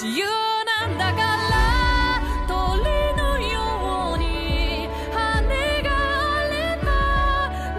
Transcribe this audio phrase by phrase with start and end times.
[0.00, 0.25] 自由
[0.79, 2.81] なんだから鳥
[3.17, 5.89] のように羽が
[6.37, 6.89] あれば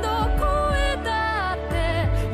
[0.03, 0.43] どこ
[0.77, 1.75] へだって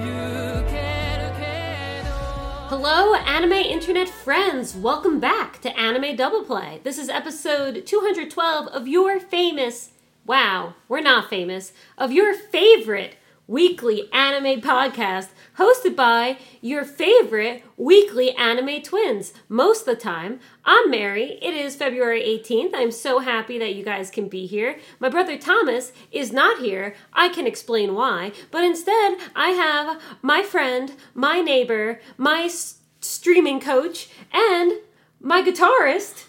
[0.03, 0.77] 行け
[1.19, 4.75] るけど Hello, anime internet friends!
[4.75, 6.81] Welcome back to Anime Double Play.
[6.83, 9.91] This is episode 212 of your famous,
[10.27, 13.17] wow, we're not famous, of your favorite
[13.49, 19.33] weekly anime podcast hosted by your favorite weekly anime twins.
[19.49, 21.39] Most of the time, I'm Mary.
[21.41, 22.73] It is February 18th.
[22.75, 24.79] I'm so happy that you guys can be here.
[25.01, 26.95] My brother Thomas is not here.
[27.15, 28.33] I can explain why.
[28.51, 34.75] But instead, I have my friend, my neighbor, my s- streaming coach, and
[35.21, 36.27] my guitarist,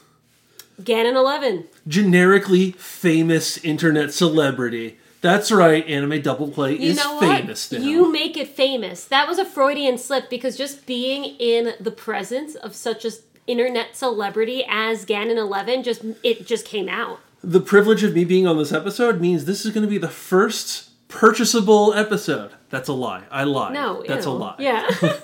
[0.81, 1.65] Ganon11.
[1.88, 4.98] generically famous internet celebrity.
[5.21, 7.81] That's right, anime double play You is know famous what?
[7.81, 7.85] now.
[7.87, 9.03] You make it famous.
[9.05, 13.11] That was a Freudian slip because just being in the presence of such a
[13.47, 17.19] internet celebrity as Ganon11 just it just came out.
[17.43, 20.07] the privilege of me being on this episode means this is going to be the
[20.09, 22.51] first purchasable episode.
[22.70, 23.23] That's a lie.
[23.31, 23.73] I lied.
[23.73, 24.31] No, that's ew.
[24.31, 24.55] a lie.
[24.59, 24.87] Yeah.
[25.01, 25.20] uh,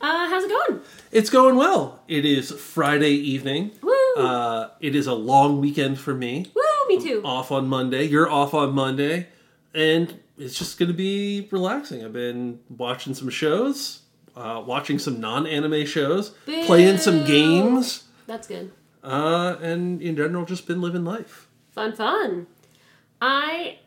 [0.00, 0.80] how's it going?
[1.12, 2.00] It's going well.
[2.08, 3.72] It is Friday evening.
[3.82, 4.14] Woo!
[4.16, 6.50] Uh, it is a long weekend for me.
[6.54, 6.62] Woo!
[6.88, 7.22] Me too.
[7.24, 8.04] Off on Monday.
[8.04, 9.28] You're off on Monday,
[9.74, 12.04] and it's just going to be relaxing.
[12.04, 14.02] I've been watching some shows,
[14.34, 18.04] uh, watching some non-anime shows, playing some games.
[18.26, 18.72] That's good.
[19.04, 21.48] Uh, and in general, just been living life.
[21.70, 22.46] Fun, fun.
[23.20, 23.78] I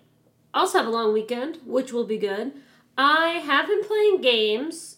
[0.53, 2.53] also have a long weekend, which will be good.
[2.97, 4.97] I have been playing games.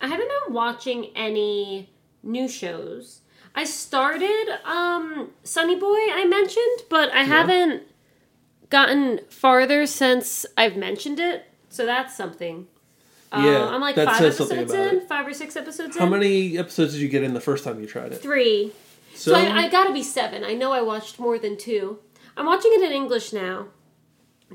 [0.00, 1.90] I haven't been watching any
[2.22, 3.19] new shows.
[3.54, 7.82] I started um Sunny Boy I mentioned, but I haven't
[8.70, 11.46] gotten farther since I've mentioned it.
[11.68, 12.66] So that's something.
[13.32, 15.08] Uh, Yeah, I'm like five episodes in, it.
[15.08, 16.12] five or six episodes How in.
[16.12, 18.22] How many episodes did you get in the first time you tried it?
[18.22, 18.72] Three.
[19.14, 20.44] So, I, I gotta be seven.
[20.44, 21.98] I know I watched more than two.
[22.36, 23.66] I'm watching it in English now,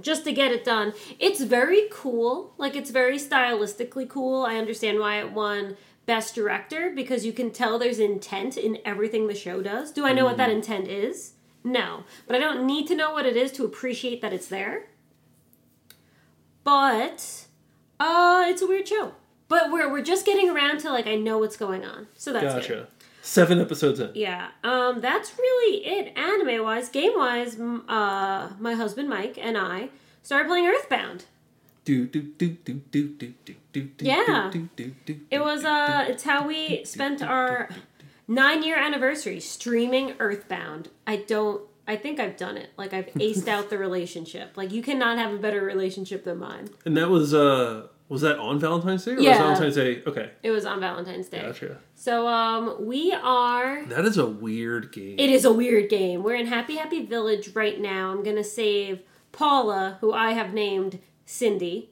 [0.01, 0.93] just to get it done.
[1.19, 2.53] It's very cool.
[2.57, 4.45] Like it's very stylistically cool.
[4.45, 9.27] I understand why it won Best Director because you can tell there's intent in everything
[9.27, 9.91] the show does.
[9.91, 11.33] Do I know what that intent is?
[11.63, 14.87] No, but I don't need to know what it is to appreciate that it's there.
[16.63, 17.45] But
[17.99, 19.13] uh, it's a weird show.
[19.47, 22.53] But we're we're just getting around to like I know what's going on, so that's
[22.53, 22.61] good.
[22.61, 22.87] gotcha.
[23.21, 24.11] Seven episodes in.
[24.13, 26.15] Yeah, um, that's really it.
[26.15, 29.89] Anime wise, game wise, uh, my husband Mike and I
[30.21, 31.25] started playing Earthbound.
[31.85, 34.49] Do do do do do do do do do Yeah.
[34.51, 35.19] do do do.
[35.29, 37.69] It was uh, it's how we spent our
[38.27, 40.89] nine year anniversary streaming Earthbound.
[41.05, 41.61] I don't.
[41.87, 42.71] I think I've done it.
[42.77, 44.53] Like I've aced out the relationship.
[44.57, 46.69] Like you cannot have a better relationship than mine.
[46.85, 49.29] And that was uh was that on Valentine's Day or Yeah.
[49.29, 50.03] was Valentine's Day?
[50.07, 51.41] Okay, It was on Valentine's Day.
[51.41, 51.77] gotcha.
[51.93, 53.85] So um, we are.
[53.85, 55.17] That is a weird game.
[55.19, 56.23] It is a weird game.
[56.23, 58.09] We're in Happy Happy Village right now.
[58.11, 61.89] I'm gonna save Paula, who I have named Cindy,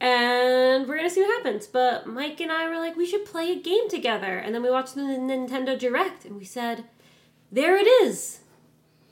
[0.00, 1.66] and we're gonna see what happens.
[1.66, 4.70] But Mike and I were like, we should play a game together, and then we
[4.70, 6.84] watched the Nintendo Direct, and we said,
[7.50, 8.40] there it is.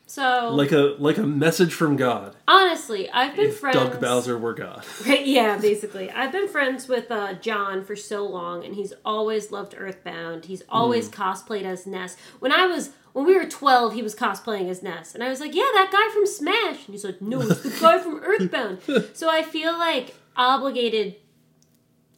[0.06, 2.36] So like a like a message from God.
[2.46, 3.76] honestly, I've been If friends.
[3.76, 4.84] Doug Bowser were God.
[5.06, 6.10] Right, yeah, basically.
[6.10, 10.44] I've been friends with uh, John for so long, and he's always loved Earthbound.
[10.44, 12.16] He's always cosplayed as Ness.
[12.38, 15.14] When I was, when we were 12, he was cosplaying as Ness.
[15.14, 16.84] And I was like, yeah, that guy from Smash.
[16.84, 18.80] And he's like, no, it's the guy from Earthbound.
[19.14, 21.14] so I feel like obligated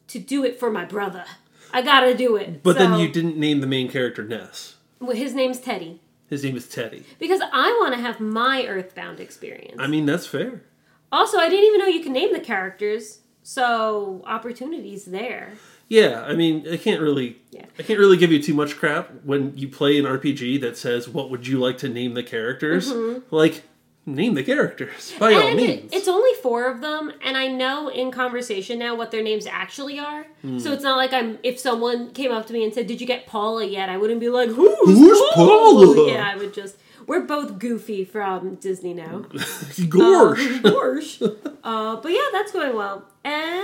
[0.07, 1.23] to do it for my brother.
[1.71, 2.63] I gotta do it.
[2.63, 4.75] But then you didn't name the main character Ness.
[4.99, 6.01] Well, his name's Teddy.
[6.29, 7.03] His name is Teddy.
[7.19, 9.77] Because I want to have my Earthbound experience.
[9.79, 10.63] I mean, that's fair.
[11.11, 13.19] also, I didn't even know you can name the characters.
[13.43, 15.53] So, opportunities there.
[15.89, 17.65] Yeah, I mean, I can't really, Yeah.
[17.79, 21.07] I can't really give you too much crap when you play an RPG that says,
[21.07, 22.91] "What would you like to name the characters?"
[23.31, 23.63] Like,
[24.05, 25.55] name the characters by all Mm-hmm.
[25.57, 25.93] means.
[25.93, 29.97] it's only four of them, and I know in conversation now what their names actually
[29.99, 30.25] are.
[30.41, 30.59] Hmm.
[30.59, 31.39] So it's not like I'm.
[31.43, 34.19] If someone came up to me and said, "Did you get Paula yet?" I wouldn't
[34.19, 36.75] be like, "Who's, Who's Paula?" Yeah, I would just.
[37.05, 39.19] We're both Goofy from Disney now.
[39.31, 40.57] Gorsh.
[40.65, 41.21] Uh, Gorsh.
[41.63, 43.63] uh, but yeah, that's going well, and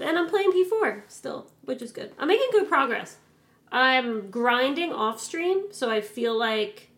[0.00, 2.12] and I'm playing P4 still, which is good.
[2.18, 3.18] I'm making good progress.
[3.70, 6.88] I'm grinding off stream, so I feel like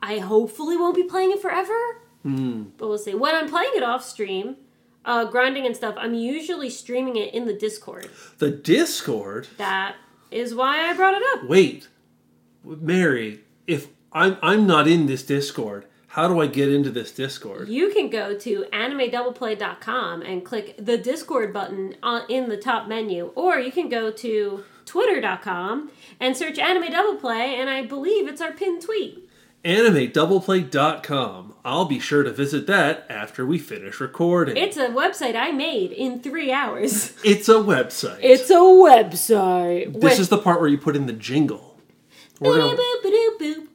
[0.00, 2.00] I hopefully won't be playing it forever.
[2.24, 3.14] But we'll see.
[3.14, 4.56] When I'm playing it off stream,
[5.04, 8.10] uh, grinding and stuff, I'm usually streaming it in the Discord.
[8.38, 9.46] the Discord.
[9.58, 9.94] That
[10.30, 11.48] is why I brought it up.
[11.48, 11.86] Wait,
[12.64, 17.68] Mary, if I'm I'm not in this Discord, how do I get into this Discord?
[17.68, 23.32] You can go to animedoubleplay.com and click the Discord button on, in the top menu,
[23.34, 25.90] or you can go to twitter.com,
[26.20, 29.28] and search Anime Double Play, and I believe it's our pinned tweet.
[29.64, 31.54] AnimeDoubleplay.com.
[31.64, 34.56] I'll be sure to visit that after we finish recording.
[34.56, 37.12] It's a website I made in three hours.
[37.24, 38.18] It's a website.
[38.22, 40.00] It's a website.
[40.00, 41.76] this is the part where you put in the jingle.
[42.38, 43.66] We're Boop-a-boop-a-doop-boop.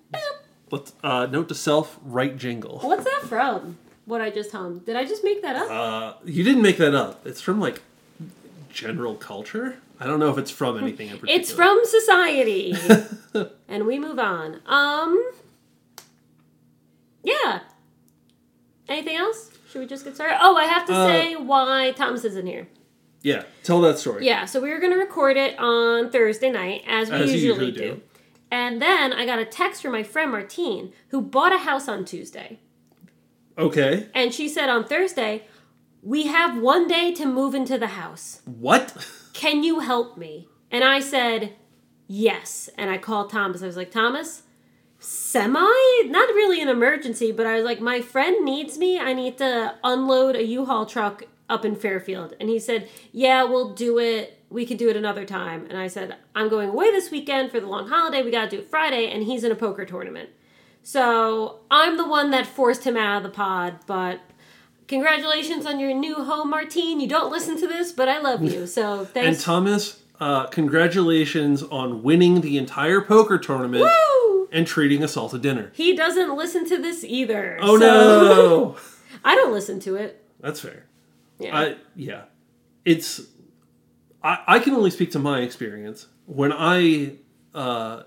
[0.71, 2.79] Let's, uh, note to self, write jingle.
[2.79, 3.77] What's that from?
[4.05, 4.85] What I just hummed.
[4.85, 5.69] Did I just make that up?
[5.69, 7.25] Uh, you didn't make that up.
[7.27, 7.81] It's from like
[8.71, 9.77] general culture.
[9.99, 11.39] I don't know if it's from anything in particular.
[11.41, 12.73] It's from society.
[13.67, 14.61] and we move on.
[14.65, 15.31] Um
[17.23, 17.59] Yeah.
[18.87, 19.51] Anything else?
[19.69, 20.37] Should we just get started?
[20.41, 22.67] Oh, I have to Uh, say why Thomas isn't here.
[23.21, 24.25] Yeah, tell that story.
[24.25, 27.65] Yeah, so we were going to record it on Thursday night, as we As usually,
[27.67, 27.79] usually do.
[27.95, 28.01] do.
[28.51, 32.05] And then I got a text from my friend Martine, who bought a house on
[32.05, 32.59] Tuesday.
[33.57, 34.07] Okay.
[34.15, 35.45] And she said on Thursday,
[36.01, 38.41] We have one day to move into the house.
[38.45, 38.95] What?
[39.33, 40.47] Can you help me?
[40.71, 41.53] And I said,
[42.07, 42.69] Yes.
[42.77, 43.61] And I called Thomas.
[43.61, 44.43] I was like, Thomas,
[44.97, 45.61] semi,
[46.05, 48.99] not really an emergency, but I was like, My friend needs me.
[48.99, 52.33] I need to unload a U Haul truck up in Fairfield.
[52.39, 54.38] And he said, Yeah, we'll do it.
[54.49, 55.67] We could do it another time.
[55.69, 58.23] And I said, I'm going away this weekend for the long holiday.
[58.23, 59.09] We got to do it Friday.
[59.11, 60.29] And he's in a poker tournament.
[60.81, 64.21] So I'm the one that forced him out of the pod, but
[64.87, 66.99] congratulations on your new home, Martine.
[66.99, 68.65] You don't listen to this, but I love you.
[68.65, 69.37] So thanks.
[69.37, 69.39] And.
[69.39, 74.49] Thomas, uh, congratulations on winning the entire poker tournament Woo!
[74.51, 75.71] and treating us all to dinner.
[75.73, 77.57] He doesn't listen to this either.
[77.61, 78.77] Oh so- no!
[79.23, 80.23] I don't listen to it.
[80.39, 80.85] That's fair.
[81.39, 81.57] Yeah.
[81.57, 82.23] I yeah,
[82.85, 83.21] it's
[84.23, 87.13] I I can only speak to my experience when I
[87.53, 88.03] uh,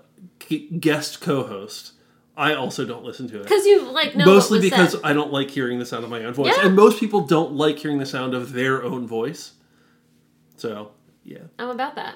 [0.79, 1.93] guest co-host.
[2.35, 3.43] I also don't listen to it.
[3.43, 5.01] Because you like Mostly because said.
[5.03, 6.65] I don't like hearing the sound of my own voice, Yeah.
[6.65, 9.53] and most people don't like hearing the sound of their own voice.
[10.57, 10.91] So
[11.23, 11.43] yeah.
[11.59, 12.15] I'm about that.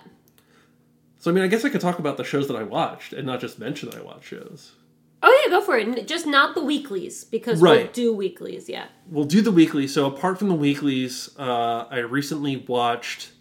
[1.20, 3.26] So I mean, I guess I could talk about the shows that I watched and
[3.28, 4.74] not just mention that I watch shows.
[5.22, 6.08] Oh yeah, go for it.
[6.08, 8.70] Just not the weeklies because we'll do weeklies.
[8.70, 8.86] Yeah.
[9.10, 9.88] We'll do the weekly.
[9.88, 13.32] So apart from the weeklies, uh, I recently watched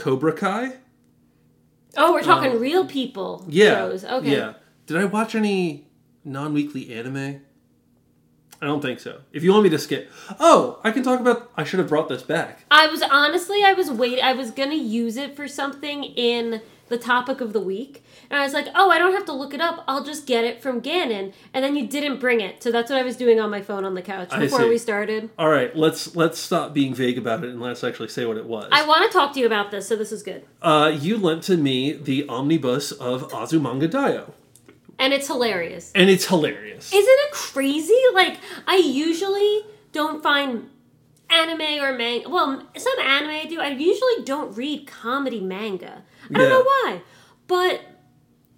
[0.00, 0.72] Cobra Kai.
[1.96, 3.74] Oh, we're talking real people Um, Yeah.
[3.74, 4.04] shows.
[4.04, 4.32] Okay.
[4.32, 4.54] Yeah.
[4.86, 5.88] Did I watch any
[6.24, 7.42] non-weekly anime?
[8.62, 9.20] I don't think so.
[9.32, 11.50] If you want me to skip, oh, I can talk about.
[11.56, 12.64] I should have brought this back.
[12.70, 14.22] I was honestly, I was waiting.
[14.22, 18.44] I was gonna use it for something in the topic of the week, and I
[18.44, 19.84] was like, "Oh, I don't have to look it up.
[19.88, 22.98] I'll just get it from Ganon." And then you didn't bring it, so that's what
[22.98, 24.68] I was doing on my phone on the couch I before see.
[24.68, 25.30] we started.
[25.38, 28.46] All right, let's let's stop being vague about it and let's actually say what it
[28.46, 28.68] was.
[28.72, 31.42] I want to talk to you about this, so this is good, uh, you lent
[31.44, 34.30] to me the omnibus of Azumanga Daioh,
[34.98, 35.90] and it's hilarious.
[35.94, 36.92] and it's hilarious.
[36.92, 37.98] Isn't it crazy?
[38.14, 39.62] Like I usually
[39.92, 40.68] don't find
[41.28, 42.28] anime or manga.
[42.28, 43.60] Well, some anime I do.
[43.60, 46.02] I usually don't read comedy manga.
[46.28, 46.48] I don't Yeah.
[46.48, 47.02] know why,
[47.46, 47.80] but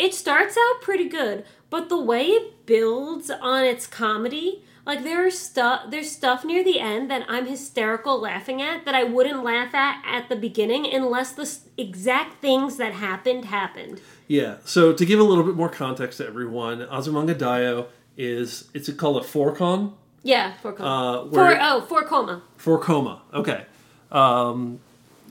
[0.02, 1.44] it starts out pretty good.
[1.70, 6.78] But the way it builds on its comedy, like there's stuff, there's stuff near the
[6.80, 11.32] end that I'm hysterical laughing at that I wouldn't laugh at at the beginning unless
[11.32, 14.00] the s- exact things that happened happened.
[14.28, 14.56] Yeah.
[14.64, 17.86] So to give a little bit more context to everyone, Azumanga Daioh
[18.18, 19.92] is it's called a fourcon.
[20.24, 20.88] Yeah, for coma.
[20.90, 22.42] Uh, for where- oh, for coma.
[22.58, 23.22] For coma.
[23.32, 23.64] Okay.
[24.10, 24.80] Um,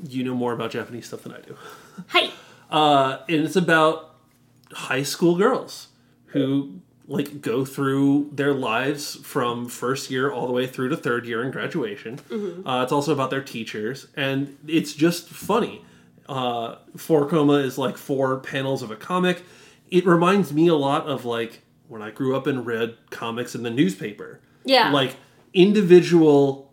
[0.08, 1.56] you know more about Japanese stuff than I do.
[2.08, 2.32] Hi.
[2.72, 4.11] Uh, and it's about
[4.74, 5.88] high school girls
[6.28, 11.26] who like go through their lives from first year all the way through to third
[11.26, 12.20] year in graduation.
[12.66, 15.84] Uh, it's also about their teachers, and it's just funny.
[16.30, 19.44] Uh, four koma is like four panels of a comic.
[19.90, 23.64] It reminds me a lot of like when I grew up and read comics in
[23.64, 24.40] the newspaper.
[24.64, 24.92] Yeah.
[24.92, 25.18] Like
[25.54, 26.72] individual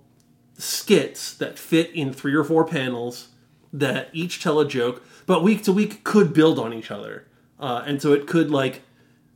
[0.57, 3.29] skits that fit in three or four panels
[3.73, 7.27] that each tell a joke, but week to week could build on each other.
[7.59, 8.83] Uh, and so it could like,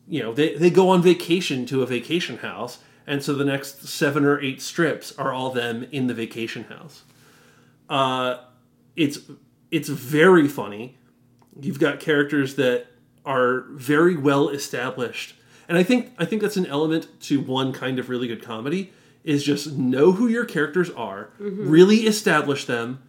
[0.06, 3.86] you know, they, they go on vacation to a vacation house, and so the next
[3.88, 7.02] seven or eight strips are all them in the vacation house.
[7.88, 8.38] Uh,
[8.96, 9.20] it's
[9.70, 10.98] it's very funny.
[11.60, 12.86] You've got characters that
[13.24, 15.34] are very well established,
[15.68, 18.92] and I think I think that's an element to one kind of really good comedy
[19.24, 23.00] is just know who your characters are, really establish them,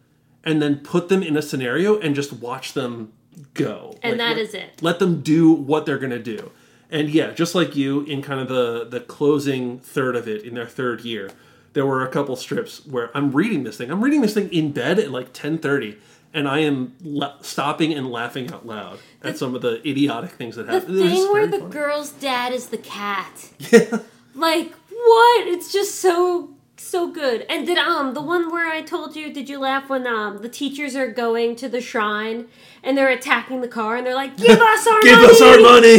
[0.44, 3.12] and then put them in a scenario and just watch them
[3.54, 3.98] go.
[4.02, 4.82] And that that is is it.
[4.82, 6.52] Let them do what they're gonna do.
[6.90, 10.54] And yeah, just like you, in kind of the the closing third of it, in
[10.54, 11.32] their third year,
[11.74, 13.90] there were a couple strips where I'm reading this thing.
[13.92, 15.98] I'm reading this thing in bed at like 10:30,
[16.34, 20.56] and I am la- stopping and laughing out loud at some of the idiotic things
[20.56, 20.96] that happen.
[20.96, 21.72] They're thing where the funny.
[21.72, 23.50] girl's dad is the cat.
[23.72, 24.00] Yeah.
[24.36, 25.48] Like, what?
[25.48, 26.53] It's just so
[26.86, 27.46] so good.
[27.50, 29.34] And did um the one where I told you?
[29.34, 32.48] Did you laugh when um the teachers are going to the shrine
[32.84, 35.60] and they're attacking the car and they're like, "Give us our Give money!" us our
[35.60, 35.88] money.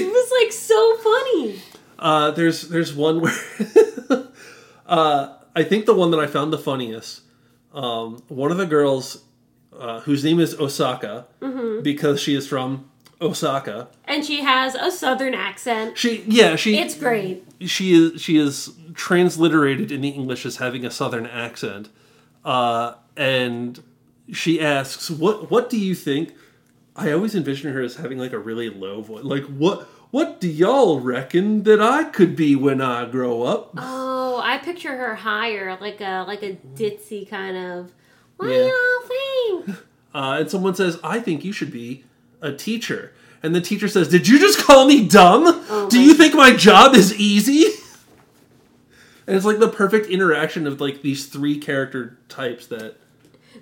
[0.00, 1.60] it was like so funny.
[1.98, 3.32] Uh, there's there's one where
[4.86, 7.22] uh, I think the one that I found the funniest.
[7.72, 9.24] Um, one of the girls,
[9.76, 11.82] uh, whose name is Osaka, Mm-hmm.
[11.82, 12.88] because she is from
[13.20, 13.88] Osaka.
[14.04, 15.96] And she has a southern accent.
[15.98, 17.44] She yeah she It's great.
[17.60, 21.88] she is she is transliterated in the English as having a southern accent,
[22.44, 23.82] uh, and
[24.32, 26.32] she asks, "What what do you think?"
[26.96, 29.24] I always envision her as having like a really low voice.
[29.24, 33.74] Like what what do y'all reckon that I could be when I grow up?
[33.76, 37.92] Oh, I picture her higher, like a like a ditzy kind of.
[38.36, 38.56] What Yeah.
[38.56, 39.78] do y'all think?
[40.14, 42.04] Uh, and someone says, "I think you should be
[42.44, 45.42] a teacher." And the teacher says, "Did you just call me dumb?
[45.68, 47.64] Oh Do you think my job is easy?"
[49.26, 52.96] And it's like the perfect interaction of like these three character types that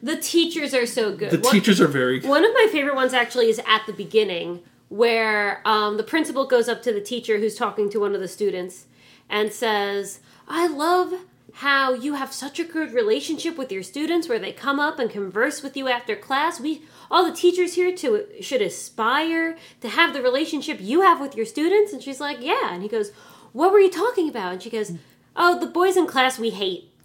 [0.03, 1.31] The teachers are so good.
[1.31, 4.61] the One- teachers are very One of my favorite ones actually is at the beginning,
[4.89, 8.27] where um, the principal goes up to the teacher who's talking to one of the
[8.29, 8.87] students
[9.31, 11.15] and says, I love
[11.57, 15.11] how you have such a good relationship with your students where they come up and
[15.11, 16.61] converse with you after class.
[16.61, 21.37] We all the teachers here to should aspire to have the relationship you have with
[21.37, 21.93] your students.
[21.93, 22.73] And she's like, Yeah.
[22.73, 23.13] And he goes,
[23.53, 24.53] What were you talking about?
[24.53, 24.93] And she goes,
[25.37, 26.91] Oh, the boys in class we hate.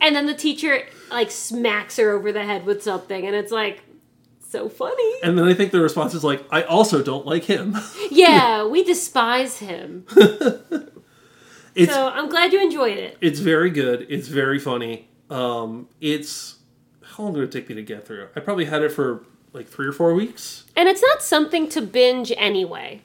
[0.00, 3.82] and then the teacher like smacks her over the head with something, and it's like
[4.48, 5.20] so funny.
[5.22, 7.76] And then I think the response is like, I also don't like him.
[8.10, 10.06] Yeah, we despise him.
[11.78, 13.16] It's So I'm glad you enjoyed it.
[13.20, 14.06] it's very good.
[14.10, 15.08] It's very funny.
[15.30, 16.56] Um, it's
[17.02, 18.28] how long did it take me to get through?
[18.34, 20.64] I probably had it for like three or four weeks.
[20.76, 23.02] And it's not something to binge anyway.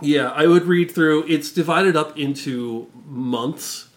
[0.00, 1.26] Yeah, I would read through.
[1.28, 3.88] It's divided up into months,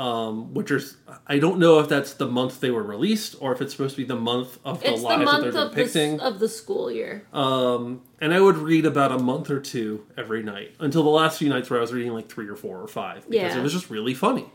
[0.00, 3.60] um, which is I don't know if that's the month they were released or if
[3.60, 5.68] it's supposed to be the month of the It's the lives that they're of the,
[5.68, 6.20] depicting.
[6.20, 7.26] of the school year.
[7.34, 11.38] Um, and I would read about a month or two every night until the last
[11.38, 13.58] few nights where I was reading like three or four or five because Yeah.
[13.58, 14.46] it was just really funny.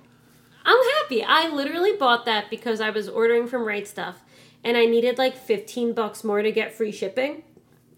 [0.65, 1.23] I'm happy.
[1.23, 4.15] I literally bought that because I was ordering from Right Stuf
[4.63, 7.43] and I needed like 15 bucks more to get free shipping.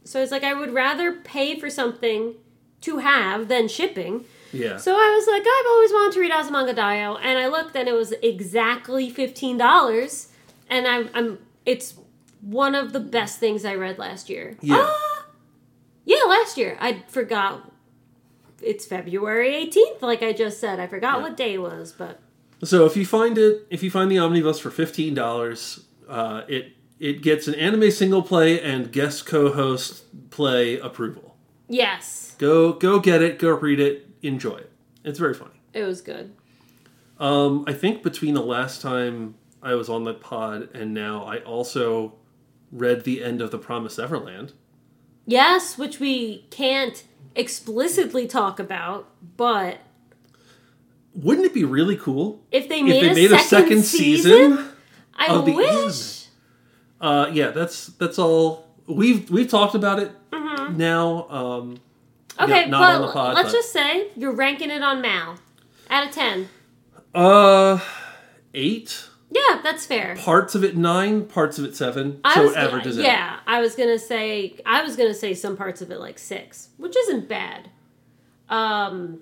[0.04, 2.36] So it's like I would rather pay for something
[2.82, 4.26] to have than shipping.
[4.54, 4.78] Yeah.
[4.78, 7.88] So I was like, I've always wanted to read Azumanga Daioh, and I looked and
[7.88, 10.30] it was exactly fifteen dollars,
[10.70, 11.96] and I'm, I'm it's
[12.42, 14.56] one of the best things I read last year.
[14.62, 14.78] Yeah.
[14.90, 15.26] Ah!
[16.06, 17.72] yeah, last year I forgot.
[18.62, 20.80] It's February eighteenth, like I just said.
[20.80, 21.24] I forgot Yeah.
[21.24, 22.20] what day it was, but
[22.64, 26.72] So if you find it, if you find the omnibus for fifteen dollars, uh, it
[27.00, 31.36] it gets an anime single play and guest co-host play approval.
[31.68, 34.72] yes, Go go get it, go read it, enjoy it.
[35.04, 35.60] It's very funny.
[35.74, 36.34] it was good.
[37.20, 41.40] Um, I think between the last time I was on the pod and now, I
[41.40, 42.14] also
[42.72, 44.54] read the end of the Promised Neverland.
[45.26, 47.04] Yes, which we can't
[47.36, 49.80] explicitly talk about, but
[51.14, 53.84] Wouldn't it be really cool if they if made, they a, made second a second
[53.84, 54.70] season, season?
[55.16, 56.28] I of the wish.
[57.02, 58.68] Uh, yeah, that's that's all.
[58.88, 60.12] We've we've talked about it
[60.72, 61.28] now.
[61.30, 61.80] Um,
[62.40, 65.02] Okay, Yeah, not but on the pod, let's but- just say you're ranking it on
[65.02, 65.38] Mal
[65.90, 66.50] out of ten.
[67.16, 67.80] uh,
[68.54, 69.06] eight.
[69.30, 70.16] Yeah, that's fair.
[70.18, 72.22] Parts of it nine, parts of it seven.
[72.24, 73.12] I so was average is gonna, out.
[73.12, 76.70] yeah, I was gonna say I was gonna say some parts of it like six,
[76.78, 77.70] which isn't bad.
[78.50, 79.22] Um,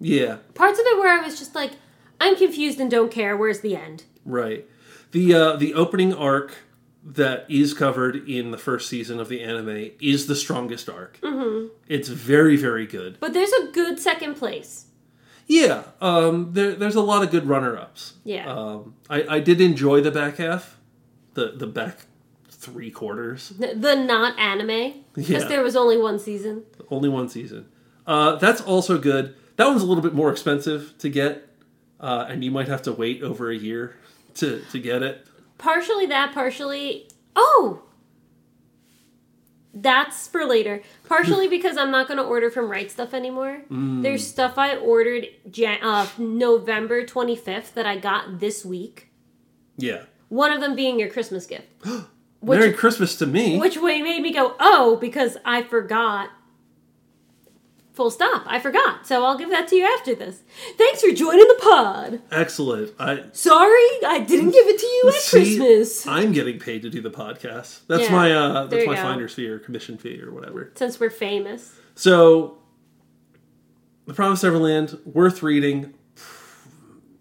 [0.00, 1.72] Yeah, parts of it where I was just like,
[2.20, 3.36] I'm confused and don't care.
[3.36, 4.04] Where's the end?
[4.24, 4.66] right.
[5.12, 6.56] The uh, the opening arc
[7.08, 11.20] that is covered in the first season of the anime is the strongest arc.
[11.20, 11.68] Mm-hmm.
[11.88, 13.18] It's very very good.
[13.20, 14.86] But there's a good second place.
[15.48, 18.14] Yeah, um, there, there's a lot of good runner ups.
[18.24, 18.52] Yeah.
[18.52, 20.76] Um, I, I did enjoy the back half,
[21.34, 22.00] the the back
[22.48, 23.50] three quarters.
[23.50, 25.48] The, the not anime because Yeah.
[25.48, 26.64] there was only one season.
[26.90, 27.66] Only one season.
[28.06, 29.36] Uh, that's also good.
[29.56, 31.48] That one's a little bit more expensive to get,
[32.00, 33.96] uh, and you might have to wait over a year
[34.34, 35.26] to, to get it.
[35.58, 37.82] Partially that, partially oh,
[39.72, 40.82] that's for later.
[41.06, 43.62] Partially because I'm not going to order from Right Stuf anymore.
[43.70, 44.02] Mm.
[44.02, 49.10] There's stuff I ordered Jan- uh, November 25th that I got this week.
[49.76, 50.04] Yeah.
[50.28, 51.68] One of them being your Christmas gift,
[52.42, 53.58] Merry Christmas to me.
[53.58, 56.30] which way made me go oh because I forgot.
[57.96, 58.42] Full stop.
[58.46, 59.06] I forgot.
[59.06, 60.42] So I'll give that to you after this.
[60.76, 62.20] Thanks for joining the pod.
[62.30, 62.92] Excellent.
[62.98, 65.56] I Sorry, I didn't give it to you at see.
[65.56, 66.06] Christmas.
[66.06, 67.80] I'm getting paid to do the podcast.
[67.88, 69.02] That's Yeah, my uh, there that's you my go.
[69.02, 70.72] finder's fee or commission fee or whatever.
[70.74, 71.72] Since we're famous.
[71.94, 72.58] So,
[74.06, 75.94] The Promised Neverland, worth reading.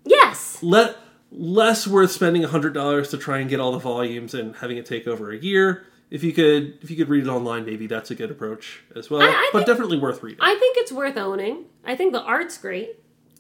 [0.04, 0.62] Yes.
[0.62, 0.98] Let
[1.32, 4.86] less worth spending hundred dollars to try and get all the volumes and having it
[4.86, 5.86] take over a year.
[6.16, 9.10] If you could, if you could read it online, maybe that's a good approach as
[9.10, 9.22] well.
[9.22, 10.40] I- I but think- definitely worth reading.
[10.42, 11.66] I think it's worth owning.
[11.84, 13.00] I think the art's great.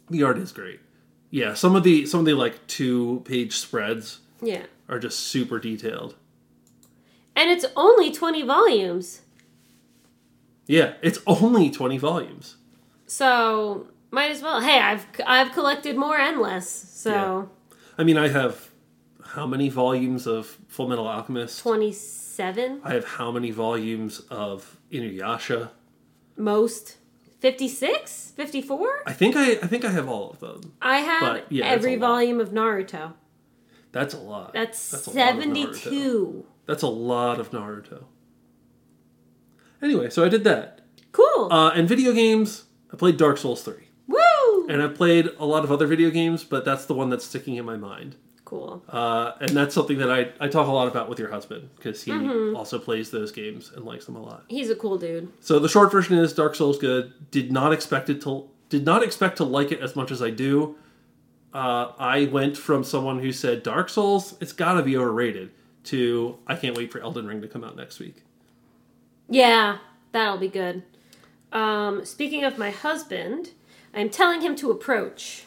[0.10, 0.82] the art is great.
[1.32, 4.65] Yeah, some of the some of the like two page spreads Yeah.
[4.89, 6.15] are just super detailed.
[7.36, 9.22] And it's only 20 volumes.
[10.67, 12.55] Yeah, it's only twenty volumes.
[13.08, 14.60] So, might as well.
[14.62, 16.67] Hey, I've I've collected more and less.
[16.91, 17.50] So,
[17.98, 18.70] I mean, I have
[19.24, 21.62] how many volumes of Full Metal Alchemist?
[22.36, 25.70] 27 I have how many volumes of Inuyasha?
[26.38, 26.98] most.
[27.39, 28.34] 56?
[28.36, 29.04] 54?
[29.06, 30.74] I think I I think I have all of them.
[30.82, 32.08] I have yeah, every lot.
[32.08, 33.13] volume of Naruto.
[33.92, 34.51] That's a lot.
[34.54, 36.46] That's, lot 72.
[36.65, 38.06] That's a lot of Naruto.
[39.82, 40.82] Anyway, so I did that.
[41.12, 41.50] Cool.
[41.51, 43.75] Uh, and video games, I played Dark Souls 3.
[44.08, 44.68] Woo!
[44.68, 47.56] And I played a lot of other video games, but that's the one that's sticking
[47.56, 48.15] in my mind.
[48.55, 48.83] Cool.
[48.89, 52.03] Uh, and that's something that I, I talk a lot about with your husband, because
[52.03, 52.55] he Mm-hmm.
[52.55, 54.45] also plays those games and likes them a lot.
[54.47, 55.31] He's a cool dude.
[55.41, 57.13] So the short version is Dark Souls good.
[57.31, 60.31] Did not expect it to did not expect to like it as much as I
[60.31, 60.75] do.
[61.53, 65.51] Uh, I went from someone who said Dark Souls, it's got to be overrated,
[65.85, 68.24] to I can't wait for Elden Ring to come out next week.
[69.29, 69.77] Yeah,
[70.12, 70.83] that'll be good.
[71.51, 73.51] Um, speaking of my husband,
[73.93, 75.43] I'm telling him to approach.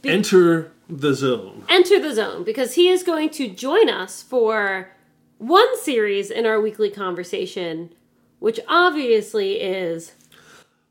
[0.00, 1.64] Be- Enter the zone.
[1.68, 4.90] enter the zone because he is going to join us for
[5.38, 7.90] one series in our weekly conversation,
[8.38, 10.12] which obviously is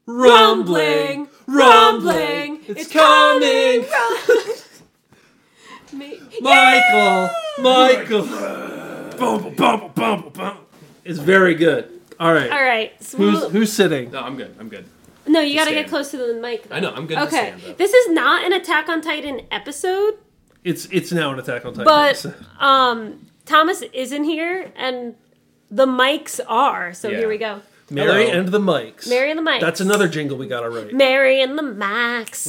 [0.06, 3.86] Rumbling, rumbling, it's coming.
[5.94, 8.28] Me- Michael, Michael.
[11.06, 11.90] It's very good.
[12.20, 12.52] All right.
[12.52, 13.02] All right.
[13.02, 14.12] so Who's we'll- who's sitting?
[14.12, 14.54] No, I'm good.
[14.60, 14.86] I'm good.
[15.28, 15.90] No, you got to get stand.
[15.90, 16.64] close to the mic.
[16.70, 16.76] though.
[16.76, 16.92] I know.
[16.92, 17.16] I'm good.
[17.16, 17.74] To Okay, stand, though.
[17.74, 20.16] this is not an Attack on Titan episode,
[20.64, 21.86] It's it's now an Attack on Titan.
[21.86, 22.36] but episode.
[22.60, 25.16] um, Thomas isn't here, and
[25.72, 26.94] the mics are.
[26.94, 27.18] So Yeah.
[27.20, 27.62] here we go.
[27.90, 28.40] Mary Hello.
[28.40, 29.08] and the mics.
[29.10, 29.60] Mary and the mics.
[29.60, 30.94] That's another jingle we got already.
[30.94, 32.48] Mary and the mics.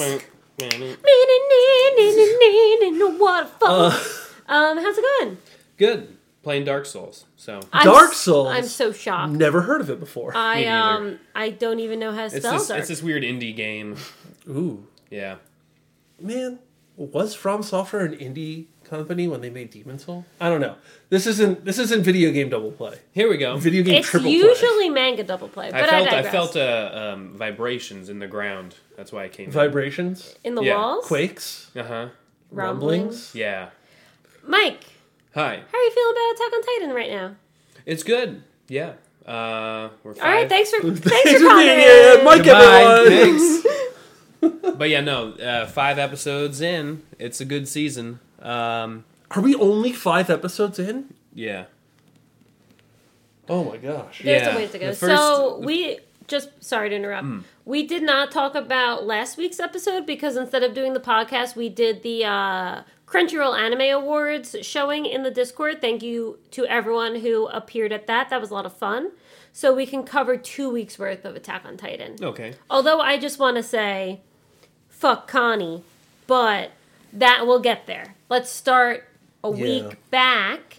[3.18, 3.70] What a fun.
[3.92, 3.98] Uh,
[4.46, 5.38] Um, how's it going?
[5.78, 6.13] Good.
[6.44, 7.24] Playing Dark Souls.
[7.36, 8.48] So I'm Dark s- Souls?
[8.52, 9.32] I'm so shocked.
[9.32, 10.32] never heard of it before.
[10.36, 10.96] I Me neither.
[11.06, 12.78] um I don't even know how to it's spell this, Dark.
[12.80, 13.96] it's this weird indie game.
[14.48, 15.36] Ooh, Yeah.
[16.20, 16.58] man,
[16.96, 20.26] was From Software an indie company when they made Demon Soul?
[20.40, 20.76] I don't know.
[21.08, 22.98] This isn't this isn't video game double play.
[23.12, 23.56] Here we go.
[23.56, 24.36] Video game It's triple play.
[24.36, 26.32] usually manga double play, but I I, felt I, digress.
[26.32, 28.74] felt uh, um, vibrations in the ground.
[28.96, 29.50] That's why I came.
[29.50, 30.76] vibrations, in the yeah.
[30.76, 31.06] walls.
[31.06, 32.08] quakes, Uh huh.
[32.50, 33.34] rumblings.
[33.34, 33.70] Yeah.
[34.46, 34.84] Mike,
[35.34, 35.62] Hi.
[35.70, 37.36] how are you feeling about Attack on Titan right now?
[37.86, 38.42] It's good.
[38.68, 38.92] Yeah.
[39.26, 40.24] Uh, we're five.
[40.24, 41.66] All right, thanks for thanks, Thanks for for coming.
[41.66, 42.44] being here, Mike.
[42.44, 42.82] Goodbye.
[42.82, 43.40] everyone.
[44.40, 44.76] Thanks.
[44.78, 45.32] but yeah, no.
[45.32, 47.02] Uh, five episodes in.
[47.18, 48.20] It's a good season.
[48.40, 51.14] Um, Are we only five episodes in?
[51.34, 51.64] yeah.
[53.46, 54.22] Oh my gosh.
[54.24, 54.86] There's Yeah, a ways to go.
[54.86, 57.26] the first- so we just sorry to interrupt.
[57.66, 61.68] We did not talk about last week's episode because instead of doing the podcast, we
[61.68, 62.82] did the uh,
[63.14, 65.80] Crunchyroll Anime Awards showing in the Discord.
[65.80, 68.28] Thank you to everyone who appeared at that.
[68.30, 69.12] That was a lot of fun.
[69.52, 72.16] So we can cover two weeks worth of Attack on Titan.
[72.20, 72.54] Okay.
[72.68, 74.20] Although I just want to say,
[74.88, 75.84] fuck Connie,
[76.26, 76.72] but
[77.12, 78.16] that will get there.
[78.28, 79.04] Let's start
[79.44, 79.62] a Yeah.
[79.62, 80.78] week back,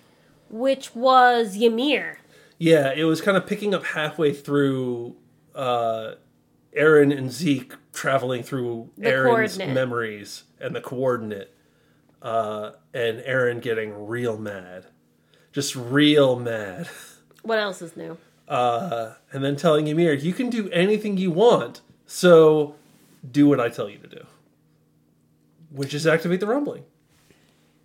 [0.50, 2.20] which was Ymir.
[2.58, 5.16] Yeah, it was kind of picking up halfway through
[5.56, 6.16] uh,
[6.78, 11.55] Eren and Zeke traveling through The Eren's memories and the coordinate,
[12.26, 14.88] uh, and Eren getting real mad,
[15.54, 16.88] just real mad,
[17.44, 18.18] What else is new?
[18.48, 22.76] uh, and then telling Ymir, "You can do anything you want, so
[23.30, 24.26] do what I tell you to do,"
[25.72, 26.84] which is activate the rumbling.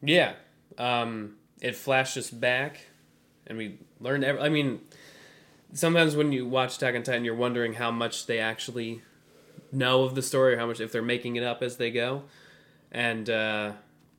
[0.02, 0.32] Yeah.
[0.78, 2.80] Um, it flashed us back,
[3.46, 4.24] and we learned.
[4.24, 4.80] Every, I mean,
[5.74, 9.02] sometimes when you watch Attack on Titan, you're wondering how much they actually
[9.72, 12.22] know of the story, or how much if they're making it up as they go.
[12.90, 13.72] And uh,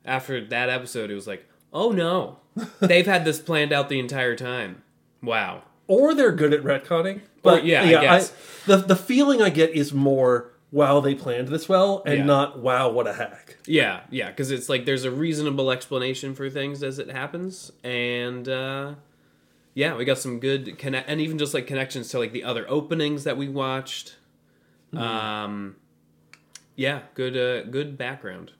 [0.05, 2.37] after that episode, it was like, oh no,
[2.79, 4.83] they've had this planned out the entire time.
[5.23, 5.63] Wow.
[5.87, 7.21] or they're good at retconning.
[7.43, 8.29] But yeah, I guess.
[8.65, 12.23] the the feeling I get is more wow they planned this well, and Yeah.
[12.25, 13.57] not wow what a hack.
[13.67, 18.47] Yeah, yeah, because it's like there's a reasonable explanation for things as it happens, and
[18.47, 18.93] uh,
[19.73, 22.65] yeah, we got some good connect, and even just like connections to like the other
[22.69, 24.15] openings that we watched.
[24.95, 25.75] Um,
[26.75, 28.51] yeah, good, uh, good background.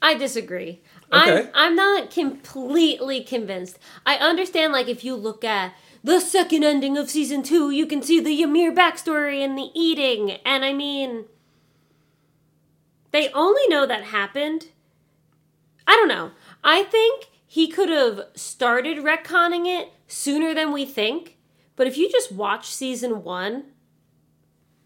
[0.00, 0.82] I disagree.
[1.12, 1.40] Okay.
[1.40, 3.78] I'm I'm not completely convinced.
[4.06, 8.02] I understand like if you look at the second ending of season two, you can
[8.02, 11.24] see the Ymir backstory and the eating, and I mean
[13.10, 14.68] they only know that happened
[15.88, 16.32] I don't know.
[16.62, 21.38] I think he could have started retconning it sooner than we think.
[21.76, 23.64] But if you just watch season one,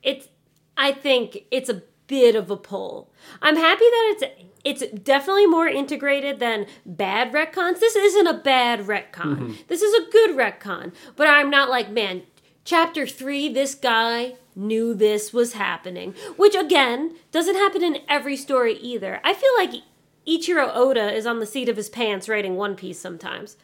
[0.03, 0.29] it's
[0.77, 3.11] I think it's a bit of a pull.
[3.43, 7.81] I'm happy that it's it's definitely more integrated than bad retcons.
[7.81, 9.67] This isn't a bad retcon.
[9.69, 10.93] This is a good retcon.
[11.17, 12.23] But I'm not like, man,
[12.65, 16.15] chapter three, this guy knew this was happening.
[16.37, 19.21] Which again, doesn't happen in every story either.
[19.25, 19.83] I feel like
[20.27, 23.57] Eiichiro Oda is on the seat of his pants writing One Piece sometimes.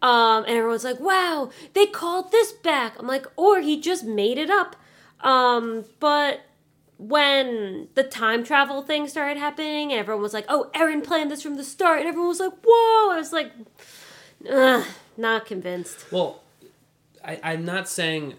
[0.00, 2.94] Um, and everyone's like, wow, they called this back.
[2.98, 4.76] I'm like, or he just made it up.
[5.20, 6.40] Um, but
[6.98, 11.42] when the time travel thing started happening, and everyone was like, oh, Eren planned this
[11.42, 13.10] from the start, and everyone was like, whoa.
[13.12, 13.52] I was like,
[14.50, 14.84] Ugh,
[15.16, 16.10] not convinced.
[16.12, 16.42] Well,
[17.24, 18.34] I, I'm not saying.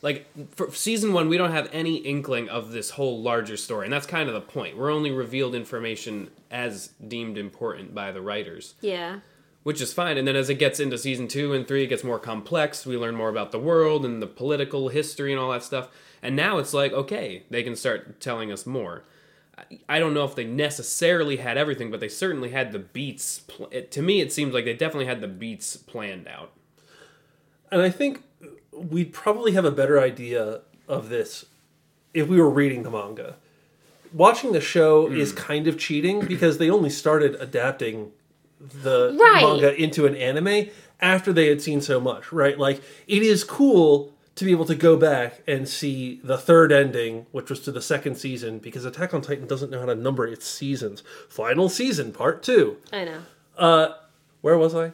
[0.00, 3.92] Like, for season one, we don't have any inkling of this whole larger story, and
[3.92, 4.76] that's kind of the point.
[4.76, 9.20] We're only revealed information as deemed important by the writers, Yeah.
[9.62, 10.18] which is fine.
[10.18, 12.84] And then as it gets into season two and three, it gets more complex.
[12.84, 15.88] We learn more about the world and the political history and all that stuff.
[16.22, 19.02] And now it's like, okay, they can start telling us more.
[19.58, 23.40] I- I don't know if they necessarily had everything, but they certainly had the beats.
[23.40, 26.52] Pl- it, to me, it seems like they definitely had the beats planned out.
[27.70, 28.22] And I think
[28.72, 31.46] we'd probably have a better idea of this
[32.14, 33.36] if we were reading the manga.
[34.12, 35.16] Watching the show Hmm.
[35.16, 38.12] is kind of cheating because they only started adapting
[38.60, 39.42] the Right.
[39.42, 40.68] manga into an anime
[41.00, 42.56] after they had seen so much, right?
[42.58, 47.26] Like it is cool to be able to go back and see the third ending,
[47.32, 50.26] which was to the second season, because Attack on Titan doesn't know how to number
[50.26, 51.02] its seasons.
[51.28, 53.22] Final season, part two I know.
[53.56, 53.88] Uh,
[54.40, 54.92] where was I?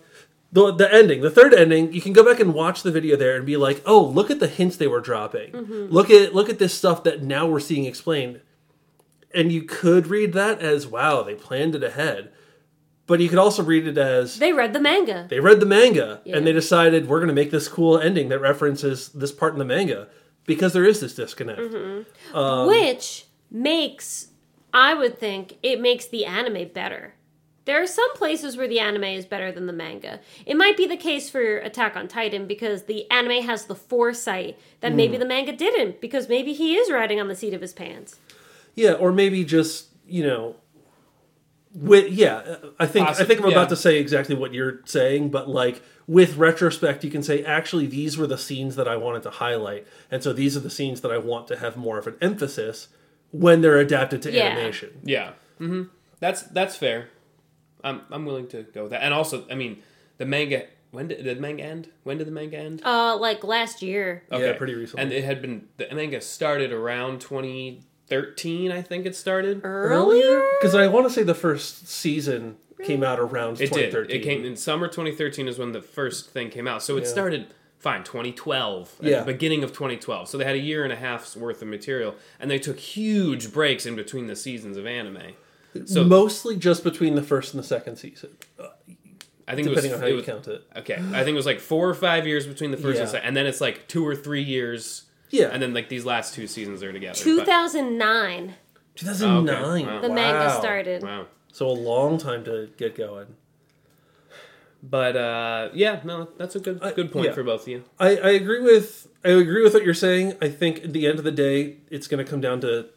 [0.51, 3.37] The, the ending, the third ending, you can go back and watch the video there
[3.37, 5.53] and be like, "Oh, look at the hints they were dropping.
[5.53, 5.93] Mm-hmm.
[5.93, 8.41] Look at look at this stuff that now we're seeing explained."
[9.35, 12.33] And you could read that as, "Wow, they planned it ahead."
[13.09, 15.27] But you could also read it as They read the manga.
[15.29, 16.37] they read the manga Yeah.
[16.37, 19.59] and they decided we're going to make this cool ending that references this part in
[19.59, 20.07] the manga
[20.47, 21.61] because there is this disconnect.
[21.61, 22.37] Mm-hmm.
[22.37, 24.29] Um, which makes
[24.75, 27.15] i would think it makes the anime better
[27.65, 30.87] there are some places where the anime is better than the manga it might be
[30.87, 35.21] the case for attack on titan because the anime has the foresight that maybe mm.
[35.21, 38.17] the manga didn't because maybe he is riding on the seat of his pants
[38.75, 40.57] Yeah, or maybe just you know,
[41.81, 43.53] with yeah, I think i think i'm yeah.
[43.57, 47.87] about to say exactly what you're saying, but like with retrospect, you can say actually
[47.87, 51.01] these were the scenes that I wanted to highlight, and so these are the scenes
[51.03, 52.89] that I want to have more of an emphasis
[53.31, 54.47] when they're adapted to Yeah.
[54.47, 55.01] animation.
[55.05, 55.85] Yeah, hmm
[56.21, 57.09] that's that's fair.
[57.85, 59.03] I'm I'm willing to go with that.
[59.03, 59.83] And also, I mean,
[60.19, 60.67] the manga.
[60.91, 61.91] When did, did the manga end?
[62.05, 62.81] When did the manga end?
[62.83, 65.03] uh like last year Yeah, pretty recently.
[65.03, 67.21] And it had been the manga started around
[68.09, 69.61] 2013, I think it started.
[69.65, 73.91] earlier because I want to say the first season came out around It did.
[73.91, 74.17] 2013.
[74.21, 76.83] It came in summer 2013 is when the first thing came out.
[76.83, 77.07] So it Yeah.
[77.09, 77.47] started
[77.79, 79.23] fine 2012 Yeah.
[79.23, 82.51] beginning of 2012 so they had a year and a half's worth of material and
[82.51, 85.23] they took huge breaks in between the seasons of anime
[85.85, 88.31] so mostly just between the first and the second season,
[89.47, 90.65] i think depending it was, on how it you was- count it.
[90.77, 93.25] okay i think it was like four or five years between the first and second
[93.29, 96.47] and then it's like two or three years Yeah, and then like these last two
[96.47, 98.55] seasons are together 2009
[98.95, 99.49] 2009.
[99.59, 99.87] Oh, okay.
[99.87, 100.01] Wow.
[100.01, 103.27] the manga started wow So a long time to get going.
[104.83, 107.33] but uh yeah no that's a good good point yeah.
[107.33, 110.35] for both of you I, I agree with I agree with what you're saying.
[110.41, 112.89] I think at the end of the day, it's going to come down to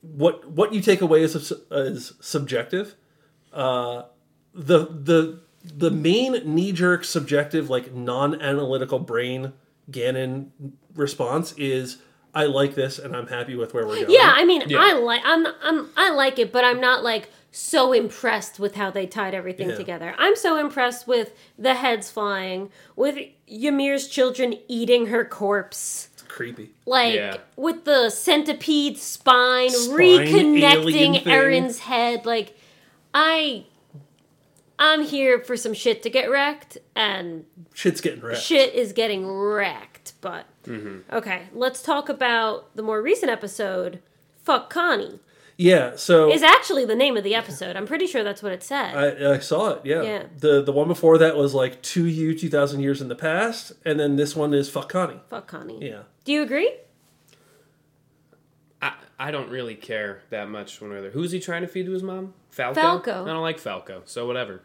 [0.00, 2.96] what what you take away is as subjective.
[3.52, 4.04] Uh,
[4.54, 9.52] the the the main knee jerk subjective like non analytical brain
[9.90, 10.48] Ganon
[10.94, 11.98] response is
[12.34, 14.10] I like this and I'm happy with where we're going.
[14.10, 14.78] Yeah, I mean, Yeah.
[14.80, 18.90] I like I'm I'm I like it, but I'm not like so impressed with how
[18.92, 19.74] they tied everything Yeah.
[19.76, 20.14] together.
[20.18, 26.08] I'm so impressed with the heads flying, with Ymir's children eating her corpse.
[26.12, 26.70] it's creepy.
[26.86, 27.38] Like Yeah.
[27.56, 31.14] with the centipede spine, Spine reconnecting thing.
[31.24, 32.24] Eren's head.
[32.26, 32.56] Like
[33.12, 33.66] I
[34.78, 38.40] I'm here for some shit to get wrecked and Shit's getting wrecked.
[38.40, 40.12] shit is getting wrecked.
[40.20, 41.14] But Mm-hmm.
[41.16, 44.00] okay, let's talk about the more recent episode.
[44.42, 45.20] Fuck Connie
[45.56, 47.76] Yeah, so is actually the name of the episode.
[47.76, 48.94] I'm pretty sure that's what it said.
[48.96, 49.80] I, I saw it.
[49.84, 50.02] Yeah.
[50.02, 50.22] Yeah.
[50.38, 53.72] The the one before that was like to you two thousand years in the past,
[53.84, 55.20] and then this one is fuck Connie.
[55.28, 55.78] Fuck Connie.
[55.86, 56.02] Yeah.
[56.24, 56.72] Do you agree?
[58.82, 61.10] I, I don't really care that much one or the other.
[61.10, 62.34] Who's he trying to feed to his mom?
[62.50, 62.80] Falco?
[62.80, 63.24] Falco.
[63.24, 64.62] I don't like Falco, so whatever.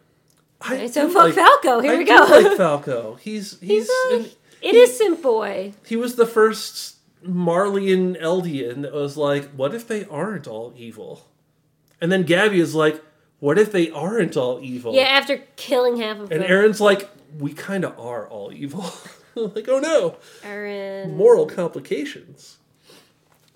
[0.62, 1.82] I Okay, so do fuck Falco.
[1.82, 2.24] Here I we do go.
[2.30, 3.16] like Falco.
[3.16, 5.74] He's he's, He's a, and it is Simp Boy.
[5.86, 11.28] he was the first Marleyan Eldian that was like, what if they aren't all evil?
[12.02, 13.02] And then Gabby is like,
[13.40, 14.94] What if they aren't all evil?
[14.94, 16.50] Yeah, after killing half of And them.
[16.50, 18.86] Eren's like, we kind of are all evil.
[19.36, 21.14] like, oh no, Eren.
[21.16, 22.58] moral complications.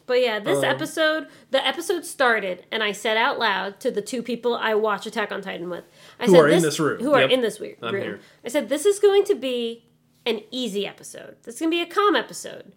[0.06, 4.02] But yeah, this Um, episode, the episode started, and I said out loud to the
[4.02, 5.84] two people I watch Attack on Titan with,
[6.20, 7.00] I Who said, are in this room.
[7.02, 8.04] who are in this we- I'm room.
[8.04, 8.20] here.
[8.44, 9.86] I said, this is going to be
[10.26, 11.36] an easy episode.
[11.44, 12.72] This is going to be a calm episode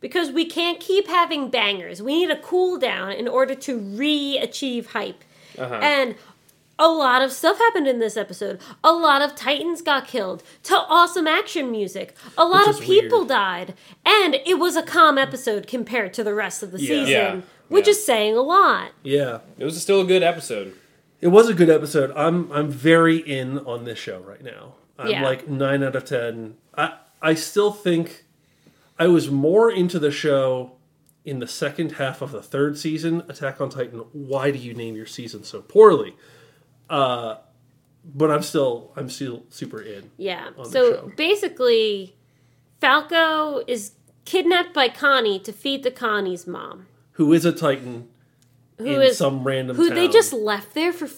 [0.00, 2.02] because we can't keep having bangers.
[2.02, 5.24] We need a cool down in order to re-achieve hype,
[5.58, 5.74] Uh-huh.
[5.82, 6.14] and.
[6.80, 8.60] A lot of stuff happened in this episode.
[8.84, 12.14] A lot of Titans got killed to awesome action music.
[12.36, 13.28] A lot of people weird.
[13.30, 13.74] died.
[14.06, 16.86] And it was a calm episode compared to the rest of the Yeah.
[16.86, 17.40] season, Yeah.
[17.66, 17.90] which Yeah.
[17.90, 18.92] is saying a lot.
[19.02, 19.40] Yeah.
[19.58, 20.72] It was still a good episode.
[21.20, 22.12] It was a good episode.
[22.14, 24.74] I'm I'm very in on this show right now.
[24.98, 25.22] I'm Yeah.
[25.22, 26.56] like nine out of ten.
[26.76, 28.24] I I still think
[28.98, 30.72] I was more into the show
[31.24, 33.98] in the second half of the third season, Attack on Titan.
[34.12, 36.16] Why do you name your season so poorly?
[36.88, 37.36] Uh,
[38.04, 40.10] but I'm still I'm still super in.
[40.16, 40.50] Yeah.
[40.70, 42.16] So basically,
[42.80, 43.92] Falco is
[44.24, 48.08] kidnapped by Connie to feed the Connie's mom, Who is a Titan
[48.78, 49.96] who in is some random who town.
[49.96, 51.08] they just left there for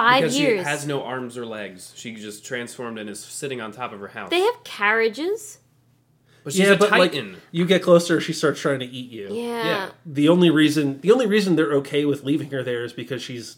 [0.00, 0.60] five Because years.
[0.60, 1.92] she has no arms or legs.
[1.96, 4.30] She just transformed and is sitting on top of her house.
[4.30, 5.58] they have carriages.
[6.44, 7.32] but she's yeah, a but titan.
[7.32, 9.28] like you get closer, she starts trying to eat you.
[9.32, 9.64] Yeah.
[9.64, 9.90] Yeah.
[10.06, 13.56] the only reason the only reason they're okay with leaving her there is because she's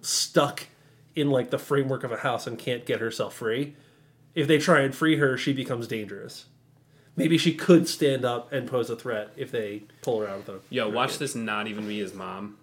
[0.00, 0.66] stuck
[1.14, 3.74] in like the framework of a house and can't get herself free.
[4.34, 6.46] If they try and free her, she becomes dangerous.
[7.16, 10.46] Maybe she could stand up and pose a threat if they pull her out of
[10.46, 10.60] the.
[10.70, 12.56] Yo, watch this not even be his mom.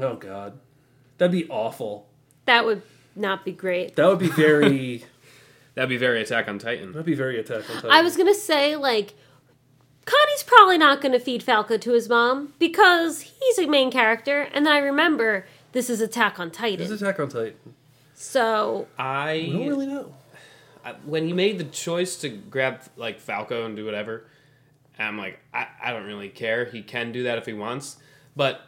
[0.00, 0.58] Oh god,
[1.18, 2.08] that'd be awful.
[2.46, 2.82] That would
[3.14, 3.96] not be great.
[3.96, 5.04] That would be very.
[5.74, 6.92] That'd be very Attack on Titan.
[6.92, 7.90] that'd be very Attack on Titan.
[7.90, 9.12] I was gonna say like.
[10.06, 14.42] Connie's probably not going to feed Falco to his mom because he's a main character,
[14.54, 17.56] and then I remember this is Attack on Titan, This is Attack on Titan.
[18.14, 20.14] so I don't really know.
[20.84, 24.24] I when he made the choice to grab like Falco and do whatever,
[24.98, 26.64] I'm like, I, I don't really care.
[26.66, 27.96] He can do that if he wants,
[28.36, 28.60] but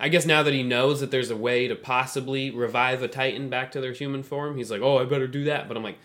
[0.00, 3.48] I guess now that he knows that there's a way to possibly revive a Titan
[3.50, 5.68] back to their human form, he's like, oh, I better do that.
[5.68, 5.98] But I'm like,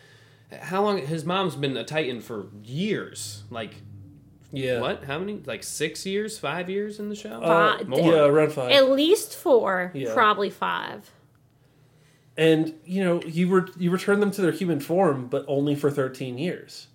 [0.61, 0.97] how long?
[0.99, 3.43] His mom's been a Titan for years.
[3.49, 3.75] Like,
[4.51, 4.79] Yeah.
[4.81, 5.05] what?
[5.05, 5.41] How many?
[5.45, 7.41] Like six years, five years in the show?
[7.41, 7.99] Uh, More.
[7.99, 8.71] Yeah, around five.
[8.71, 10.13] at least four, Yeah.
[10.13, 11.11] probably five.
[12.37, 15.89] and you know you re- you return them to their human form but only for
[15.89, 16.87] 13 years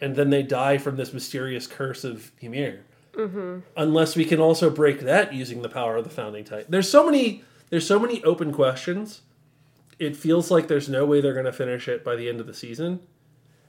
[0.00, 3.58] and then they die from this mysterious curse of Ymir mm-hmm.
[3.76, 7.04] unless we can also break that using the power of the founding titan there's so
[7.06, 9.22] many there's so many open questions
[9.98, 12.46] it feels like there's no way they're going to finish it by the end of
[12.46, 13.00] the season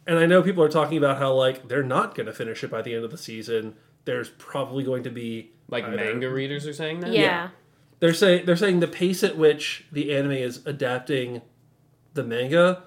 [0.07, 2.71] and i know people are talking about how like they're not going to finish it
[2.71, 3.75] by the end of the season
[4.05, 7.11] there's probably going to be Like either- manga readers are saying that.
[7.13, 7.49] Yeah.
[7.99, 11.41] they're saying they're saying the pace at which the anime is adapting
[12.13, 12.83] the manga,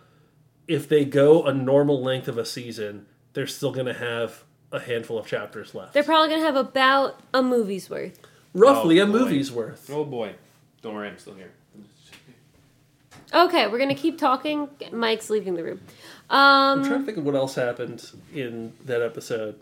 [0.69, 4.45] if they go a normal length of a season, they're still going to have
[4.77, 5.93] a handful of chapters left.
[5.95, 8.19] They're probably gonna have about a movie's worth.
[8.55, 9.13] Roughly Oh, a boy.
[9.13, 9.91] movie's worth.
[9.93, 10.35] Oh boy,
[10.83, 11.51] don't worry, I'm still here.
[13.35, 14.69] Okay, we're gonna keep talking.
[14.93, 15.81] Mike's leaving the room.
[16.31, 19.57] I'm Um, trying to think of what else happened in that episode.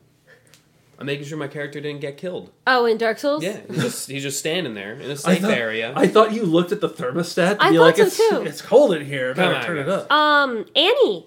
[0.98, 2.50] I'm making sure my character didn't get killed.
[2.68, 3.42] oh, in Dark Souls.
[3.42, 5.92] Yeah, he's just he's just standing there in a I safe thought, area.
[5.96, 8.42] I thought you looked at the thermostat to I be thought like, so it's, too.
[8.46, 9.31] it's cold in here.
[9.31, 10.12] I better Come on, turn it up.
[10.12, 11.27] Um, Annie.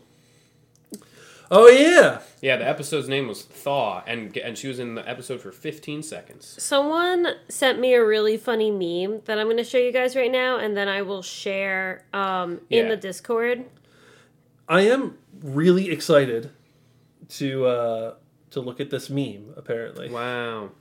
[1.51, 2.21] Oh, yeah.
[2.41, 6.03] yeah, the episode's name was Thaw, and and she was in the episode for 15
[6.03, 6.55] seconds.
[6.61, 10.57] Someone sent me a really funny meme that I'm gonna show you guys right now,
[10.57, 12.89] and then I will share um in Yeah.
[12.89, 13.65] the Discord.
[14.69, 16.51] I am really excited
[17.29, 18.13] to uh,
[18.51, 20.09] to look at this meme, apparently.
[20.09, 20.71] Wow.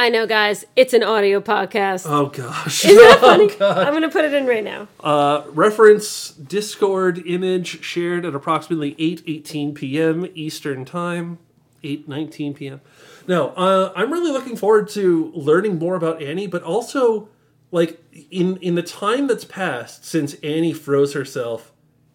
[0.00, 0.64] I know, guys.
[0.76, 2.06] It's an audio podcast.
[2.08, 2.84] Oh, gosh.
[2.84, 3.48] Isn't that Oh, funny?
[3.48, 3.78] God.
[3.78, 4.86] I'm gonna put it in right now.
[5.00, 10.26] Uh, reference Discord image shared at approximately 8:18 p.m.
[10.34, 11.38] Eastern Time,
[11.82, 12.80] 8:19 p.m.
[13.26, 17.28] No, uh, I'm really looking forward to learning more about Annie, but also
[17.72, 21.72] like in in the time that's passed since Annie froze herself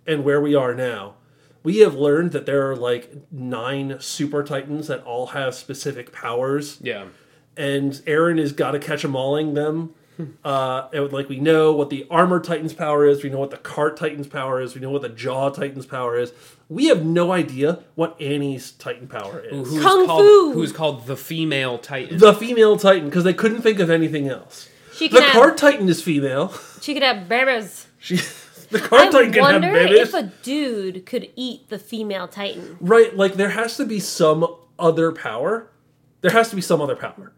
[0.07, 1.15] and where we are now.
[1.63, 6.77] We have learned that there are like nine super titans that all have specific powers
[6.81, 7.05] Yeah.
[7.55, 9.93] And Eren has got to catch them alling them.
[10.45, 13.57] Uh, and like we know what the armor titan's power is, we know what the
[13.57, 16.31] cart titan's power is, we know what the jaw titan's power is.
[16.69, 19.67] We have no idea what Annie's titan power is.
[19.69, 20.51] Who's Kung called, Fu.
[20.53, 22.19] Who's called the female Titan?
[22.19, 24.69] The female titan, because they couldn't think of anything else.
[24.93, 26.53] She The can have, cart titan is female.
[26.81, 27.87] she could have babies.
[27.97, 28.17] She,
[28.69, 29.99] the cart I titan can have wonder babies.
[29.99, 32.77] if a dude could eat the female titan.
[32.79, 34.45] Right, like there has to be some
[34.77, 35.69] other power.
[36.21, 37.33] There has to be some other power,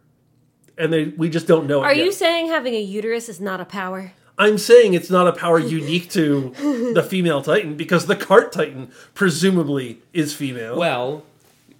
[0.77, 1.83] and they we just don't know.
[1.83, 2.05] it Are yet.
[2.05, 4.13] you saying having a uterus is not a power?
[4.37, 6.49] I'm saying it's not a power unique to
[6.93, 10.77] the female Titan because the cart Titan presumably is female.
[10.77, 11.23] Well,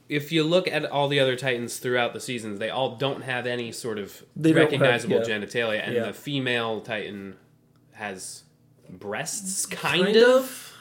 [0.08, 3.46] if you look at all the other Titans throughout the seasons, they all don't have
[3.46, 5.24] any sort of They don't have- recognizable yeah.
[5.38, 6.06] genitalia, and Yeah.
[6.06, 7.36] the female Titan
[7.94, 8.44] has
[8.90, 10.74] breasts, kind, kind of, of.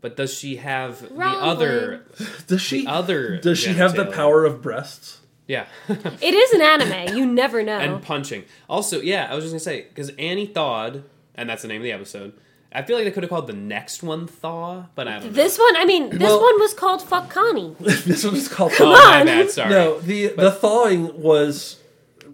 [0.00, 2.04] But does she have the other
[2.46, 2.86] Does she?
[2.86, 3.38] other?
[3.38, 5.20] Does she have the power of breasts?
[5.48, 7.16] Yeah, It is an anime.
[7.16, 7.78] You never know.
[7.78, 8.44] and punching.
[8.68, 11.04] Also, yeah, I was just gonna say because Annie thawed,
[11.34, 12.32] and that's the name of the episode.
[12.72, 15.30] I feel like they could have called the next one Thaw, but I don't know.
[15.30, 17.74] this one, I mean, this Well- one was called Fuck Connie.
[17.80, 18.72] this one was called.
[18.80, 19.26] oh, my on.
[19.26, 19.50] bad.
[19.50, 19.70] Sorry.
[19.70, 21.78] No, the the thawing was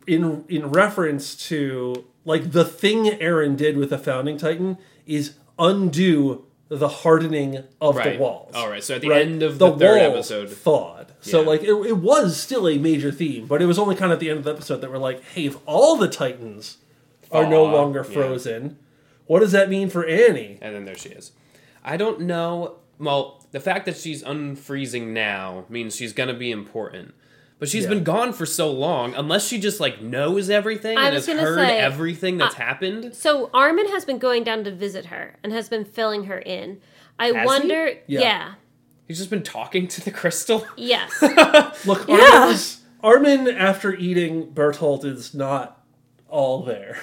[0.07, 6.45] in in reference to like the thing Eren did with the founding Titan is undo
[6.79, 8.15] the hardening of Right.
[8.15, 8.55] the walls.
[8.55, 11.13] All right, so at the end of the the third episode- thawed.
[11.21, 11.47] So Yeah.
[11.47, 14.21] like it, it was still a major theme, but it was only kind of at
[14.21, 16.79] the end of the episode that we're like, hey, if all the Titans
[17.31, 18.13] are no longer yeah.
[18.15, 18.79] frozen,
[19.27, 20.59] what does that mean for Annie?
[20.61, 21.33] And then there she is.
[21.85, 22.77] I don't know.
[22.99, 27.15] Well, the fact that she's unfreezing now means she's gonna be important.
[27.63, 27.91] But she's Yeah.
[27.91, 31.59] been gone for so long, unless she just like knows everything I and has heard
[31.59, 33.15] say, everything that's uh, happened.
[33.15, 36.81] So Armin has been going down to visit her and has been filling her in.
[37.21, 37.47] I Has he?
[37.47, 37.87] wonder.
[38.09, 38.21] Yeah.
[38.21, 38.55] Yeah.
[39.07, 40.67] He's just been talking to the crystal.
[40.77, 41.13] Yes.
[41.87, 45.85] Look, Armin, is, Armin after eating Bertolt is not
[46.29, 46.99] all there.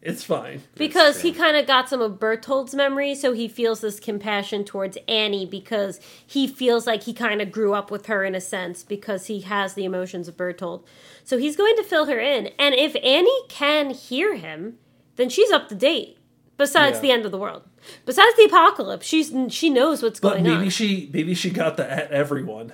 [0.00, 0.62] It's fine.
[0.76, 4.96] because he kind of got some of Bertolt's memory, so he feels this compassion towards
[5.08, 8.84] Annie because he feels like he kind of grew up with her in a sense
[8.84, 10.84] because he has the emotions of Bertolt.
[11.24, 14.78] So he's going to fill her in, and if Annie can hear him,
[15.16, 16.14] then she's up to date.
[16.56, 17.02] Besides Yeah.
[17.02, 17.62] the end of the world,
[18.04, 20.70] besides the apocalypse, she's she knows what's But going maybe on.
[20.70, 22.72] she maybe she got the at everyone.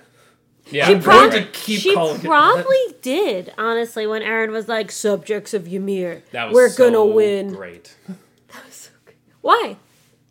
[0.70, 4.66] Yeah, I'm prob- going to keep she calling it probably did, honestly, when Eren was
[4.68, 7.94] like, "Subjects of Ymir, that was we're so gonna win." Great.
[9.42, 9.76] Why?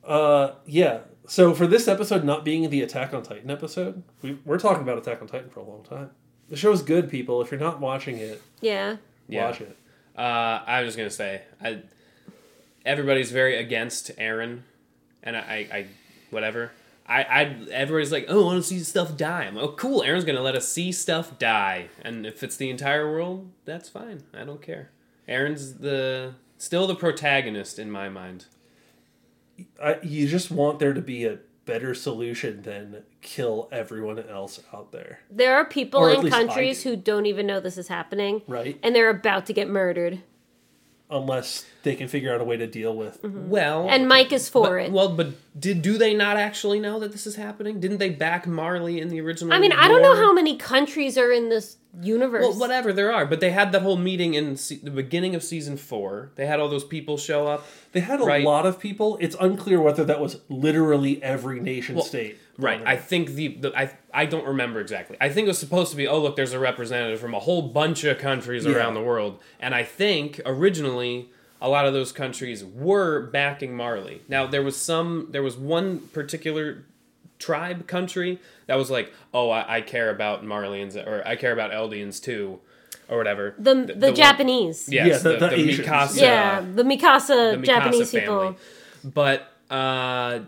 [0.03, 0.99] Uh, yeah.
[1.27, 4.97] So for this episode not being the Attack on Titan episode, we, we're talking about
[4.97, 6.09] Attack on Titan for a long time.
[6.49, 7.41] The show's good, people.
[7.41, 8.97] If you're not watching it, Yeah.
[9.27, 9.45] Yeah.
[9.45, 9.77] watch it.
[10.17, 10.21] Uh,
[10.67, 11.81] I was just gonna say, I,
[12.85, 14.61] everybody's very against Eren,
[15.23, 15.39] and I,
[15.71, 15.85] I, I
[16.31, 16.71] whatever.
[17.05, 19.43] I, I, everybody's like, oh, I want to see stuff die.
[19.43, 20.01] I'm like, oh, cool.
[20.01, 24.23] Eren's gonna let us see stuff die, and if it's the entire world, that's fine.
[24.33, 24.91] I don't care.
[25.27, 28.45] Eren's the still the protagonist in my mind.
[29.81, 34.91] I, you just want there to be a better solution than kill everyone else out
[34.91, 36.89] there, There are people Or in countries do.
[36.89, 38.77] who don't even know this is happening, right?
[38.83, 40.21] and they're about to get murdered.
[41.13, 43.21] Unless they can figure out a way to deal with.
[43.21, 43.49] Mm-hmm.
[43.49, 44.91] Well, And Mike is for but- it.
[44.91, 45.27] Well, but
[45.59, 47.79] did do they not actually know that this is happening?
[47.79, 49.53] Didn't they back Marley in the original?
[49.53, 52.41] I mean, I don't know how many countries are in this universe.
[52.41, 55.43] Well, whatever there are, but they had that whole meeting in se- the beginning of
[55.43, 56.31] season four.
[56.35, 57.67] They had all those people show up.
[57.91, 58.43] They had a Right.
[58.43, 59.17] lot of people.
[59.21, 62.37] It's unclear whether that was literally every nation state.
[62.57, 62.81] Right.
[62.85, 65.17] I think the, the I I don't remember exactly.
[65.19, 66.07] I think it was supposed to be.
[66.07, 68.73] Oh, look, there's a representative from a whole bunch of countries Yeah.
[68.73, 71.29] around the world, and I think originally
[71.61, 74.21] a lot of those countries were backing Marley.
[74.27, 75.29] Now there was some.
[75.31, 76.83] There was one particular
[77.39, 81.71] tribe country that was like, oh, I, I care about Marleyans or I care about
[81.71, 82.59] Eldians too,
[83.09, 83.55] or whatever.
[83.57, 84.87] the the, one- Japanese.
[84.89, 86.21] Yes, Yeah, the- the, the the, Mikasa.
[86.21, 88.19] Yeah, the Mikasa, the Mikasa Japanese family.
[88.49, 88.55] people.
[89.11, 90.39] But uh,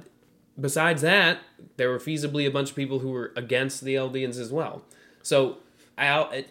[0.59, 1.39] besides that,
[1.77, 4.83] there were feasibly a bunch of people who were against the Eldians as well.
[5.23, 5.57] So
[5.97, 6.45] I,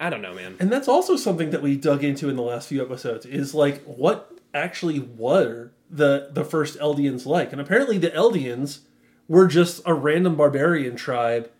[0.00, 0.56] I don't know, man.
[0.58, 3.82] And that's also something that we dug into in the last few episodes is like
[3.84, 7.52] what actually were the the first Eldians like?
[7.52, 8.80] And apparently the Eldians
[9.28, 11.50] were just a random barbarian tribe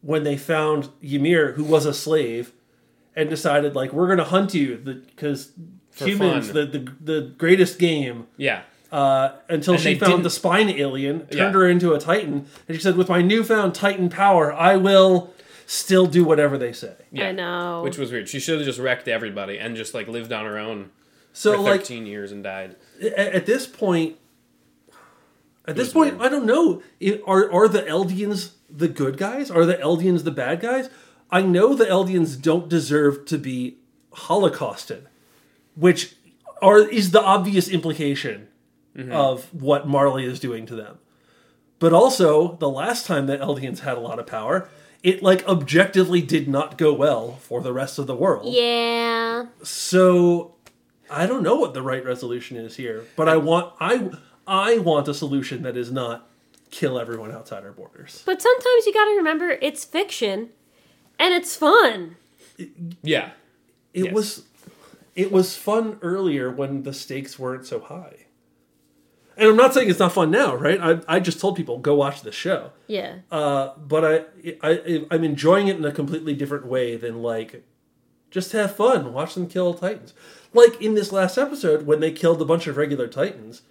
[0.00, 2.52] when they found Ymir who was a slave
[3.16, 5.52] and decided like we're going to hunt you because
[5.94, 6.54] humans fun.
[6.54, 11.20] the, the the greatest game Yeah, uh, until And she found didn't- the spine alien,
[11.26, 11.50] turned Yeah.
[11.52, 15.32] her into a titan, and she said, "With my newfound titan power, I will
[15.66, 17.28] still do whatever they say." yeah.
[17.28, 17.82] I know.
[17.82, 18.28] Which was weird.
[18.28, 20.90] She should have just wrecked everybody and just like lived on her own
[21.34, 22.76] So for like thirteen years and died.
[23.02, 24.16] at, at this point
[25.66, 26.26] at this point weird.
[26.26, 30.30] i don't know It- are are the eldians the good guys are the eldians the
[30.30, 30.88] bad guys
[31.30, 33.76] i know the eldians don't deserve to be
[34.12, 35.06] holocausted
[35.76, 36.14] which
[36.62, 38.47] are is the obvious implication
[38.98, 39.12] Mm-hmm.
[39.12, 40.98] of what marley is doing to them
[41.78, 44.68] but also the last time that eldians had a lot of power
[45.04, 49.46] it like objectively did not go well for the rest of the world yeah.
[49.62, 50.54] so
[51.10, 54.10] I don't know what the right resolution is here, but I want I
[54.46, 56.28] I want a solution that is not
[56.70, 58.22] kill everyone outside our borders.
[58.26, 60.50] But sometimes you got to remember it's fiction,
[61.18, 62.16] and it's fun.
[63.02, 63.30] Yeah,
[63.94, 64.12] It Yes.
[64.12, 64.42] was
[65.16, 68.26] it was fun earlier when the stakes weren't so high.
[69.38, 70.80] And I'm not saying it's not fun now, right?
[70.80, 72.72] I, I just told people go watch the show.
[72.88, 73.18] Yeah.
[73.30, 74.24] Uh, but I,
[74.62, 77.64] I I'm enjoying it in a completely different way than like
[78.30, 80.12] just have fun, watch them kill titans.
[80.52, 83.62] Like in this last episode when they killed a bunch of regular titans.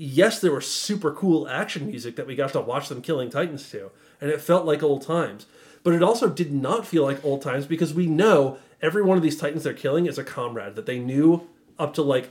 [0.00, 3.68] Yes, there was super cool action music that we got to watch them killing titans
[3.70, 3.90] to,
[4.20, 5.46] and it felt like old times.
[5.82, 9.24] But it also did not feel like old times because we know every one of
[9.24, 11.48] these titans they're killing is a comrade that they knew
[11.78, 12.30] up to like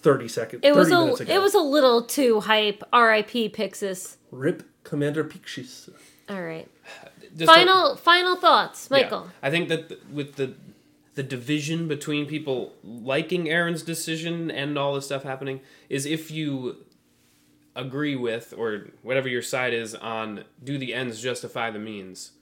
[0.00, 0.60] 30 seconds.
[0.64, 1.34] It was 30 minutes a ago.
[1.34, 2.82] it was a little too hype.
[2.92, 3.50] R.I.P.
[3.50, 4.16] Pixis.
[4.30, 5.90] Rip Commander Pixis.
[6.28, 6.68] All right.
[7.36, 9.02] Just Final final thoughts, Yeah.
[9.02, 9.28] Michael.
[9.40, 10.54] I think that th- with the
[11.14, 16.76] the division between people liking Eren's decision and all this stuff happening is if you
[17.76, 22.32] agree with or whatever your side is on do the ends justify the means.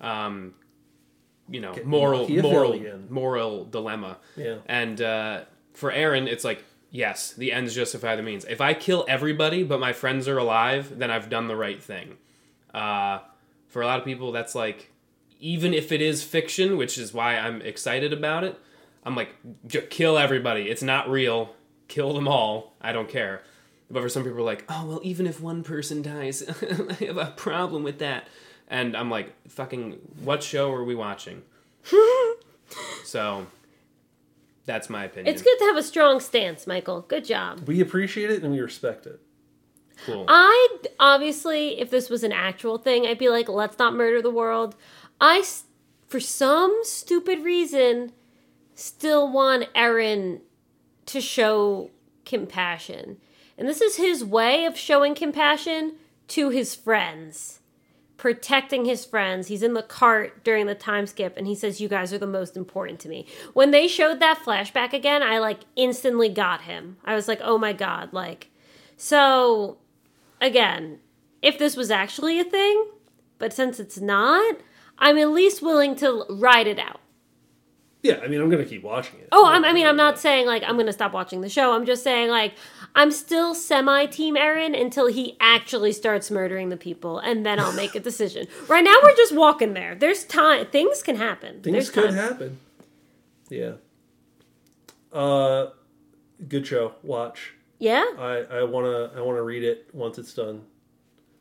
[0.00, 0.54] Um,
[1.48, 2.80] you know, Get moral moral
[3.10, 4.16] moral dilemma.
[4.36, 4.56] Yeah.
[4.66, 5.40] And uh,
[5.74, 6.64] for Eren, it's like
[6.96, 8.44] yes, the ends justify the means.
[8.46, 12.16] If I kill everybody but my friends are alive, then I've done the right thing.
[12.72, 13.20] Uh,
[13.68, 14.90] for a lot of people, that's like,
[15.38, 18.58] even if it is fiction, which is why I'm excited about it,
[19.04, 19.34] I'm like,
[19.66, 20.62] j- kill everybody.
[20.62, 21.54] It's not real.
[21.88, 22.74] Kill them all.
[22.80, 23.42] I don't care.
[23.90, 26.42] But for some people, like, oh, well, even if one person dies,
[26.90, 28.26] I have a problem with that.
[28.68, 31.42] And I'm like, fucking, what show are we watching?
[33.04, 33.46] so,
[34.66, 35.32] that's my opinion.
[35.32, 37.02] It's good to have a strong stance, Michael.
[37.02, 37.66] Good job.
[37.66, 39.20] We appreciate it and we respect it.
[40.04, 40.26] Cool.
[40.28, 44.30] I obviously, if this was an actual thing, I'd be like, let's not murder the
[44.30, 44.76] world.
[45.20, 45.42] I,
[46.06, 48.12] for some stupid reason,
[48.74, 50.40] still want Eren
[51.06, 51.90] to show
[52.24, 53.16] compassion.
[53.56, 55.94] And this is his way of showing compassion
[56.28, 57.60] to his friends,
[58.16, 59.48] protecting his friends.
[59.48, 62.26] He's in the cart during the time skip and he says, You guys are the
[62.26, 63.26] most important to me.
[63.52, 66.96] When they showed that flashback again, I like instantly got him.
[67.04, 68.12] I was like, Oh my God.
[68.12, 68.50] Like,
[68.96, 69.78] so
[70.40, 71.00] again,
[71.42, 72.86] if this was actually a thing,
[73.38, 74.56] but since it's not,
[74.98, 77.00] I'm at least willing to ride it out.
[78.02, 79.28] Yeah, I mean, I'm going to keep watching it.
[79.32, 81.72] Oh, I'm, I mean, I'm not saying like I'm going to stop watching the show.
[81.72, 82.54] I'm just saying like
[82.96, 87.72] I'm still semi team Eren until he actually starts murdering the people, and then I'll
[87.74, 88.46] make a decision.
[88.68, 89.94] right now, we're just walking there.
[89.94, 90.66] There's time.
[90.66, 91.60] Things can happen.
[91.62, 92.14] Things There's could time.
[92.14, 92.58] happen.
[93.50, 93.72] Yeah.
[95.12, 95.70] Uh,
[96.48, 96.94] good show.
[97.02, 97.52] Watch.
[97.78, 98.04] Yeah.
[98.18, 100.62] I I wanna I wanna read it once it's done.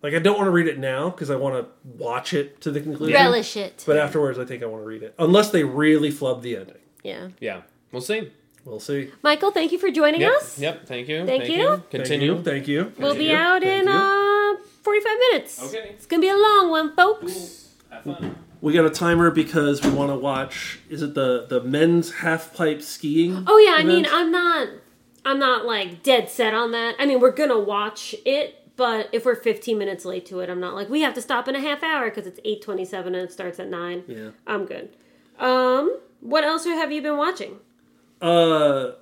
[0.04, 2.70] Like I don't want to read it now because I want to watch it to
[2.72, 3.16] the conclusion.
[3.16, 3.84] Relish it.
[3.88, 6.78] But afterwards, I think I want to read it, unless they really flub the ending.
[7.04, 7.30] yeah.
[7.40, 8.32] yeah, we'll see.
[8.66, 9.12] We'll see.
[9.22, 10.34] Michael, thank you for joining Yep.
[10.34, 10.60] us.
[10.60, 10.88] Yep.
[10.88, 11.26] Thank you.
[11.26, 11.84] Thank you.
[11.92, 12.42] Continue.
[12.42, 12.84] Thank you.
[12.84, 13.02] Thank you.
[13.02, 15.64] We'll Thank be out Thank in uh 45 minutes.
[15.64, 15.90] Okay.
[15.94, 17.70] It's gonna be a long one, folks.
[17.92, 18.36] Have fun.
[18.62, 20.80] We got a timer because we want to watch.
[20.90, 23.44] Is it the the men's half pipe skiing?
[23.46, 24.08] Oh yeah, I mean.
[24.10, 24.68] I'm not,
[25.24, 26.96] I'm not like dead set on that.
[26.98, 30.60] I mean, we're gonna watch it, but if we're 15 minutes late to it, I'm
[30.60, 33.32] not like we have to stop in a half hour because it's 8:27 and it
[33.32, 34.04] starts at nine.
[34.08, 34.30] Yeah.
[34.48, 34.90] I'm good.
[35.38, 37.60] Um, what else have you been watching?
[38.26, 38.94] Uh,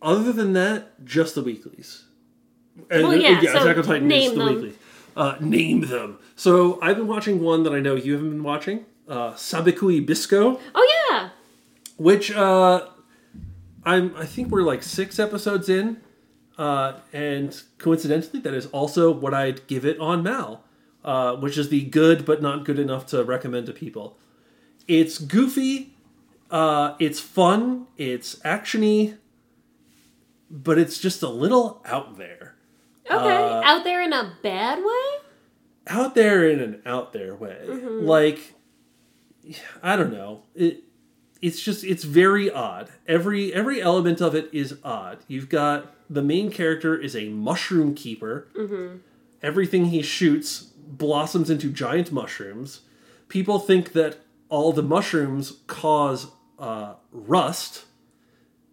[0.00, 2.04] other than that, just the weeklies.
[2.90, 4.54] And, Well, yeah, so Attack on Titan name is the them.
[4.54, 4.72] weekly.
[5.16, 6.18] Uh, name them.
[6.34, 8.86] So I've been watching one that I know you haven't been watching.
[9.06, 11.28] Uh, Sabikui Bisco, Oh yeah,
[11.98, 12.86] which uh,
[13.84, 14.16] I'm.
[14.16, 15.98] I think we're like six episodes in,
[16.56, 20.64] uh, and coincidentally, that is also what I'd give it on MAL,
[21.04, 24.18] uh, which is the good but not good enough to recommend to people.
[24.88, 25.93] It's goofy,
[26.54, 29.18] uh, it's fun, it's actiony,
[30.48, 32.54] but it's just a little out there.
[33.10, 33.16] okay.
[33.44, 35.20] Uh, Out there in a bad way.
[35.88, 37.58] Out there in an out there way.
[37.68, 38.54] Like
[39.82, 40.44] I don't know.
[40.54, 40.84] It
[41.42, 42.88] it's just it's very odd.
[43.06, 45.18] Every every element of it is odd.
[45.28, 48.48] You've got the main character is a mushroom keeper.
[49.42, 52.80] Everything he shoots blossoms into giant mushrooms.
[53.28, 56.28] People think that all the mushrooms cause
[56.58, 57.84] uh, rust,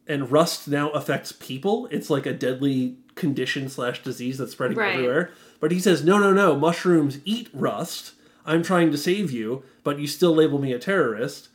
[0.08, 1.88] and rust now affects people.
[1.92, 4.94] It's like a deadly condition slash disease that's spreading Right.
[4.96, 5.32] everywhere.
[5.60, 8.14] But he says, no, no, no, mushrooms eat rust.
[8.46, 11.50] I'm trying to save you, but you still label me a terrorist.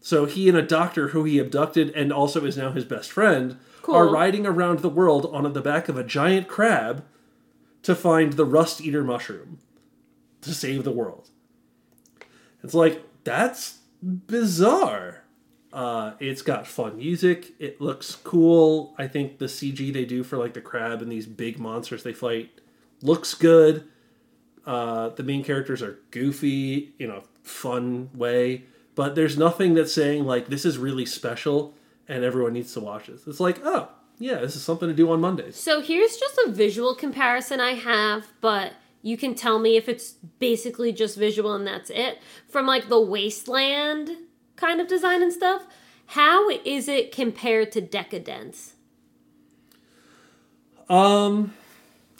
[0.00, 3.58] So he and a doctor who he abducted and also is now his best friend
[3.82, 3.94] Cool.
[3.94, 7.04] are riding around the world on the back of a giant crab
[7.84, 9.58] to find the rust eater mushroom
[10.42, 11.30] to save the world.
[12.62, 15.21] It's like that's bizarre.
[15.72, 17.54] Uh, it's got fun music.
[17.58, 18.94] It looks cool.
[18.98, 22.12] I think the CG they do for like the crab and these big monsters they
[22.12, 22.60] fight
[23.00, 23.88] looks good.
[24.66, 28.64] Uh, the main characters are goofy in a fun way,
[28.94, 31.74] but there's nothing that's saying like this is really special
[32.06, 33.26] and everyone needs to watch this.
[33.26, 35.56] It's like, oh yeah, this is something to do on Mondays.
[35.56, 40.12] So here's just a visual comparison I have, but you can tell me if it's
[40.38, 42.18] basically just visual and that's it.
[42.48, 44.10] From like the wasteland
[44.56, 45.66] kind of design and stuff,
[46.06, 48.74] how is it compared to Deca-Dence?
[50.88, 51.54] Um,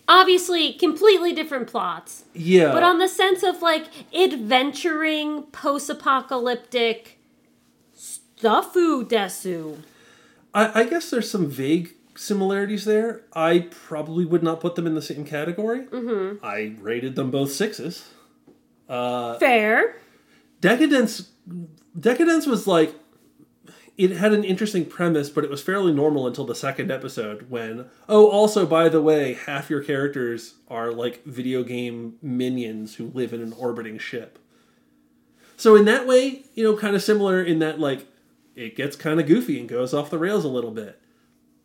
[0.08, 7.18] Obviously, completely different plots, yeah, but on the sense of like adventuring, post apocalyptic
[7.96, 9.82] stuffu desu.
[10.54, 13.22] I, I guess there's some vague similarities there.
[13.32, 15.86] I probably would not put them in the same category.
[15.86, 16.44] Mm-hmm.
[16.44, 18.08] I rated them both sixes.
[18.88, 19.96] Fair.
[20.60, 21.30] Deca-Dence,
[21.98, 22.94] Deca-Dence was like
[23.98, 27.86] it had an interesting premise, but it was fairly normal until the second episode when
[28.08, 33.32] oh, also by the way, half your characters are like video game minions who live
[33.32, 34.38] in an orbiting ship.
[35.56, 38.06] So in that way, you know, kind of similar in that like
[38.56, 40.98] it gets kind of goofy and goes off the rails a little bit.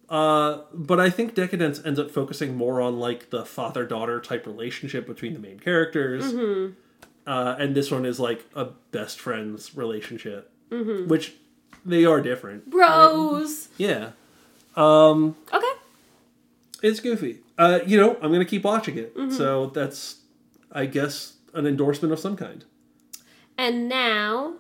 [0.10, 4.46] Uh, but I think Deca-Dence ends up focusing more on like the father daughter type
[4.46, 6.32] relationship between the main characters.
[7.28, 11.34] Uh, and this one is like a best friends relationship, which
[11.86, 12.70] they are different.
[12.70, 13.68] Bros.
[13.78, 14.12] Yeah,
[14.78, 15.74] Okay.
[16.82, 17.40] it's goofy.
[17.58, 19.14] Uh, you know, I'm gonna keep watching it.
[19.32, 20.22] So that's,
[20.72, 22.64] I guess, an endorsement of some kind.
[23.58, 24.54] And now,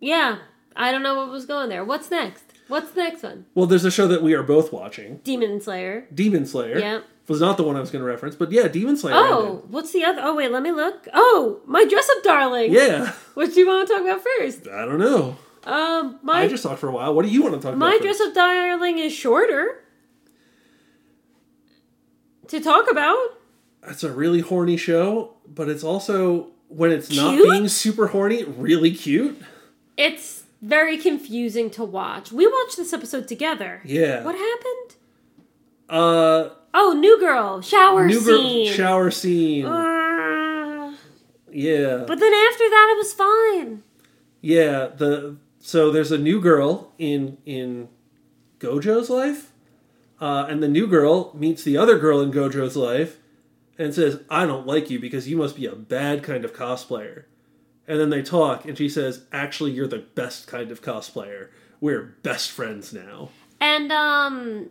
[0.00, 0.38] yeah,
[0.76, 1.84] I don't know what was going there.
[1.84, 2.44] What's next?
[2.68, 3.46] What's the next one?
[3.54, 6.06] Well, there's a show that we are both watching, Demon Slayer.
[6.14, 6.78] Demon Slayer.
[6.78, 7.00] Yeah.
[7.30, 9.14] Was not the one I was going to reference, but yeah, Demon Slayer.
[9.14, 10.20] Oh, what's the other?
[10.20, 11.06] Oh, wait, let me look.
[11.14, 12.72] Oh, my dress up darling.
[12.72, 13.12] Yeah.
[13.34, 14.66] What do you want to talk about first?
[14.66, 15.36] I don't know.
[15.62, 17.14] Um, my I just talked for a while.
[17.14, 18.02] What do you want to talk my about?
[18.02, 19.84] dress up darling is shorter
[22.48, 23.38] to talk about.
[23.86, 28.90] It's a really horny show, but it's also when it's not being super horny, really
[28.90, 29.40] cute.
[29.96, 32.32] It's very confusing to watch.
[32.32, 33.82] We watched this episode together.
[33.84, 34.24] Yeah.
[34.24, 34.96] What happened?
[35.88, 38.72] Uh, Oh, new girl shower new girl scene.
[38.72, 39.66] shower scene.
[39.66, 40.94] Uh,
[41.50, 42.04] yeah.
[42.06, 43.82] but then after that, it was fine.
[44.40, 47.88] Yeah, the so there's a new girl in in
[48.58, 49.52] Gojo's life,
[50.20, 53.18] uh, and the new girl meets the other girl in Gojo's life,
[53.78, 57.24] and says, "I don't like you because you must be a bad kind of cosplayer."
[57.88, 61.48] And then they talk, and she says, "Actually, you're the best kind of cosplayer.
[61.80, 64.70] We're best friends now." And um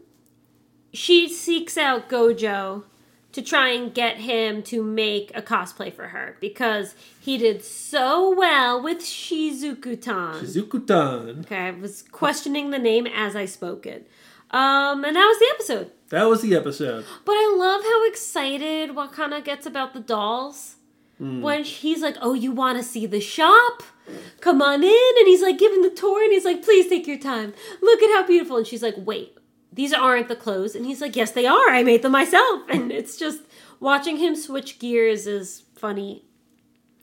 [0.93, 2.83] she seeks out Gojo
[3.31, 8.35] to try and get him to make a cosplay for her because he did so
[8.35, 10.41] well with Shizuku-tan.
[10.43, 11.41] Shizuku-tan.
[11.41, 14.07] okay, I was questioning the name as I spoke it.
[14.51, 15.91] Um, and that was the episode.
[16.09, 17.05] That was the episode.
[17.23, 20.77] But I love how excited Wakana gets about the dolls.
[21.19, 21.41] Hmm.
[21.41, 23.83] When he's like, Oh, you want to see the shop?
[24.41, 25.13] Come on in.
[25.19, 27.53] And he's like giving the tour and he's like, Please take your time.
[27.81, 28.57] Look at how beautiful.
[28.57, 29.37] And she's like, Wait,
[29.71, 30.75] these aren't the clothes.
[30.75, 31.69] And he's like, Yes, they are.
[31.69, 32.63] I made them myself.
[32.69, 33.41] And it's just
[33.79, 36.25] watching him switch gears is funny.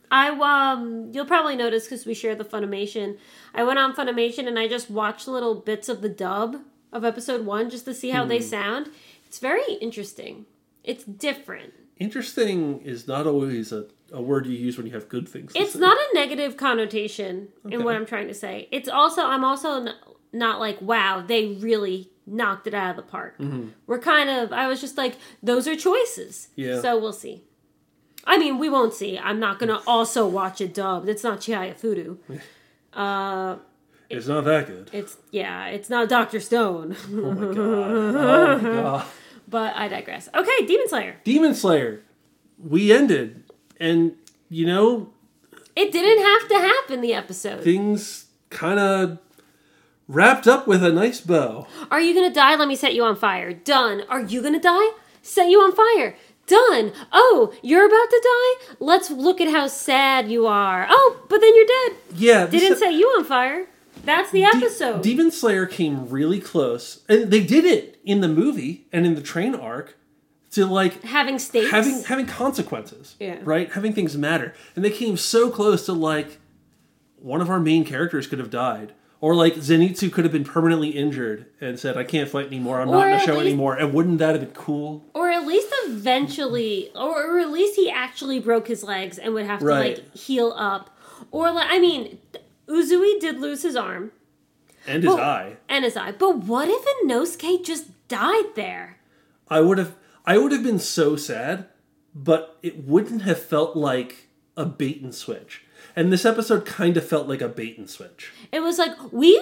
[0.09, 3.17] I um you'll probably notice because we share the Funimation.
[3.53, 6.57] I went on Funimation and I just watched little bits of the dub
[6.93, 8.89] of episode one just to see how they sound.
[9.25, 10.45] It's very interesting.
[10.85, 11.73] It's different.
[11.97, 15.51] Interesting is not always a, a word you use when you have good things.
[15.51, 15.79] to It's say.
[15.79, 18.69] not a negative connotation in what I'm trying to say.
[18.71, 19.87] It's also I'm also
[20.31, 23.39] not like wow they really knocked it out of the park.
[23.87, 26.49] We're kind of I was just like those are choices.
[26.55, 26.81] Yeah.
[26.81, 27.43] So we'll see.
[28.25, 29.17] I mean we won't see.
[29.17, 31.07] I'm not gonna also watch it dubbed.
[31.09, 32.17] It's not Chihayafuru.
[32.93, 33.57] Uh,
[34.09, 34.89] It's not that good.
[34.93, 36.95] it's yeah, it's not Doctor Stone.
[37.13, 37.57] Oh my god.
[37.57, 39.05] Oh my god.
[39.47, 40.29] but I digress.
[40.33, 41.15] Okay, Demon Slayer.
[41.23, 42.01] Demon Slayer.
[42.57, 43.43] We ended,
[43.79, 44.13] and
[44.49, 45.09] you know
[45.75, 47.01] It didn't have to happen.
[47.01, 47.63] The episode.
[47.63, 49.19] things kind of
[50.07, 51.67] wrapped up with a nice bow.
[51.91, 52.55] Are you gonna die?
[52.55, 53.53] Let me set you on fire.
[53.53, 54.03] Done.
[54.09, 54.91] Are you gonna die?
[55.21, 56.15] Set you on fire.
[56.45, 56.93] Done.
[57.11, 58.75] Oh, you're about to die?
[58.79, 60.87] Let's look at how sad you are.
[60.89, 61.97] Oh, but then you're dead.
[62.15, 63.67] Yeah, Didn't set you on fire.
[64.05, 65.01] That's the De- episode.
[65.03, 69.21] Demon Slayer came really close, and they did it in the movie and in the
[69.21, 69.97] train arc
[70.51, 71.71] to like having stakes.
[71.71, 73.17] having having consequences.
[73.19, 73.39] Yeah.
[73.43, 73.69] Right?
[73.73, 74.53] Having things matter.
[74.75, 76.39] And they came so close to like
[77.17, 78.93] one of our main characters could have died.
[79.19, 82.89] Or like Zenitsu could have been permanently injured and said, I can't fight anymore, I'm
[82.89, 83.75] Or not in the show least- anymore.
[83.75, 85.05] And wouldn't that have been cool?
[85.15, 89.59] or at least eventually, or, at least he actually broke his legs and would have
[89.59, 89.97] to Right.
[89.97, 90.95] like heal up.
[91.31, 92.19] Or like, I mean,
[92.67, 94.11] Uzui did lose his arm
[94.85, 95.57] And his Well- eye.
[95.67, 98.97] and his eye, but what if Inosuke just died there?
[99.49, 99.95] I would have
[100.25, 101.65] I would have been so sad,
[102.13, 105.63] but it wouldn't have felt like a bait and switch.
[105.95, 108.31] And this episode kind of felt like a bait and switch.
[108.51, 109.37] It was like we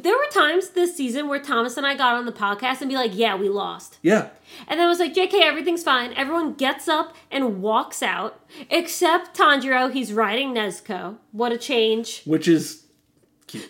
[0.00, 2.96] there were times this season where Thomas and I got on the podcast and be
[2.96, 4.28] like, "Yeah, we lost." Yeah.
[4.66, 8.40] And then it was like, "JK, everything's fine." Everyone gets up and walks out
[8.70, 11.16] except Tanjiro, he's riding Nezuko.
[11.32, 12.22] What a change.
[12.24, 12.86] Which is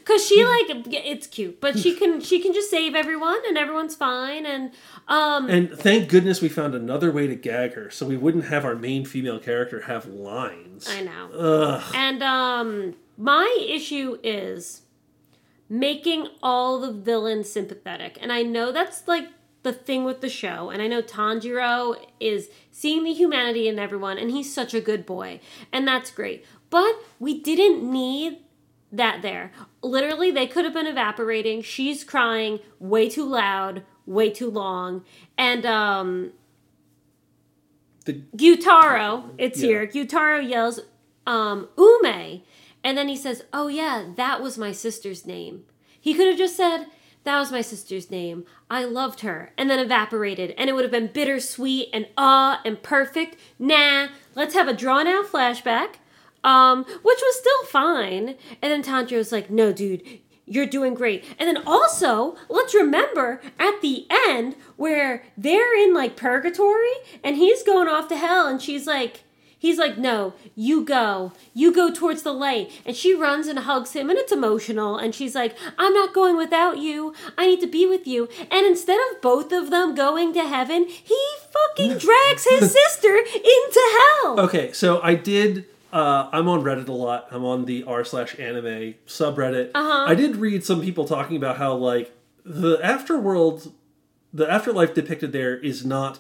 [0.05, 3.95] Cuz she like it's cute, but she can she can just save everyone and everyone's
[3.95, 4.71] fine and
[5.07, 8.65] um and thank goodness we found another way to gag her so we wouldn't have
[8.65, 10.89] our main female character have lines.
[10.89, 11.31] I know.
[11.31, 11.95] Ugh.
[11.95, 14.83] And um my issue is
[15.69, 18.19] making all the villains sympathetic.
[18.21, 19.29] And I know that's like
[19.63, 20.71] the thing with the show.
[20.71, 25.05] And I know Tanjiro is seeing the humanity in everyone and he's such a good
[25.05, 25.41] boy.
[25.73, 26.45] And that's great.
[26.71, 28.39] But we didn't need
[28.93, 29.51] that there.
[29.83, 31.63] Literally they could have been evaporating.
[31.63, 35.05] She's crying way too loud, way too long.
[35.37, 36.33] And um
[38.05, 39.67] The, Gyutaro, it's Yeah.
[39.69, 39.87] here.
[39.89, 40.79] Gyutaro yells,
[41.27, 42.43] um, Ume.
[42.87, 45.65] And then he says, Oh, yeah, that was my sister's name.
[46.01, 46.87] He could have just said,
[47.25, 48.45] That was my sister's name.
[48.71, 49.53] I loved her.
[49.59, 50.55] And then evaporated.
[50.57, 53.39] And it would have been bittersweet and ah and perfect.
[53.59, 54.07] Nah,
[54.37, 55.97] let's have a drawn out flashback,
[56.45, 58.37] um, which was still fine.
[58.63, 61.25] And then Tanjiro's like, No, dude, you're doing great.
[61.41, 67.65] And then also, let's remember at the end where they're in like purgatory and he's
[67.65, 69.25] going off to hell and she's like,
[69.59, 71.33] he's like, no, you go.
[71.55, 72.71] You go towards the light.
[72.85, 74.97] And she runs and hugs him and it's emotional.
[74.97, 77.15] And she's like, I'm not going without you.
[77.37, 78.29] I need to be with you.
[78.51, 83.99] And instead of both of them going to heaven, he fucking drags his sister into
[84.23, 84.41] hell.
[84.41, 85.67] okay, so I did.
[85.93, 87.29] Uh, I'm on Reddit a lot.
[87.31, 89.71] I'm on the r slash anime subreddit.
[89.75, 90.05] Uh-huh.
[90.07, 92.13] I did read some people talking about how like
[92.45, 93.73] the afterworld,
[94.33, 96.19] the afterlife depicted there is not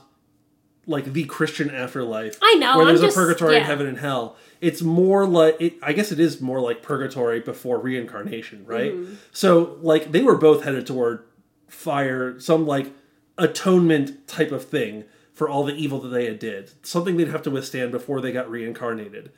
[0.87, 2.39] like the Christian afterlife.
[2.41, 3.59] I know, where I'm there's just- a purgatory yeah.
[3.59, 4.37] and heaven and hell.
[4.61, 8.95] It's more like it, I guess it is more like purgatory before reincarnation, right?
[8.95, 9.14] Mm-hmm.
[9.32, 11.24] So like they were both headed toward
[11.68, 12.93] fire, some like
[13.37, 17.43] atonement type of thing for all the evil that they had did, something they'd have
[17.43, 19.30] to withstand before they got reincarnated.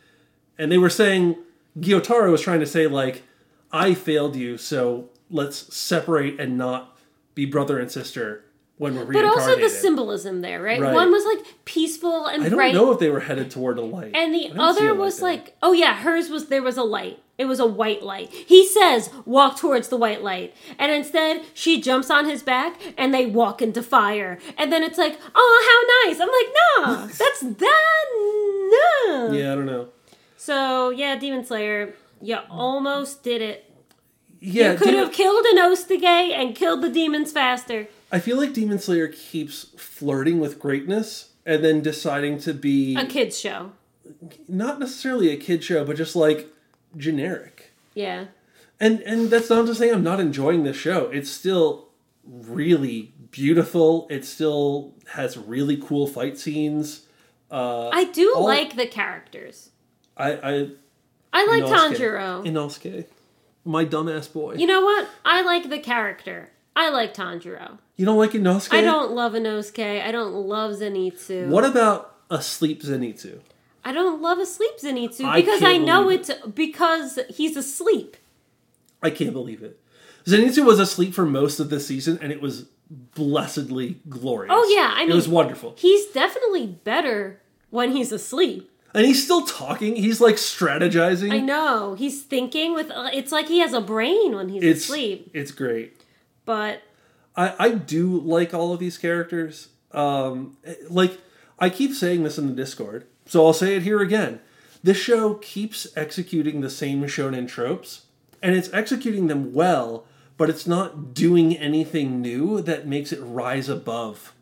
[0.57, 1.37] And they were saying
[1.79, 3.23] Gyutaro was trying to say like,
[3.73, 6.97] I failed you, so let's separate and not
[7.35, 8.45] be brother and sister
[8.79, 10.81] when we're But also the symbolism there, right?
[10.81, 10.95] Right.
[10.95, 12.75] One was like peaceful and I don't bright.
[12.75, 14.13] know if they were headed toward a light.
[14.15, 15.31] And the other was there.
[15.31, 17.21] like, oh yeah, hers was there was a light.
[17.37, 18.33] It was a white light.
[18.33, 20.57] He says, walk towards the white light.
[20.77, 24.41] And instead, she jumps on his back and they walk into fire.
[24.57, 26.21] And then it's like, oh, how nice.
[26.21, 26.55] I'm like,
[26.99, 28.07] nah, that's that.
[28.13, 29.31] No.
[29.33, 29.89] Yeah, I don't know.
[30.37, 33.68] So, yeah, Demon Slayer, you almost did it.
[34.41, 37.89] Yeah, you could Demon- have killed an Ostage and killed the demons faster.
[38.13, 43.05] I feel like Demon Slayer keeps flirting with greatness and then deciding to be A
[43.07, 43.73] kid's show.
[44.49, 46.49] not necessarily a kid show, but just like
[46.97, 47.73] generic.
[47.95, 48.27] Yeah.
[48.81, 51.07] And and that's not to say I'm not enjoying this show.
[51.11, 51.89] It's still
[52.25, 54.07] really beautiful.
[54.11, 57.07] It still has really cool fight scenes.
[57.51, 59.71] Uh, I do all- like the characters.
[60.17, 60.69] I I
[61.33, 61.97] I like Inosuke.
[61.97, 62.45] Tanjiro.
[62.47, 63.05] Inosuke,
[63.69, 64.55] my dumbass boy.
[64.55, 65.09] You know what?
[65.25, 66.51] I like the character.
[66.75, 67.79] I like Tanjiro.
[67.97, 68.73] You don't like Inosuke?
[68.73, 70.03] I don't love Inosuke.
[70.03, 71.49] I don't love Zenitsu.
[71.49, 73.41] What about a sleep Zenitsu?
[73.85, 78.17] I don't love asleep Zenitsu I because I know it's because he's asleep.
[79.03, 79.79] I can't believe it.
[80.25, 84.53] Zenitsu was asleep for most of the season, and it was blessedly glorious.
[84.55, 85.75] Oh, yeah, I mean, it was wonderful.
[85.77, 87.41] He's definitely better
[87.71, 88.71] when he's asleep.
[88.99, 89.95] And he's still talking.
[89.95, 91.33] He's like strategizing.
[91.33, 91.95] I know.
[91.95, 95.31] He's thinking with uh, it's like he has a brain when he's It's asleep.
[95.33, 96.03] it's great.
[96.45, 96.83] But
[97.37, 99.69] I I do like all of these characters.
[99.93, 100.57] Um,
[100.91, 101.17] like
[101.61, 104.41] I keep saying this in the Discord, so I'll say it here again.
[104.83, 108.07] This show keeps executing the same shonen tropes,
[108.43, 113.69] and it's executing them well, but it's not doing anything new that makes it rise
[113.69, 114.35] above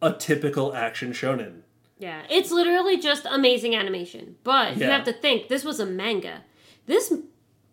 [0.00, 1.61] a typical action shonen.
[2.02, 4.34] Yeah, it's literally just amazing animation.
[4.42, 6.42] But you have to think this was a manga.
[6.86, 7.14] This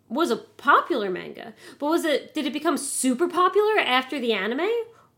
[0.08, 1.52] was a popular manga.
[1.80, 4.70] But was it did it become super popular after the anime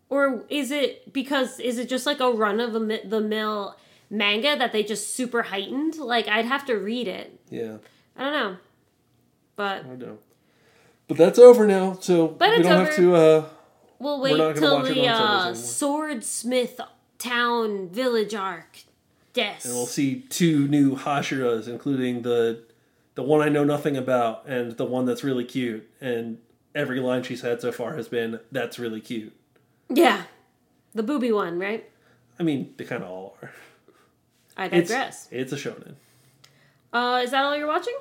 [0.09, 3.77] or is it because is it just like a run of the mill
[4.09, 5.97] manga that they just super heightened?
[5.97, 7.39] Like I'd have to read it.
[7.51, 7.77] Yeah,
[8.17, 8.57] I don't know.
[9.57, 10.19] But I know.
[11.07, 13.15] But that's over now, so But we don't have to.
[13.15, 13.45] Uh,
[13.99, 15.53] we'll wait till the uh.
[15.55, 16.81] Swordsmith
[17.19, 18.79] Town Village arc.
[19.33, 19.57] Des.
[19.65, 22.63] and we'll see two new Hashiras, including the
[23.15, 25.89] the one I know nothing about and the one that's really cute.
[26.01, 26.39] And
[26.75, 29.33] every line she's had so far has been, "That's really cute."
[29.89, 30.23] Yeah.
[30.95, 31.89] The booby one, right?
[32.39, 33.51] I mean, they kind of all are.
[34.57, 35.29] I It's, digress.
[35.31, 35.95] it's a shonen.
[36.93, 37.97] Uh, is that all you're watching?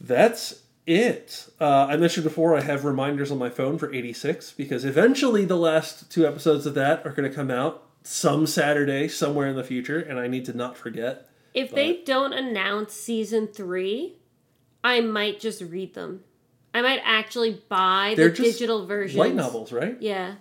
[0.00, 1.48] That's it.
[1.60, 5.56] Uh, I mentioned before I have reminders on my phone for 86 because eventually the
[5.56, 9.64] last two episodes of that are going to come out some Saturday somewhere in the
[9.64, 11.28] future, and I need to not forget.
[11.54, 14.16] If they don't announce season three,
[14.84, 16.22] I might just read them.
[16.72, 19.18] I might actually buy the They're just digital versions.
[19.18, 19.96] Light novels, right?
[20.00, 20.34] Yeah.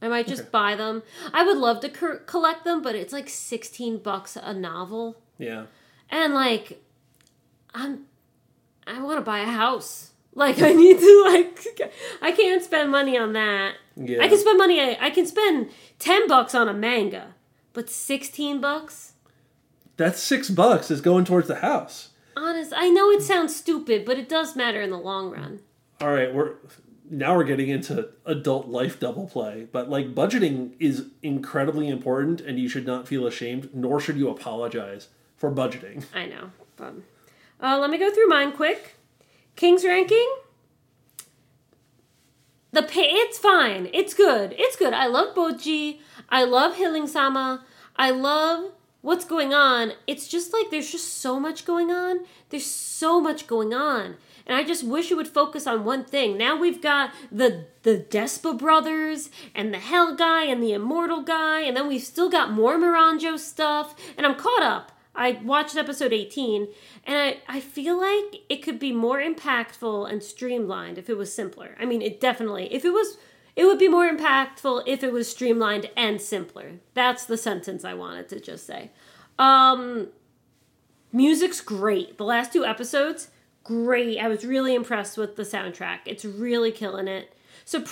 [0.00, 0.50] I might just Okay.
[0.50, 1.02] buy them.
[1.34, 5.20] I would love to co- collect them, but it's like 16 bucks a novel.
[5.38, 5.64] Yeah.
[6.08, 6.82] And like
[7.74, 8.06] I'm
[8.86, 10.12] I want to buy a house.
[10.34, 11.92] Like I need to like
[12.22, 13.74] I can't spend money on that.
[13.98, 14.22] Yeah.
[14.22, 17.34] I can spend money I can spend 10 bucks on a manga,
[17.72, 19.12] but 16 bucks?
[19.96, 22.10] That's six bucks is going towards the house.
[22.36, 25.58] Honest, I know it sounds stupid, but it does matter in the long run.
[26.00, 26.54] All right, we're
[27.10, 32.60] now we're getting into adult life double play, but like budgeting is incredibly important, and
[32.60, 36.04] you should not feel ashamed, nor should you apologize for budgeting.
[36.14, 36.50] I know.
[36.76, 36.94] But
[37.60, 38.94] uh, let me go through mine quick.
[39.56, 40.28] King's ranking.
[42.72, 43.88] The pay, it's fine.
[43.94, 44.54] It's good.
[44.58, 44.92] It's good.
[44.92, 46.00] I love Bojji.
[46.28, 47.64] I love Hiling Sama.
[47.96, 49.92] I love what's going on.
[50.06, 52.20] It's just like there's just so much going on.
[52.50, 54.16] There's so much going on.
[54.46, 56.36] And I just wish it would focus on one thing.
[56.36, 61.60] Now we've got the the Despa brothers and the Hell guy and the Immortal guy,
[61.60, 63.94] and then we've still got more Miranjo stuff.
[64.16, 64.92] And I'm caught up.
[65.18, 66.68] I watched episode 18,
[67.04, 71.34] and I, I feel like it could be more impactful and streamlined if it was
[71.34, 71.76] simpler.
[71.80, 73.18] I mean, it definitely, if it was,
[73.56, 76.74] it would be more impactful if it was streamlined and simpler.
[76.94, 78.92] That's the sentence I wanted to just say.
[79.40, 80.08] Um,
[81.12, 82.16] music's great.
[82.16, 83.28] The last two episodes,
[83.64, 84.18] great.
[84.20, 85.98] I was really impressed with the soundtrack.
[86.06, 87.34] It's really killing it.
[87.64, 87.84] So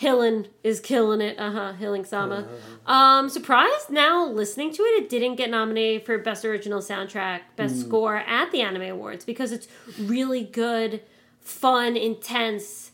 [0.00, 1.38] Hillen is killing it.
[1.38, 1.72] Uh huh.
[1.74, 2.46] Hiling Sama.
[2.84, 7.80] Um, surprised now listening to it, it didn't get nominated for best original soundtrack, best
[7.80, 9.66] score at the Anime Awards because it's
[9.98, 11.02] really good,
[11.40, 12.90] fun, intense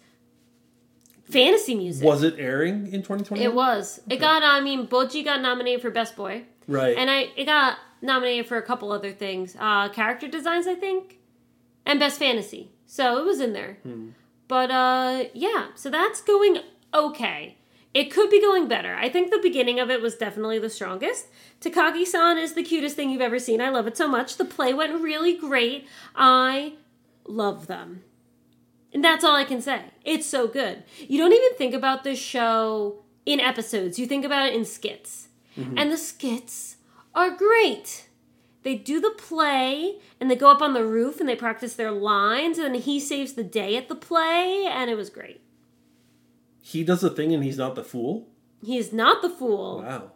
[1.30, 2.06] fantasy music.
[2.06, 3.42] Was it airing in 2020?
[3.42, 4.00] It was.
[4.08, 4.42] It got.
[4.42, 6.96] I mean, Bojji got nominated for best boy, Right.
[6.96, 9.56] and I it got nominated for a couple other things.
[9.58, 11.18] Uh, character designs, I think,
[11.86, 12.70] and best fantasy.
[12.86, 13.78] So it was in there.
[14.48, 15.68] But uh, yeah.
[15.74, 16.58] So that's going
[16.94, 17.56] okay.
[17.94, 18.94] It could be going better.
[18.94, 21.26] I think the beginning of it was definitely the strongest.
[21.60, 23.60] Takagi-san is the cutest thing you've ever seen.
[23.60, 24.38] I love it so much.
[24.38, 25.86] The play went really great.
[26.16, 26.74] I
[27.26, 28.02] love them.
[28.94, 29.82] And that's all I can say.
[30.04, 30.84] It's so good.
[30.98, 35.28] You don't even think about this show in episodes, you think about it in skits.
[35.56, 35.78] Mm-hmm.
[35.78, 36.76] And the skits
[37.14, 38.08] are great.
[38.62, 41.90] They do the play and they go up on the roof and they practice their
[41.90, 45.40] lines and then he saves the day at the play and it was great.
[46.62, 48.28] He does the thing and he's not the fool?
[48.64, 49.82] He's not the fool.
[49.82, 50.12] Wow.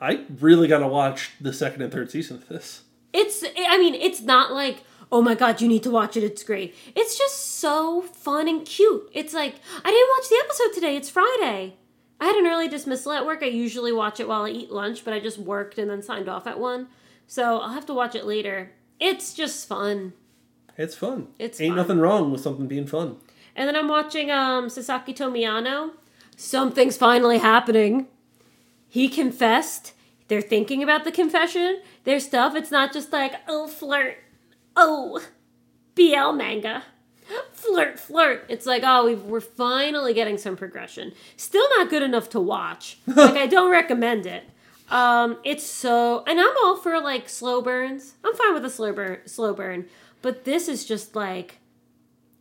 [0.00, 2.82] I really got to watch the second and third season of this.
[3.12, 6.44] It's I mean, it's not like, oh my god, you need to watch it, it's
[6.44, 6.74] great.
[6.94, 9.08] It's just so fun and cute.
[9.12, 11.74] It's like, I didn't watch the episode today, it's Friday.
[12.20, 13.42] I had an early dismissal at work.
[13.42, 16.28] I usually watch it while I eat lunch, but I just worked and then signed
[16.28, 16.88] off at one.
[17.26, 18.72] So I'll have to watch it later.
[19.00, 20.12] It's just fun.
[20.76, 21.28] It's fun.
[21.38, 21.76] It's Ain't fun.
[21.76, 23.16] nothing wrong with something being fun.
[23.58, 25.90] And then I'm watching um Sasaki to Miyano.
[26.36, 28.06] Something's finally happening.
[28.88, 29.94] He confessed.
[30.28, 31.80] They're thinking about the confession.
[32.04, 32.54] Their stuff.
[32.54, 34.18] It's not just like, oh, flirt.
[34.76, 35.20] Oh,
[35.96, 36.84] BL manga.
[37.52, 38.46] Flirt, flirt.
[38.48, 41.12] It's like, oh, we've, we're finally getting some progression.
[41.36, 42.98] Still not good enough to watch.
[43.06, 44.44] like, I don't recommend it.
[44.90, 48.14] Um, it's so, and I'm all for like slow burns.
[48.24, 49.86] I'm fine with a slow burn, slow burn,
[50.22, 51.58] but this is just like,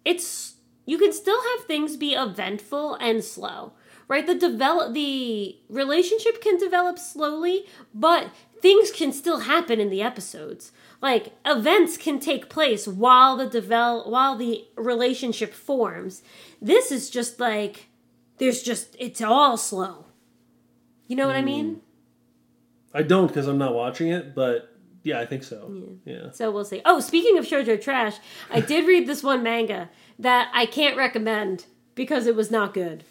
[0.05, 0.56] it's
[0.87, 3.73] you can still have things be eventful and slow
[4.07, 4.25] right?
[4.25, 8.29] The develop the relationship can develop slowly but
[8.61, 10.71] things can still happen in the episodes.
[11.01, 16.23] Like events can take place while the develop while the relationship forms.
[16.61, 17.87] This is just like
[18.37, 20.05] there's just it's all slow.
[21.07, 21.75] You know what i mean?
[21.75, 21.79] Mm.
[22.93, 24.73] I don't because I'm not watching it, but
[25.03, 25.71] yeah, I think so.
[26.03, 26.31] Yeah.
[26.31, 26.81] So we'll see.
[26.83, 28.17] Oh, speaking of shoujo trash,
[28.51, 29.89] I did read this one manga
[30.19, 31.65] that I can't recommend
[31.95, 33.03] because it was not good.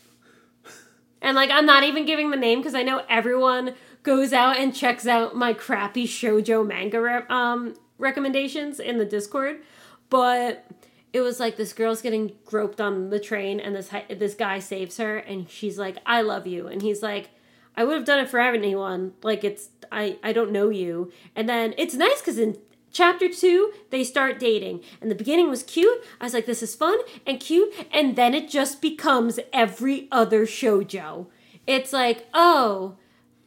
[1.23, 4.75] And like I'm not even giving the name because I know everyone goes out and
[4.75, 9.63] checks out my crappy shojo manga re- um, recommendations in the Discord,
[10.09, 10.65] but
[11.13, 14.59] it was like this girl's getting groped on the train and this hi- this guy
[14.59, 16.69] saves her and she's like I love you.
[16.69, 17.31] And he's like
[17.77, 21.11] I would have done it for anyone like it's I I don't know you.
[21.35, 22.59] And then it's nice because in
[22.97, 26.75] chapter two they start dating and the beginning was cute I was like this is
[26.75, 31.27] fun and cute and then it just becomes every other shojo
[31.67, 32.97] it's like oh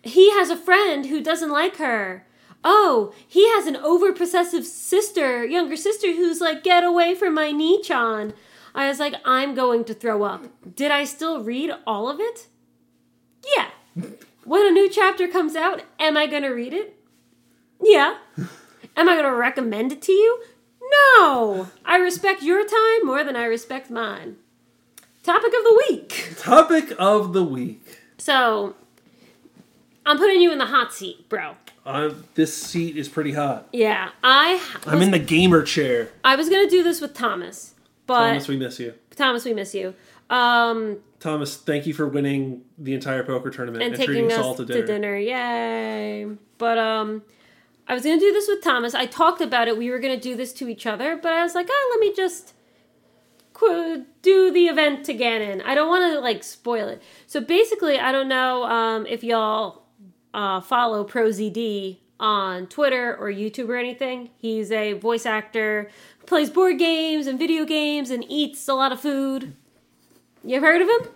[0.03, 2.25] he has a friend who doesn't like her
[2.63, 7.51] oh, he has an over possessive sister, younger sister, who's like, get away from my
[7.51, 8.33] Nichan.
[8.75, 10.45] I was like, I'm going to throw up.
[10.75, 12.47] Did I still read all of it?
[13.55, 13.69] Yeah.
[14.45, 16.97] When a new chapter comes out, am I going to read it?
[17.83, 18.17] Yeah.
[18.99, 20.43] Am I going to recommend it to you?
[20.81, 21.69] No.
[21.85, 24.35] I respect your time more than I respect mine.
[25.23, 26.33] Topic of the week.
[26.37, 27.97] Topic of the week.
[28.17, 28.75] So,
[30.05, 31.55] I'm putting you in the hot seat, bro.
[31.85, 33.69] Uh, this seat is pretty hot.
[33.71, 36.09] Yeah, I I'm in the gamer chair.
[36.25, 37.75] I was gonna do this with Thomas,
[38.05, 38.93] but Thomas, we miss you.
[39.15, 39.95] Thomas, we miss you.
[40.29, 44.39] Um, Thomas, thank you for winning the entire poker tournament and and, taking treating us
[44.39, 45.17] us all to dinner.
[45.17, 46.27] Yay!
[46.57, 47.23] But um,
[47.89, 48.95] I was gonna do this with Thomas.
[48.95, 49.77] I talked about it.
[49.77, 52.15] We were gonna do this to each other, but I was like, oh, let me
[52.15, 52.53] just
[53.53, 55.61] qu- do the event to Ganon.
[55.65, 57.01] I don't want to like spoil it.
[57.27, 59.83] So basically, I don't know um, if y'all
[60.33, 64.29] uh, follow ProZD on Twitter or YouTube or anything.
[64.37, 65.89] He's a voice actor
[66.29, 69.55] plays board games and video games and eats a lot of food.
[70.43, 71.11] You've heard of him?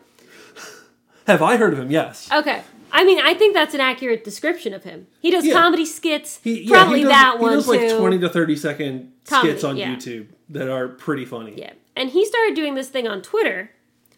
[1.28, 1.92] Have I heard of him?
[1.92, 2.30] Yes.
[2.32, 2.64] Okay.
[2.96, 5.08] I mean, I think that's an accurate description of him.
[5.20, 5.54] He does Yeah.
[5.54, 6.40] comedy skits.
[6.44, 7.72] He, yeah, probably he does, that he one does too.
[7.72, 9.96] like 20 to 30 second Comedy, skits on yeah.
[9.96, 11.56] YouTube that are pretty funny.
[11.58, 11.74] Yeah.
[11.96, 13.72] And he started doing this thing on Twitter,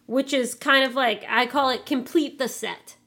[0.08, 2.98] which is kind of like I call it complete the set.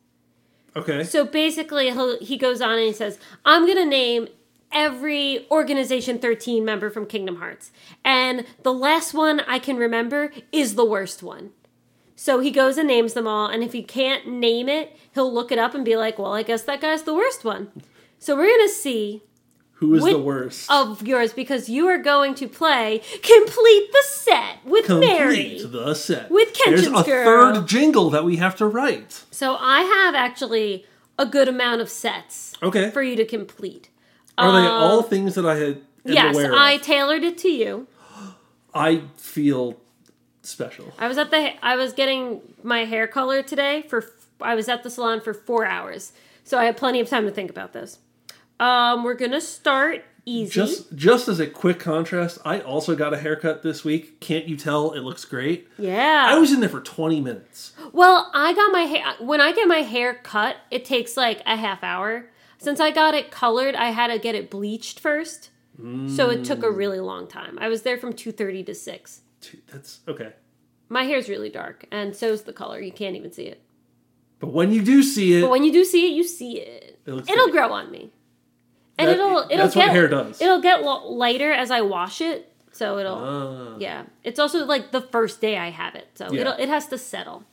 [0.75, 1.05] Okay.
[1.05, 4.29] So basically, he'll, he goes on and he says, I'm going to name
[4.73, 7.73] every Organization 13 member from Kingdom Hearts.
[8.05, 11.51] And the last one I can remember is the worst one.
[12.21, 13.47] So he goes and names them all.
[13.47, 16.43] And if he can't name it, he'll look it up and be like, well, I
[16.43, 17.71] guess that guy's the worst one.
[18.19, 19.23] So we're going to see
[19.75, 20.69] Who is the worst?
[20.69, 24.99] of yours because you are going to play Complete the Set with Mary.
[24.99, 25.85] Complete Mary.
[25.87, 26.29] the set.
[26.29, 27.05] With There's a girl.
[27.55, 29.23] third jingle that we have to write.
[29.31, 30.85] So I have actually
[31.17, 32.91] a good amount of sets Okay.
[32.91, 33.91] for you to complete.
[34.37, 37.87] Are they Um, all things that I had Yes, I tailored it to you.
[38.75, 39.77] I feel
[40.49, 40.93] special.
[40.99, 44.05] I was at the I was getting my hair colored today for
[44.41, 46.13] I was at the salon for 4 hours.
[46.45, 47.99] So I had plenty of time to think about this.
[48.61, 50.51] Um we're going to start easy.
[50.53, 54.21] Just just as a quick contrast, I also got a haircut this week.
[54.21, 55.69] Can't you tell it looks great?
[55.79, 56.27] yeah.
[56.29, 57.73] I was in there for 20 minutes.
[57.93, 61.57] Well, I got my hair when I get my hair cut, it takes like a
[61.57, 62.31] half hour.
[62.61, 65.51] Since I got it colored, I had to get it bleached first.
[66.09, 67.57] So it took a really long time.
[67.61, 69.21] I was there from 2:30 to 6.
[69.41, 70.33] Dude, That's okay.
[70.89, 72.81] My hair's really dark and so's the color.
[72.81, 73.61] You can't even see it.
[74.41, 76.99] But when you do see it, But when you do see it, you see it.
[77.07, 77.53] it it'll great.
[77.53, 78.11] grow on me.
[78.99, 80.41] And That- it'll it'll that's what get hair does.
[80.41, 82.53] It'll get lighter as I wash it.
[82.73, 83.77] So it'll Ah.
[83.79, 84.05] Yeah.
[84.25, 86.09] It's also like the first day I have it.
[86.15, 86.41] So Yeah.
[86.43, 87.45] it'll it has to settle.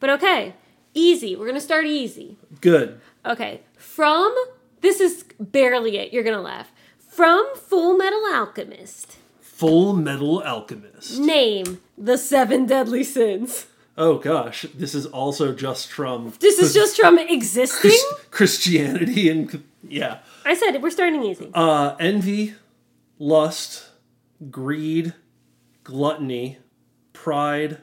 [0.00, 0.54] But okay.
[0.94, 1.34] Easy.
[1.36, 2.36] We're going to start easy.
[2.60, 3.00] good.
[3.24, 4.34] Okay, from
[4.82, 6.12] this is barely it.
[6.12, 6.72] You're gonna laugh.
[6.98, 9.16] From Full Metal Alchemist,
[9.62, 11.20] Full Metal Alchemist.
[11.20, 13.66] name the seven deadly sins.
[13.96, 17.92] Oh gosh, this is also just from This is just from existing.
[17.92, 20.18] Chris- Christianity and yeah.
[20.44, 20.82] I said it.
[20.82, 21.48] We're starting easy.
[21.54, 22.54] Uh, envy,
[23.20, 23.90] lust,
[24.50, 25.14] greed,
[25.84, 26.58] gluttony,
[27.12, 27.78] pride,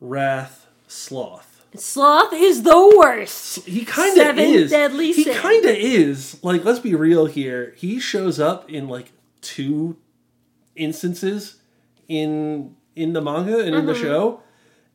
[0.00, 1.64] wrath, sloth.
[1.76, 3.64] Sloth is the worst.
[3.64, 4.70] He kind of Seven is.
[4.72, 6.42] deadly he kind of is.
[6.42, 7.74] Like, let's be real here.
[7.76, 9.96] He shows up in like two
[10.76, 11.56] instances
[12.08, 14.02] in in the manga and in the Mm-hmm.
[14.02, 14.40] show,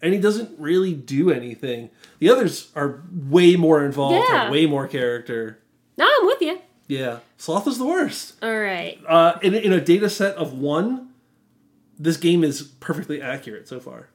[0.01, 1.89] and he doesn't really do anything.
[2.19, 4.51] The others are way more involved, Yeah.
[4.51, 5.59] way more character.
[5.97, 6.59] No, I'm with you.
[6.87, 8.35] Yeah, sloth is the worst.
[8.43, 8.99] All right.
[9.07, 11.09] Uh, in in a data set of one,
[11.99, 14.09] this game is perfectly accurate so far.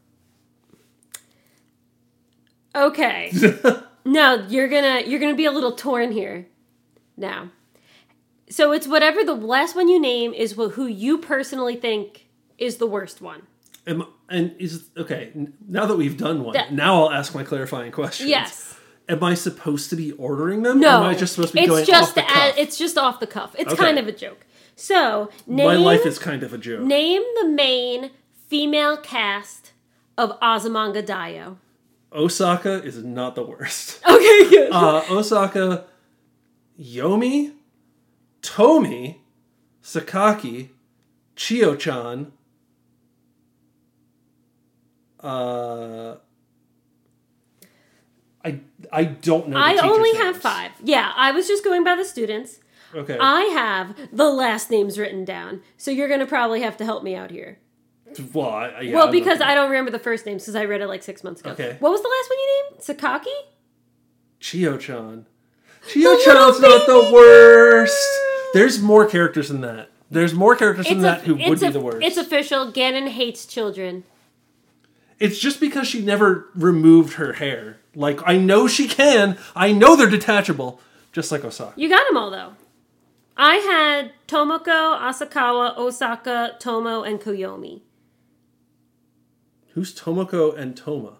[2.74, 3.32] Okay.
[4.04, 6.46] no, you're gonna you're gonna be a little torn here.
[7.16, 7.50] Now,
[8.52, 12.26] so it's whatever the last one you name is wh- who you personally think
[12.58, 13.42] is the worst one.
[13.86, 15.32] Am, and is okay.
[15.68, 18.28] Now that we've done one, That- now I'll ask my clarifying question.
[18.28, 18.76] Yes.
[19.08, 20.78] Am I supposed to be ordering them?
[20.78, 22.54] No, Or am I just supposed to be it's going just off the cuff?
[22.56, 23.56] it's just off the cuff.
[23.58, 23.82] It's Okay.
[23.82, 24.46] kind of a joke.
[24.76, 26.82] So name my life is kind of a joke.
[26.82, 28.10] name the main
[28.48, 29.72] female cast
[30.16, 31.56] of Azumanga Daioh.
[32.12, 34.00] Osaka is not the worst.
[34.08, 34.70] Okay, good.
[34.70, 35.86] Uh, Osaka,
[36.80, 37.52] Yomi,
[38.42, 39.22] Tomi,
[39.82, 40.70] Sakaki,
[41.36, 42.32] Chiyo-chan.
[45.20, 46.16] Uh,
[48.44, 49.56] I I don't know.
[49.56, 50.72] the I only have five.
[50.82, 52.58] Yeah, I was just going by the students.
[52.92, 53.16] Okay.
[53.18, 57.14] I have the last names written down, so you're gonna probably have to help me
[57.14, 57.58] out here.
[58.32, 59.40] well, I, yeah, well, because.
[59.40, 61.50] I don't remember the first names because I read it like six months ago.
[61.50, 61.76] Okay.
[61.78, 62.82] What was the last one you named?
[62.82, 63.48] Sakaki?
[64.40, 65.26] Chiyo-chan.
[65.88, 68.21] Chiyo-chan's not the worst.
[68.52, 69.90] There's more characters than that.
[70.10, 72.02] There's more characters than that who would be the worst.
[72.02, 72.70] it's official.
[72.70, 74.04] Ganon hates children.
[75.18, 77.78] It's just because she never removed her hair.
[77.94, 79.38] Like I know she can.
[79.56, 80.80] I know they're detachable,
[81.12, 81.72] just like Osaka.
[81.80, 82.54] You got them all though.
[83.36, 87.80] I had Tomoko, Asakawa, Osaka, Tomo, and Koyomi.
[89.74, 91.18] Who's Tomoko and Toma?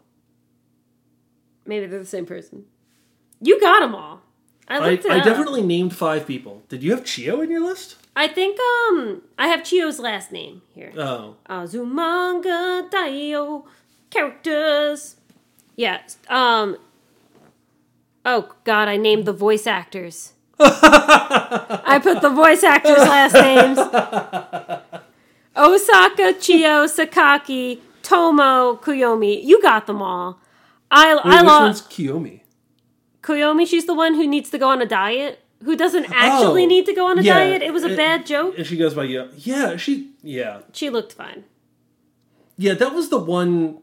[1.64, 2.64] Maybe they're the same person.
[3.40, 4.22] You got them all.
[4.68, 6.62] I I, I definitely named five people.
[6.68, 7.96] Did you have Chiyo in your list?
[8.14, 10.92] I think um I have Chiyo's last name here.
[10.96, 13.64] Oh, Azumanga Daioh
[14.10, 15.16] characters.
[15.76, 16.00] Yeah.
[16.28, 16.76] Um.
[18.24, 20.34] Oh God, I named the voice actors.
[20.60, 23.78] I put the voice actors' last names.
[25.56, 29.42] Osaka, Chio, Sakaki, Tomo, Koyomi.
[29.42, 30.38] You got them all.
[30.90, 32.41] I Wait, I which one's Kiyomi?
[33.22, 33.66] Koyomi.
[33.66, 35.38] She's the one who needs to go on a diet.
[35.64, 37.62] Who doesn't actually Oh, need to go on a yeah, diet?
[37.62, 38.54] It was a it- bad joke.
[38.58, 39.28] And she goes by yeah.
[39.36, 40.62] Yeah, she yeah.
[40.72, 41.44] She looked fine.
[42.58, 43.78] Yeah, that was the one.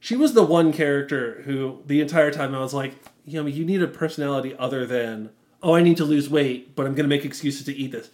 [0.00, 2.94] She was the one character who the entire time I was like,
[3.28, 5.30] Yumi, you need a personality other than
[5.62, 8.10] oh, I need to lose weight, but I'm going to make excuses to eat this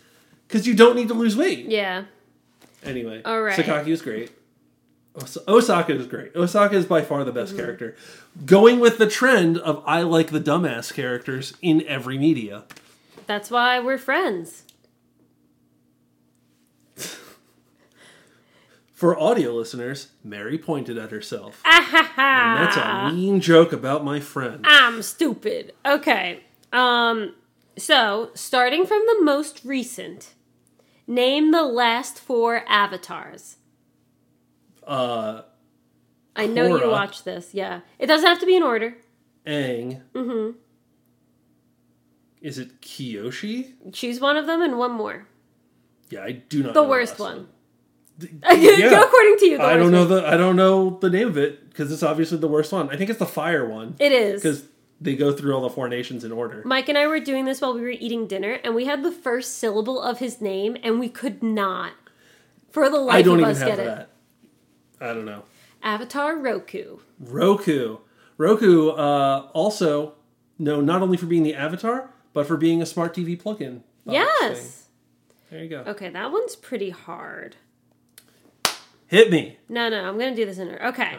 [0.49, 1.67] because you don't need to lose weight.
[1.67, 2.05] Yeah.
[2.83, 3.59] Anyway, All right.
[3.59, 4.31] Sakaki was great.
[5.17, 6.35] Os- Osaka is great.
[6.37, 7.61] Osaka is by far the best Mm-hmm.
[7.63, 7.97] character.
[8.45, 12.65] Going with the trend of I like the dumbass characters in every media.
[13.27, 14.65] That's why we're friends.
[18.93, 21.61] For audio listeners, Mary pointed at herself.
[21.65, 22.13] Ah.
[22.17, 24.65] And that's a mean joke about my friend.
[24.67, 25.73] I'm stupid.
[25.85, 26.41] Okay.
[26.73, 27.35] Um
[27.79, 30.33] so, starting from the most recent,
[31.07, 33.57] name the last four avatars.
[34.87, 35.43] Uh,
[36.37, 36.91] I know you Korra.
[36.91, 37.55] watched this.
[37.55, 37.81] Yeah.
[37.99, 38.97] It doesn't have to be in order.
[39.47, 40.03] Aang.
[40.15, 40.59] Mm-hmm.
[42.41, 43.73] Is it Kyoshi?
[43.93, 45.27] Choose one of them and one more.
[46.11, 46.75] Yeah, I do not.
[46.75, 46.83] Know.
[46.83, 47.49] The worst last one.
[48.21, 48.91] Yeah.
[48.91, 49.59] Go according to you.
[49.59, 50.09] The I don't know one.
[50.09, 52.89] the I don't know the name of it because it's obviously the worst one.
[52.89, 54.41] I think it's the fire one It is.
[54.43, 54.65] because
[55.03, 56.63] they go through all the four nations in order.
[56.65, 59.13] Mike and I were doing this while we were eating dinner, and we had the
[59.13, 61.93] first syllable of his name, and we could not,
[62.71, 63.85] for the life I don't of even us, have get it.
[63.85, 64.11] that.
[65.01, 65.45] I don't know.
[65.83, 66.99] Avatar Roku.
[67.21, 67.99] Roku.
[68.39, 70.15] Roku uh, also
[70.59, 73.83] known not only for being the avatar, but for being a smart TV plugin.
[74.05, 74.15] box thing.
[74.15, 74.89] Yes.
[75.51, 75.85] There you go.
[75.87, 77.57] Okay, that one's pretty hard.
[79.07, 79.59] Hit me.
[79.69, 80.85] No, no, I'm gonna do this in order.
[80.87, 81.17] Okay.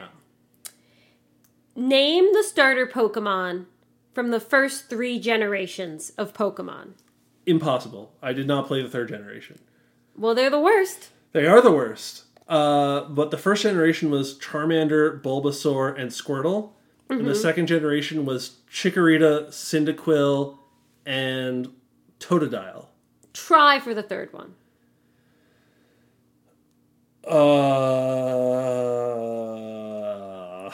[1.75, 3.65] Name the starter Pokemon
[4.13, 6.93] from the first three generations of Pokemon.
[7.45, 8.11] Impossible.
[8.21, 9.59] I did not play the third generation.
[10.17, 11.09] Well, they're the worst.
[11.31, 12.23] They are the worst.
[12.47, 16.71] Uh, but the first generation was Charmander, Bulbasaur, and Squirtle.
[17.09, 17.27] And Mm-hmm.
[17.29, 20.57] the second generation was Chikorita, Cyndaquil,
[21.05, 21.69] and
[22.19, 22.87] Totodile.
[23.33, 24.55] Try for the third one.
[29.77, 30.71] Uh,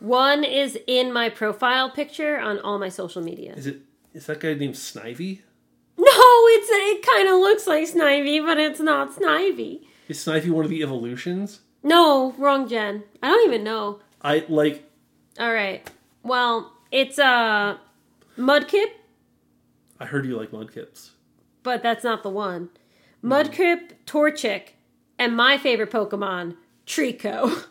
[0.00, 3.52] One is in my profile picture on all my social media.
[3.54, 3.80] is it?
[4.14, 5.40] Is that guy named Snivy?
[5.96, 9.82] No, it's it kind of looks like Snivy, but it's not Snivy.
[10.10, 11.60] Is Snivy one of the evolutions?
[11.84, 13.04] No, wrong gen.
[13.22, 14.00] I don't even know.
[14.20, 14.90] I like.
[15.38, 15.88] All right.
[16.24, 17.78] Well, it's uh
[18.36, 18.86] Mudkip,
[20.00, 21.10] I heard you like Mudkips.
[21.62, 22.70] but that's not the one.
[23.22, 24.70] Mudkip, Torchic,
[25.16, 26.56] and my favorite Pokemon,
[26.88, 27.66] Treecko.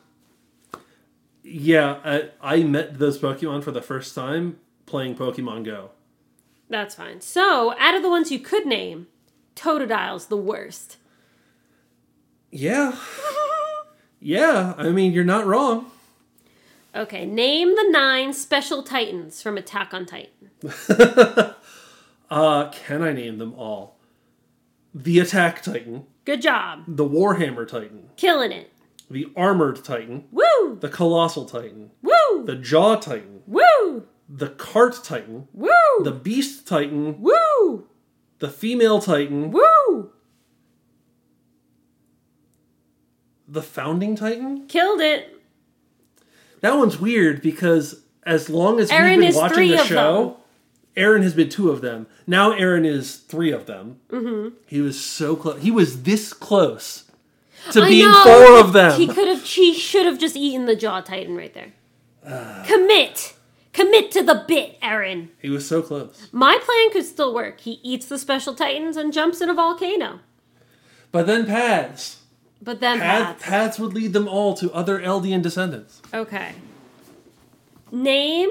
[1.44, 5.90] Yeah, I, I met those Pokemon for the first time playing Pokemon Go.
[6.70, 7.20] That's fine.
[7.22, 9.08] So, out of the ones you could name,
[9.56, 10.98] Totodile's the worst.
[12.52, 12.96] Yeah.
[14.22, 15.92] Yeah, I mean, you're not wrong.
[16.96, 20.52] Okay, name the nine special titans from Attack on Titan.
[22.32, 23.98] Uh, can I name them all?
[24.94, 26.84] The Attack Titan, Good job.
[26.88, 28.72] the Warhammer Titan, Killing it.
[29.10, 30.78] the Armored Titan, Woo!
[30.80, 32.46] the Colossal Titan, Woo!
[32.46, 34.06] the Jaw Titan, Woo!
[34.30, 35.70] the Cart Titan, Woo!
[36.04, 37.88] the Beast Titan, Woo!
[38.38, 40.09] the Female Titan, Woo!
[43.52, 44.68] The Founding Titan.
[44.68, 45.42] Killed it.
[46.62, 50.38] That one's weird because as long as Eren we've been watching the show.
[50.96, 52.08] Eren has been two of them.
[52.28, 54.00] Now Eren is three of them.
[54.10, 54.56] Mm-hmm.
[54.66, 55.62] He was so close.
[55.62, 57.10] He was this close
[57.72, 58.24] to I being know.
[58.24, 59.00] four of them.
[59.00, 59.44] He could have.
[59.44, 61.74] He should have just eaten the jaw titan right there.
[62.68, 63.36] Commit.
[63.72, 65.30] Commit to the bit, Eren.
[65.40, 66.28] He was so close.
[66.32, 67.62] My plan could still work.
[67.62, 70.20] He eats the special titans and jumps in a volcano.
[71.12, 72.19] But then paths.
[72.62, 73.44] But then Path, paths.
[73.44, 76.02] paths would lead them all to other Eldian descendants.
[76.14, 76.54] Okay.
[77.92, 78.50] Name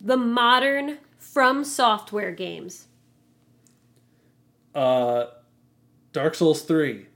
[0.00, 2.86] the modern From Software games.
[4.74, 5.26] Uh,
[6.12, 7.06] Dark Souls 3,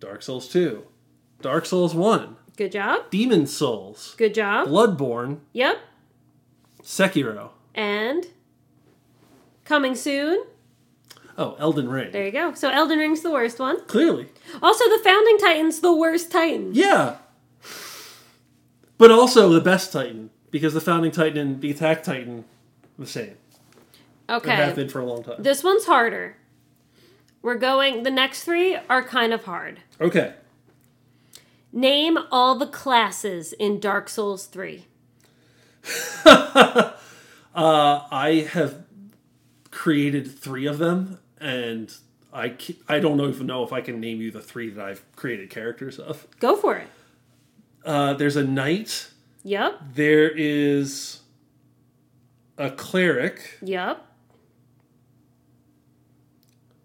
[0.00, 0.84] Dark Souls 2,
[1.42, 3.10] Dark Souls 1, Good job.
[3.10, 4.68] Demon Souls, Good job.
[4.68, 5.78] Bloodborne, Yep.
[6.82, 7.50] Sekiro.
[7.74, 8.26] And
[9.64, 10.44] coming soon.
[11.38, 12.10] Oh, Elden Ring.
[12.12, 12.52] There you go.
[12.54, 13.84] So Elden Ring's the worst one.
[13.86, 14.28] Clearly.
[14.60, 16.70] Also, the Founding Titan's the worst Titan.
[16.74, 17.16] Yeah.
[18.98, 22.44] But also the best Titan, because the Founding Titan and the Attack Titan,
[22.98, 23.36] the same.
[24.28, 24.72] They have Okay.
[24.74, 25.36] been for a long time.
[25.42, 26.36] This one's harder.
[27.42, 29.80] We're going, the next three are kind of hard.
[30.00, 30.34] Okay.
[31.72, 34.84] Name all the classes in Dark Souls 3.
[37.54, 38.84] Uh, I have
[39.72, 41.92] created three of them, and
[42.32, 42.54] I,
[42.88, 45.98] I don't even know if I can name you the three that I've created characters
[45.98, 46.28] of.
[46.38, 46.86] Go for it.
[47.84, 49.10] Uh, there's a knight,
[49.42, 49.80] Yep.
[49.94, 51.20] there is
[52.56, 54.06] a cleric, Yep.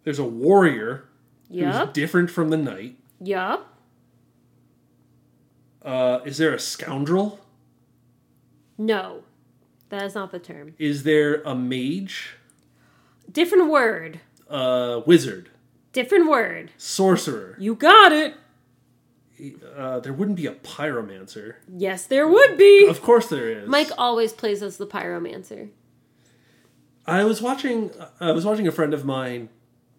[0.04, 1.06] there's a warrior
[1.52, 2.96] who's different from the knight.
[3.22, 3.66] Yep.
[5.84, 7.40] Uh, is there a scoundrel?
[8.78, 9.24] No.
[9.90, 10.74] That is not the term.
[10.80, 12.32] Is there a mage?
[13.32, 14.20] Different word.
[14.50, 15.50] A wizard?
[15.94, 16.72] Different word.
[16.78, 17.56] Sorcerer?
[17.60, 18.36] You got it.
[19.76, 21.56] Uh, there wouldn't be a pyromancer.
[21.68, 22.88] Yes, there would be.
[22.88, 23.68] Of course there is.
[23.68, 25.70] Mike always plays as the pyromancer.
[27.06, 27.92] I was watching.
[28.20, 29.50] I was watching a friend of mine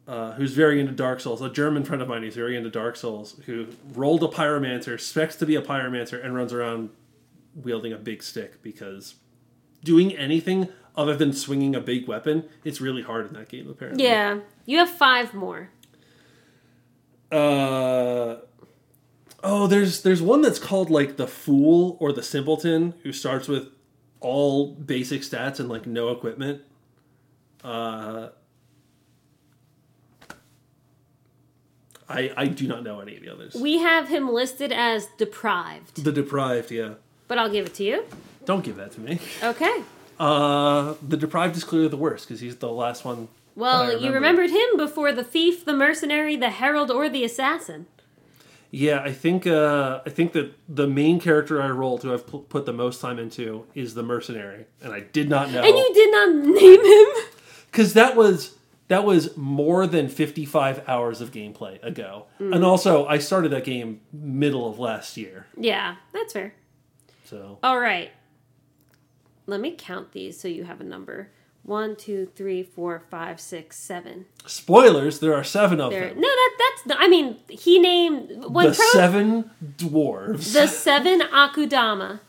[0.08, 1.40] uh, who's very into Dark Souls.
[1.40, 3.36] A German friend of mine who's very into Dark Souls.
[3.46, 6.90] Who rolled a pyromancer, expects to be a pyromancer, and runs around
[7.54, 9.14] wielding a big stick because
[9.84, 10.68] doing anything
[10.98, 13.70] other than swinging a big weapon, it's really hard in that game.
[13.70, 14.04] Apparently.
[14.04, 14.40] Yeah.
[14.66, 15.70] You have five more.
[17.32, 18.36] Uh.
[19.44, 23.68] Oh, there's there's one that's called like the Fool or the Simpleton, who starts with
[24.20, 26.62] all basic stats and like no equipment.
[27.62, 28.30] Uh,
[32.08, 33.54] I I do not know any of the others.
[33.54, 36.94] We have him listed as deprived, the Deprived, yeah.
[37.28, 38.04] but I'll give it to you.
[38.44, 39.20] Don't give that to me.
[39.42, 39.84] Okay.
[40.18, 43.28] Uh, the Deprived is clearly the worst because he's the last one.
[43.54, 47.86] Well, you remembered him before the thief, the mercenary, the herald, or the assassin.
[48.70, 52.42] Yeah, I think uh, I think that the main character I rolled, who I've pu-
[52.42, 55.94] put the most time into, is the mercenary, and I did not know And you
[55.94, 57.24] did not name him.
[57.70, 58.56] because that was
[58.88, 62.54] that was more than fifty five hours of gameplay ago, Mm.
[62.56, 66.52] and also I started that game middle of last year, Yeah, that's fair.
[67.24, 68.10] so All right.
[69.48, 71.30] Let me count these so you have a number.
[71.64, 74.26] One, two, three, four, five, six, seven.
[74.46, 75.18] spoilers.
[75.18, 76.08] There are seven of There.
[76.10, 76.20] them.
[76.20, 76.98] No, that that's.
[77.00, 80.52] I mean, he named when the Pro seven dwarves.
[80.52, 82.20] the seven Akudama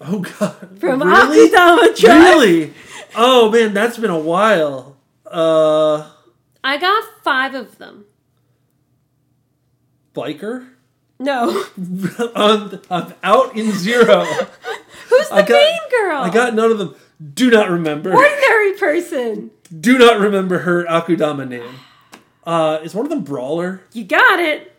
[0.00, 1.50] oh god, from really?
[1.50, 2.16] Akudama tribe.
[2.24, 2.74] Really?
[3.14, 4.96] Oh man, that's been a while.
[5.26, 6.10] Uh,
[6.64, 8.06] I got five of them.
[10.14, 10.68] biker.
[11.18, 11.64] No,
[12.34, 14.26] I'm, I'm out in zero.
[15.18, 16.16] who's the I got- main girl?
[16.22, 16.94] I got none of them.
[17.34, 18.12] Do not remember.
[18.12, 19.50] ordinary person.
[19.78, 21.74] Do not remember her Akudama name.
[22.44, 23.82] Uh, is one of them Brawler?
[23.92, 24.72] You got it.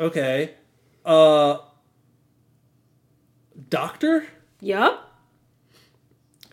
[0.00, 0.54] Okay.
[1.04, 1.58] Uh,
[3.68, 4.26] Doctor?
[4.60, 5.08] Yup.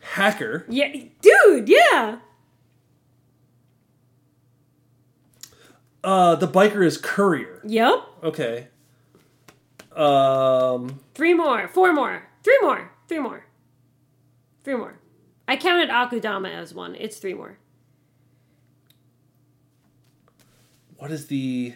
[0.02, 0.66] Hacker?
[0.68, 1.70] Yeah, dude.
[1.70, 2.18] Yeah.
[6.04, 7.62] Uh, the biker is Courier.
[7.66, 8.18] Yup.
[8.24, 8.68] Okay.
[9.96, 11.68] Um, Three more.
[11.68, 12.24] Four more.
[12.44, 12.92] Three more.
[13.08, 13.46] Three more.
[14.64, 15.00] Three more.
[15.48, 16.96] I counted Akudama as one.
[16.96, 17.58] It's three more.
[20.98, 21.74] what is the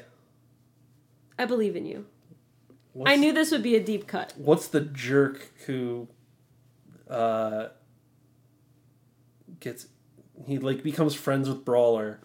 [1.39, 2.05] I believe in you.
[2.91, 4.33] what's, I knew this would be a deep cut.
[4.37, 6.07] what's the jerk who
[7.09, 7.67] uh
[9.61, 9.87] gets
[10.45, 12.19] he like becomes friends with Brawler.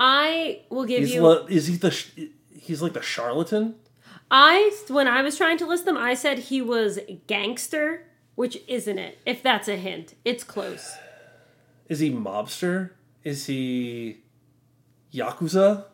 [0.00, 1.22] I will give He's you.
[1.22, 2.10] le- is he the sh-
[2.52, 3.76] he's like the charlatan?
[4.32, 8.98] I when I was trying to list them, I said he was gangster, which isn't
[8.98, 9.18] it.
[9.26, 10.96] If that's a hint, it's close.
[11.88, 12.92] Is he mobster?
[13.22, 14.22] Is he
[15.12, 15.84] yakuza?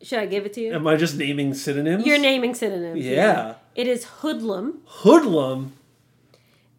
[0.00, 0.72] Should I give it to you?
[0.72, 2.06] Am I just naming synonyms?
[2.06, 3.04] You're naming synonyms.
[3.04, 3.56] Yeah.
[3.74, 4.78] It is hoodlum.
[4.86, 5.72] Hoodlum.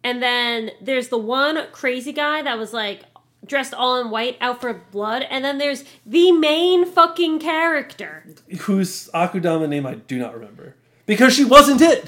[0.03, 3.03] And then there's the one crazy guy that was like
[3.45, 5.23] dressed all in white out for blood.
[5.30, 8.26] And then there's the main fucking character.
[8.61, 10.76] Whose Akudama name I do not remember.
[11.05, 12.05] Because she wasn't it.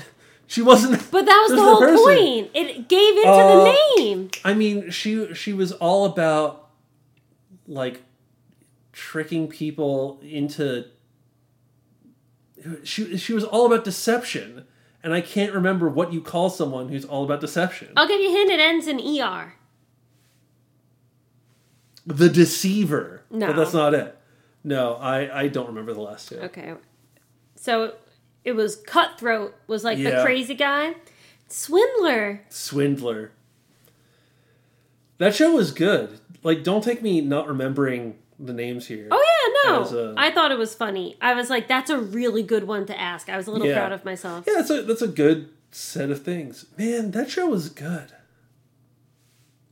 [0.47, 1.97] She wasn't But that was the whole person.
[1.97, 2.51] point.
[2.53, 4.30] It gave into Uh, the name.
[4.45, 6.69] I mean, she she was all about
[7.68, 8.03] like
[8.91, 10.85] tricking people into
[12.84, 14.65] she she was all about deception.
[15.03, 17.89] And I can't remember what you call someone who's all about deception.
[17.97, 18.51] I'll give you a hint.
[18.51, 19.53] It ends in er.
[22.05, 23.21] The deceiver.
[23.31, 23.47] No.
[23.47, 24.17] But that's not it.
[24.63, 26.38] No, I I don't remember the last two.
[26.39, 26.73] Okay.
[27.55, 27.93] So
[28.43, 30.95] it was Cutthroat was like the crazy guy.
[31.47, 32.41] Swindler.
[32.49, 33.31] Swindler.
[35.17, 36.19] That show was good.
[36.41, 39.07] Like, don't take me not remembering the names here.
[39.11, 39.23] Oh
[39.65, 40.13] yeah, no.
[40.17, 41.15] I thought it was funny.
[41.21, 43.30] I was like, that's a really good one to ask.
[43.30, 43.77] I was a little Yeah.
[43.77, 44.45] proud of myself.
[44.47, 46.65] Yeah, that's a that's a good set of things.
[46.77, 48.11] Man, that show was good.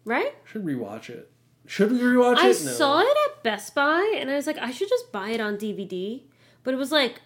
[0.06, 0.34] Right?
[0.45, 1.30] Should rewatch it.
[1.72, 2.65] Should we rewatch I it?
[2.65, 2.72] No.
[2.73, 5.56] saw it at Best Buy and I was like, I should just buy it on
[5.56, 6.22] DVD.
[6.64, 7.22] But it was like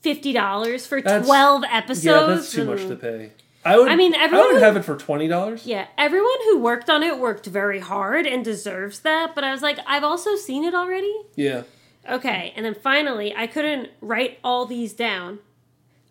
[0.00, 2.04] fifty dollars for That's- twelve episodes.
[2.04, 3.32] Yeah, that's too much to pay.
[3.64, 3.88] I would.
[3.90, 5.66] I mean, I everyone would would- have it for twenty dollars.
[5.66, 9.34] Yeah, everyone who worked on it worked very hard and deserves that.
[9.34, 11.12] But I was like, I've also seen it already.
[11.34, 11.64] Yeah.
[12.08, 15.40] Okay, and then finally, I couldn't write all these down.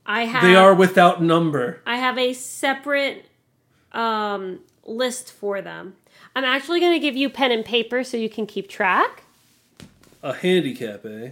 [0.06, 1.82] I have They are without number.
[1.86, 3.26] I have a separate
[3.94, 5.96] um, list for them.
[6.36, 9.24] I'm actually going to give you pen and paper so you can keep track.
[10.22, 11.32] A handicap, eh?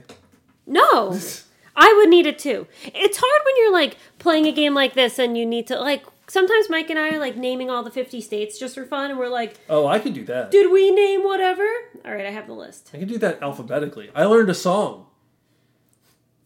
[0.67, 1.17] No,
[1.75, 2.67] I would need it too.
[2.83, 6.03] It's hard when you're like playing a game like this and you need to like.
[6.27, 9.19] Sometimes Mike and I are like naming all the 50 states just for fun, and
[9.19, 10.49] we're like, Oh, I can do that.
[10.49, 11.65] did we name whatever?
[12.05, 12.89] All right, I have the list.
[12.93, 14.11] I can do that alphabetically.
[14.15, 15.07] I learned a song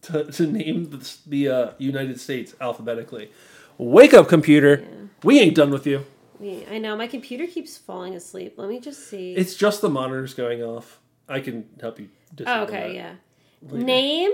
[0.02, 3.30] to, to name the, the uh, United States alphabetically.
[3.78, 4.82] Wake up, computer.
[5.22, 6.04] We ain't done with you.
[6.40, 8.54] I know my computer keeps falling asleep.
[8.56, 9.34] Let me just see.
[9.34, 11.00] It's just the monitors going off.
[11.28, 12.08] I can help you.
[12.46, 13.14] oh, okay, yeah.
[13.62, 13.84] later.
[13.84, 14.32] Name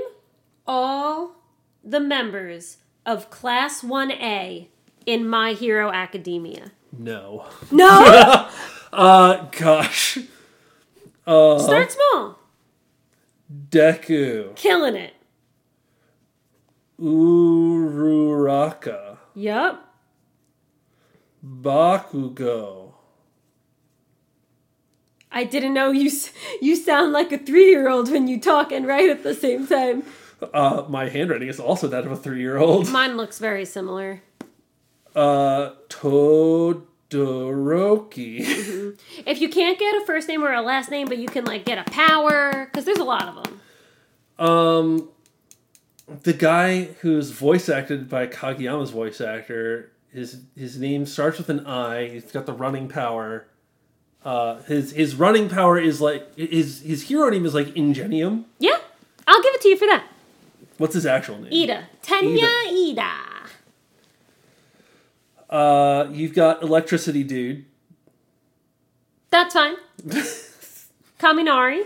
[0.67, 1.37] all
[1.83, 4.69] the members of Class 1A
[5.07, 6.73] in My Hero Academia.
[6.97, 7.47] No.
[7.71, 8.49] No!
[8.93, 10.19] Uh, gosh.
[11.27, 12.39] Uh, Start small.
[13.71, 14.55] Deku.
[14.55, 15.15] Killing it.
[17.93, 19.17] Uraraka.
[19.35, 19.92] Yup.
[21.45, 22.93] Bakugo.
[25.31, 26.11] I didn't know you
[26.61, 30.05] you sound like a 3-year-old when you talk and write at the same time.
[30.53, 32.91] Uh, my handwriting is also that of a three-year-old.
[32.91, 34.23] Mine looks very similar.
[35.15, 36.89] Uh, Todoroki.
[39.27, 41.65] If you can't get a first name or a last name, but you can like
[41.65, 43.61] get a power, because there's a lot of them.
[44.39, 45.11] Um,
[46.23, 51.67] the guy who's voice acted by Kageyama's voice actor, his his name starts with an
[51.67, 52.09] I.
[52.09, 53.47] He's got the running power.
[54.25, 58.45] Uh, his his running power is like his his hero name is like Ingenium.
[58.59, 58.77] Yeah,
[59.27, 60.05] I'll give it to you for that.
[60.79, 61.53] What's his actual name?
[61.53, 61.85] Iida.
[62.03, 63.11] Tenya Iida.
[65.51, 67.65] Uh, you've got Electricity Dude.
[69.31, 69.77] That's fine.
[71.19, 71.83] Kaminari.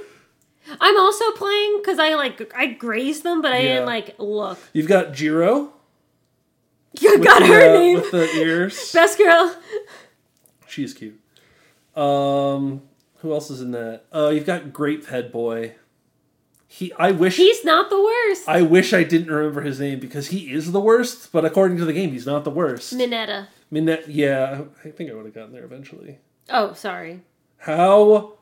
[0.81, 3.69] I'm also playing because I like I grazed them, but I Yeah.
[3.74, 4.59] didn't like look.
[4.73, 5.73] You've got Jiro.
[7.01, 7.94] You got the, her uh, name.
[7.97, 8.93] with the ears.
[8.94, 9.55] Best girl.
[10.66, 11.20] She's cute.
[11.94, 12.82] Um,
[13.18, 14.05] who else is in that?
[14.14, 15.74] Uh, you've got Grape Head Boy.
[16.68, 18.48] He, I wish, He's not the worst.
[18.48, 21.32] I wish I didn't remember his name because he is the worst.
[21.32, 22.93] But according to the game, he's not the worst.
[22.93, 23.48] Minetta.
[23.70, 26.18] Minette, yeah, I think I would have gotten there eventually.
[26.51, 27.23] Oh, sorry.
[27.59, 28.35] How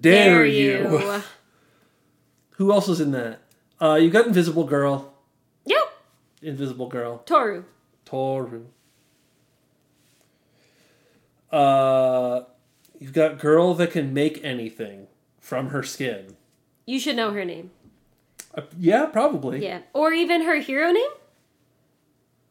[0.00, 1.22] dare, you?
[2.56, 3.40] Who else is in that?
[3.80, 5.14] Uh, you got Invisible Girl.
[5.64, 5.82] Yep.
[6.42, 7.18] Invisible Girl.
[7.24, 7.64] Toru.
[11.50, 12.42] Uh,
[12.98, 15.06] you've got girl that can make anything
[15.40, 16.36] from her skin.
[16.86, 17.70] You should know her name.
[18.54, 19.64] Uh, yeah, probably.
[19.64, 19.80] Yeah.
[19.92, 21.10] Or even her hero name?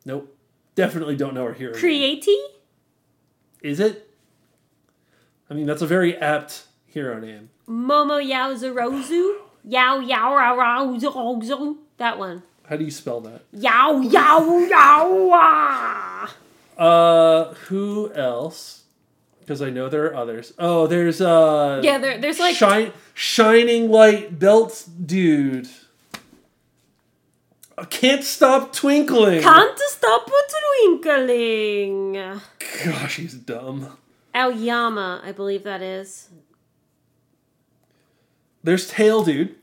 [0.05, 0.35] Nope.
[0.75, 1.73] Definitely don't know her hero.
[1.73, 1.81] name.
[1.81, 2.35] Creati?
[3.61, 4.09] Is it?
[5.49, 7.49] I mean, that's a very apt hero name.
[7.67, 9.35] Momo Yaoyorozu?
[9.63, 11.77] Yao Yao Rao Rao Zo Zo.
[11.97, 12.43] That one.
[12.71, 13.41] How do you spell that?
[13.51, 16.37] Yao Yao Yao ah.
[16.77, 18.83] Uh, who else?
[19.41, 20.53] Because I know there are others.
[20.57, 21.81] Oh, there's uh.
[21.83, 25.67] Yeah, there, there's like Shine, shining light belt dude.
[27.77, 29.41] I can't stop twinkling.
[29.41, 30.31] Can't stop
[30.79, 32.13] twinkling.
[32.85, 33.97] Gosh, he's dumb.
[34.33, 36.29] Aoyama, I believe that is.
[38.63, 39.55] There's tail dude.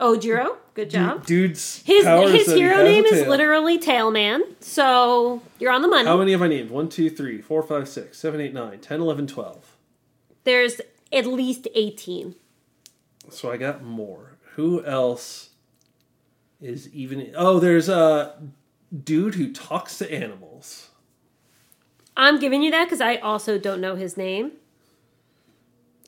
[0.00, 1.26] Ojiro, good job.
[1.26, 6.06] Dude's His his hero name is literally Tailman, so you're on the money.
[6.06, 6.70] How many have I named?
[6.70, 9.76] 1, 2, 3, 4, 5, 6, 7, 8, 9, 10, 11, 12.
[10.44, 10.80] There's
[11.12, 12.36] at least 18.
[13.28, 14.36] So I got more.
[14.54, 15.50] Who else
[16.60, 17.32] is even.
[17.36, 18.40] Oh, there's a
[19.04, 20.90] dude who talks to animals.
[22.16, 24.52] I'm giving you that because I also don't know his name.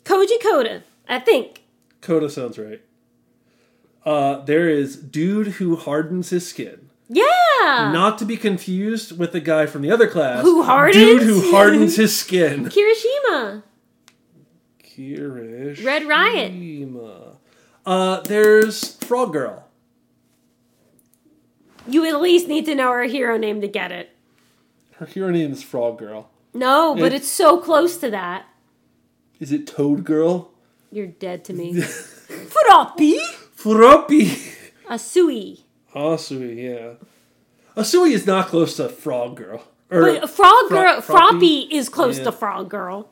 [0.05, 1.65] Koji Koda, I think.
[2.01, 2.81] Koda sounds right.
[4.05, 6.89] Uh, there is dude who hardens his skin.
[7.09, 7.91] Yeah.
[7.93, 10.43] Not to be confused with the guy from the other class.
[10.43, 10.97] Who hardens?
[10.97, 12.67] Dude who hardens his skin.
[12.67, 13.63] Kirishima.
[14.83, 15.85] Kirishima.
[15.85, 16.53] Red Riot.
[17.85, 19.67] Uh, there's Frog Girl.
[21.87, 24.11] You at least need to know her hero name to get it.
[24.97, 26.31] Her hero name is Frog Girl.
[26.55, 28.47] No, but It- it's so close to that.
[29.41, 30.53] Is it Toad Girl?
[30.93, 31.81] You're dead to me.
[31.81, 33.19] Floppy.
[33.61, 34.25] Floppy.
[34.89, 35.61] Asui.
[35.95, 36.95] Asui, yeah.
[37.77, 39.63] Asui is not close to Frog Girl.
[39.91, 41.03] Or, But Frog Girl, Froppy.
[41.03, 42.25] Froppy is close Yeah.
[42.25, 43.11] to Frog Girl.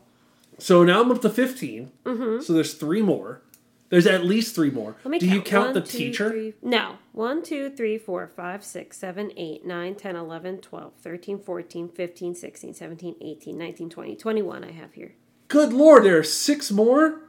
[0.58, 1.92] so now I'm up to 15.
[2.04, 2.40] Mm-hmm.
[2.40, 3.42] So there's three more.
[3.90, 4.96] There's at least three more.
[5.18, 6.30] Do you count One, the two, teacher?
[6.30, 6.96] three- No.
[7.12, 12.34] 1, 2, 3, 4, 5, 6, 7, 8, 9, 10, 11, 12, 13, 14, 15,
[12.34, 15.12] 16, 17, 18, 19, 20, 21 I have here.
[15.48, 17.20] Good lord, there are six more?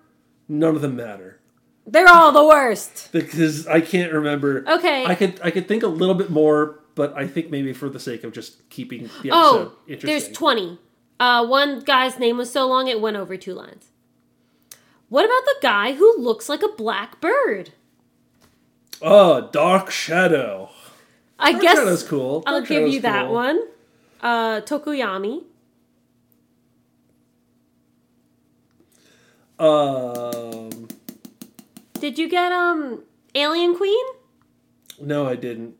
[0.48, 1.39] None of them matter.
[1.91, 3.10] They're all the worst.
[3.11, 4.64] Because I can't remember.
[4.68, 5.06] Okay.
[5.06, 7.99] I could I could think a little bit more, but I think maybe for the
[7.99, 10.07] sake of just keeping the episode Oh, interesting.
[10.10, 10.80] there's 20.
[11.20, 13.88] Uh, one guy's name was so long it went over two lines.
[15.10, 17.72] What about the guy who looks like a black bird?
[19.02, 20.70] Oh, Dark Shadow.
[21.40, 22.44] I Dark guess Shadow's cool.
[22.45, 23.34] I'll Dark give Shadow's you that cool.
[23.34, 23.60] one.
[24.22, 25.44] Uh, Tokoyami.
[29.57, 30.59] Um,
[31.99, 33.03] Did you get um
[33.35, 34.05] Alien Queen?
[35.01, 35.76] no, I didn't,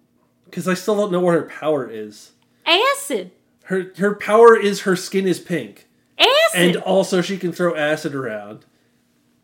[0.45, 2.31] because I still don't know what her power is.
[2.65, 3.31] Acid.
[3.65, 5.87] Her her power is her skin is pink,
[6.17, 6.29] Acid.
[6.53, 8.65] and also she can throw acid around,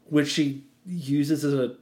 [0.05, 1.75] which she uses as a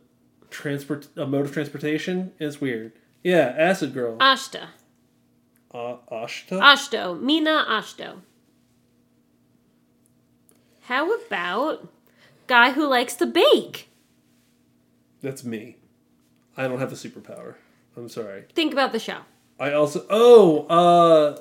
[0.50, 2.32] transport a mode of transportation.
[2.40, 2.94] It's weird.
[3.24, 4.18] Yeah, acid girl.
[4.18, 4.68] Ashta.
[5.74, 6.60] Uh, Ashta.
[6.60, 7.20] Ashto.
[7.22, 8.22] Mina Ashto.
[10.82, 11.88] How about
[12.48, 13.90] guy who likes to bake?
[15.24, 15.78] That's me.
[16.56, 17.56] I don't have a superpower.
[17.98, 18.44] I'm sorry.
[18.54, 19.20] Think about the show.
[19.60, 21.40] I also oh uh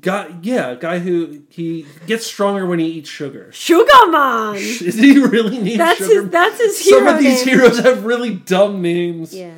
[0.00, 3.50] guy yeah guy who he gets stronger when he eats sugar.
[3.52, 4.56] Sugar man.
[4.58, 6.22] Is he really named That's Sugar?
[6.22, 6.30] his.
[6.30, 6.98] That's his hero.
[6.98, 7.58] Some of these name.
[7.58, 9.32] heroes have really dumb names.
[9.34, 9.54] Yeah.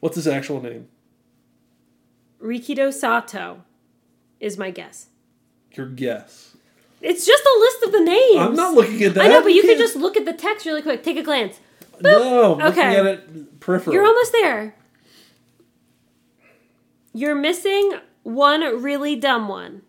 [0.00, 0.88] What's his actual name?
[2.42, 3.62] Rikido Sato
[4.40, 5.06] is my guess.
[5.72, 6.56] Your guess.
[7.00, 8.36] It's just a list of the names.
[8.38, 9.24] I'm not looking at that.
[9.24, 11.02] I know, but you could can't- just look at the text really quick.
[11.02, 11.58] Take a glance.
[12.02, 12.52] No.
[12.54, 12.96] I'm Looking Okay.
[12.96, 13.94] at it peripheral.
[13.94, 14.74] You're almost there.
[17.12, 19.82] You're missing one really dumb one.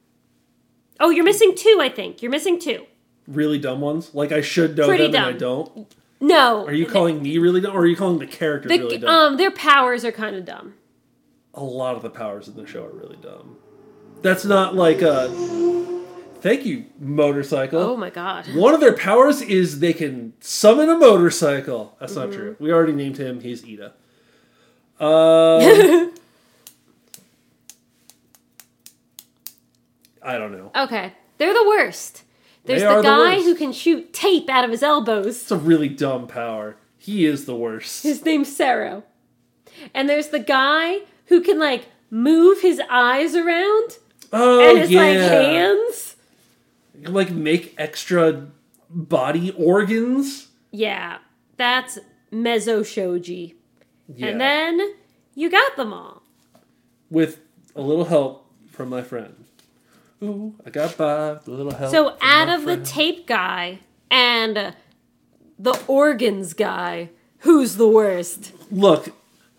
[1.00, 2.22] Oh, you're missing two, I think.
[2.22, 2.86] You're missing two.
[3.28, 4.14] really dumb ones.
[4.14, 5.94] Like I should know Pretty them and I don't.
[6.22, 6.66] No.
[6.66, 9.10] Are you calling me really dumb, or are you calling the characters the, really dumb?
[9.10, 10.76] um their powers are kind of dumb.
[11.54, 13.58] a lot of the powers in the show are really dumb.
[14.22, 15.28] That's not like a.
[16.46, 17.80] Thank you, motorcycle.
[17.82, 18.46] Oh my god.
[18.54, 21.98] One of their powers is they can summon a motorcycle.
[22.00, 22.22] That's Mm-hmm.
[22.30, 22.56] not true.
[22.60, 23.40] We already named him.
[23.42, 23.94] He's Iida.
[25.00, 26.14] Um,
[30.22, 30.70] I don't know.
[30.76, 31.14] Okay.
[31.40, 32.22] They're the worst.
[32.66, 33.46] There's They the the guy worst.
[33.46, 35.42] who can shoot tape out of his elbows.
[35.42, 36.78] It's a really dumb power.
[37.00, 38.04] He is the worst.
[38.04, 39.04] His name's Sero.
[39.96, 43.98] And there's the guy who can like move his eyes around
[44.32, 46.15] oh and his yeah, like hands.
[47.04, 48.48] Like make extra
[48.90, 50.48] body organs.
[50.72, 51.18] Yeah,
[51.58, 52.00] that's
[52.32, 53.56] Mezo Shoji.
[54.08, 54.28] Yeah.
[54.28, 54.94] And then
[55.34, 56.22] you got them all.
[57.10, 57.40] with
[57.76, 59.46] a little help from my friend.
[60.24, 61.92] Ooh, I got by with a little help.
[61.92, 64.74] So out of the tape guy and
[65.60, 67.10] the organs guy,
[67.40, 68.52] who's the worst?
[68.72, 69.10] look,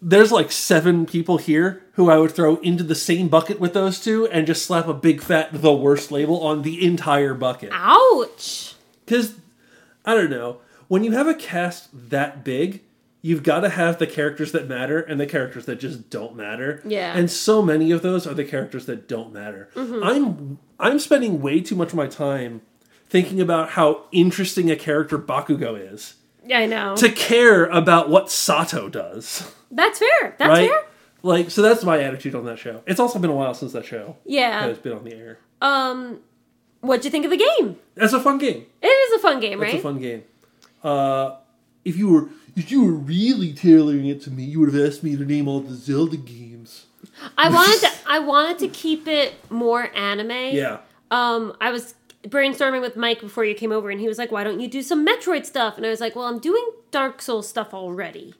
[0.03, 3.99] there's like seven people here who I would throw into the same bucket with those
[4.01, 7.71] two and just slap a big fat the worst label on the entire bucket.
[7.73, 8.75] Ouch.
[9.05, 9.35] Because
[10.05, 10.59] I don't know,
[10.89, 12.83] when you have a cast that big,
[13.23, 16.83] you've got to have the characters that matter and the characters that just don't matter.
[16.85, 17.11] Yeah.
[17.11, 17.19] Mm-hmm.
[17.19, 19.69] And so many of those are the characters that don't matter.
[19.75, 22.61] I'm I'm spending way too much of my time
[23.09, 26.95] thinking about how interesting a character Bakugo is Yeah, I know.
[26.97, 29.51] to care about what Sato does.
[29.71, 30.37] That's fair.
[30.39, 30.69] That's right?
[30.69, 30.85] fair.
[31.23, 32.83] Like so that's my attitude on that show.
[32.87, 34.63] It's also been a while since that show Yeah.
[34.63, 35.39] has been on the air.
[35.61, 36.21] Um,
[36.81, 37.77] what'd you think of the game?
[37.95, 38.67] That's a fun game.
[38.83, 39.81] It is a fun game, It's right?
[39.81, 40.23] a fun game.
[40.85, 41.37] Uh,
[41.85, 45.03] if you were if you were really tailoring it to me, you would have asked
[45.03, 46.87] me to name all the Zelda games.
[47.37, 47.91] I wanted to.
[48.09, 50.31] I wanted to keep it more anime.
[50.55, 50.79] Yeah.
[51.11, 51.95] Um, I was
[52.27, 54.83] brainstorming with Mike before you came over, and he was like, "Why don't you do
[54.83, 58.35] some Metroid stuff?" And I was like, "Well, I'm doing Dark Souls stuff already."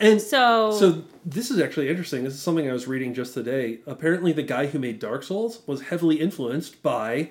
[0.00, 2.24] And So, so this is actually interesting.
[2.24, 3.80] This is something I was reading just today.
[3.86, 7.30] Apparently, the guy who made Dark Souls was heavily influenced by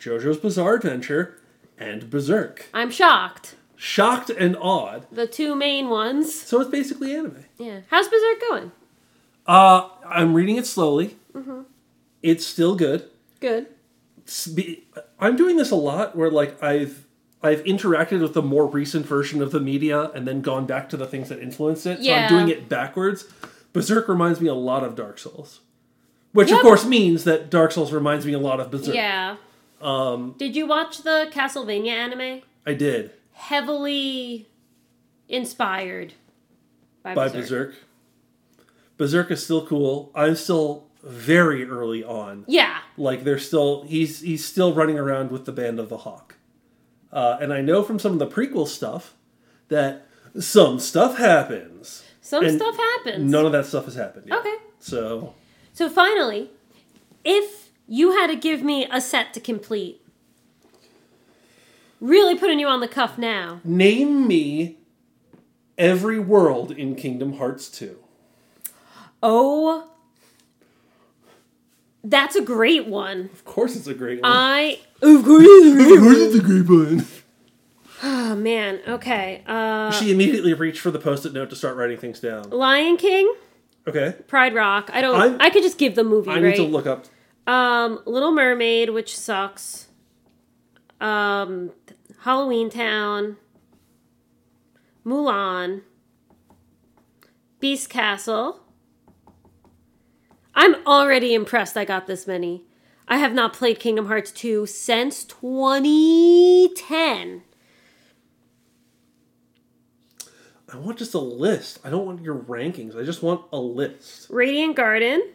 [0.00, 1.38] JoJo's Bizarre Adventure
[1.78, 2.66] and Berserk.
[2.74, 3.54] I'm shocked.
[3.76, 5.06] Shocked and awed.
[5.12, 6.34] The two main ones.
[6.34, 7.44] So it's basically anime.
[7.56, 7.80] Yeah.
[7.88, 8.72] How's Berserk going?
[9.46, 11.16] Uh, I'm reading it slowly.
[11.32, 11.62] Mm-hmm.
[12.22, 13.08] It's still good.
[13.38, 13.68] Good.
[15.20, 17.06] I'm doing this a lot where like I've
[17.42, 20.96] I've interacted with the more recent version of the media and then gone back to
[20.96, 22.02] the things that influenced it.
[22.04, 23.24] So I'm doing it backwards.
[23.72, 25.60] Berserk reminds me a lot of Dark Souls.
[26.32, 26.58] Which, Yep.
[26.58, 28.94] of course, means that Dark Souls reminds me a lot of Berserk.
[28.94, 29.36] Yeah.
[29.80, 32.42] Um, Did you watch the Castlevania anime?
[32.66, 33.12] I did.
[33.32, 34.48] Heavily
[35.28, 36.14] inspired
[37.02, 37.40] by, By Berserk.
[37.42, 37.74] Berserk.
[38.96, 40.10] Berserk is still cool.
[40.14, 42.44] I'm still very early on.
[42.48, 42.78] Yeah.
[42.96, 46.34] Like they're still he's he's still running around with the band of the Hawk.
[47.12, 49.14] Uh, and I know from some of the prequel stuff
[49.68, 50.06] that
[50.38, 52.04] some stuff happens.
[52.20, 53.30] Some And stuff happens.
[53.30, 54.38] None of that stuff has happened yet.
[54.38, 54.54] Okay.
[54.78, 55.34] So
[55.72, 56.50] So finally,
[57.24, 60.02] if you had to give me a set to complete,
[62.00, 63.60] really putting you on the cuff now.
[63.64, 64.76] name me
[65.78, 67.96] every world in Kingdom Hearts 2.
[69.22, 69.90] Oh,
[72.08, 73.30] that's a great one.
[73.32, 74.30] Of course it's a great one.
[74.32, 75.44] I of course.
[75.44, 77.06] of course it's a great one.
[78.02, 78.80] Oh man.
[78.86, 79.42] Okay.
[79.46, 82.50] Uh, She immediately reached for the post-it note to start writing things down.
[82.50, 83.32] Lion King,
[83.88, 84.14] Okay.
[84.28, 84.90] Pride Rock.
[84.92, 85.20] I don't.
[85.20, 86.42] I'm- I could just give the movie I right.
[86.42, 87.06] need to look up
[87.46, 89.88] Um, Little Mermaid, which sucks.
[91.00, 91.70] Um,
[92.20, 93.36] Halloween Town.
[95.06, 95.82] Mulan.
[97.60, 98.60] Beast Castle.
[100.58, 102.64] I'm already impressed I got this many.
[103.06, 107.42] I have not played Kingdom Hearts 2 since 2010.
[110.70, 111.78] I want just a list.
[111.84, 113.00] I don't want your rankings.
[113.00, 114.26] I just want a list.
[114.30, 115.30] Radiant Garden.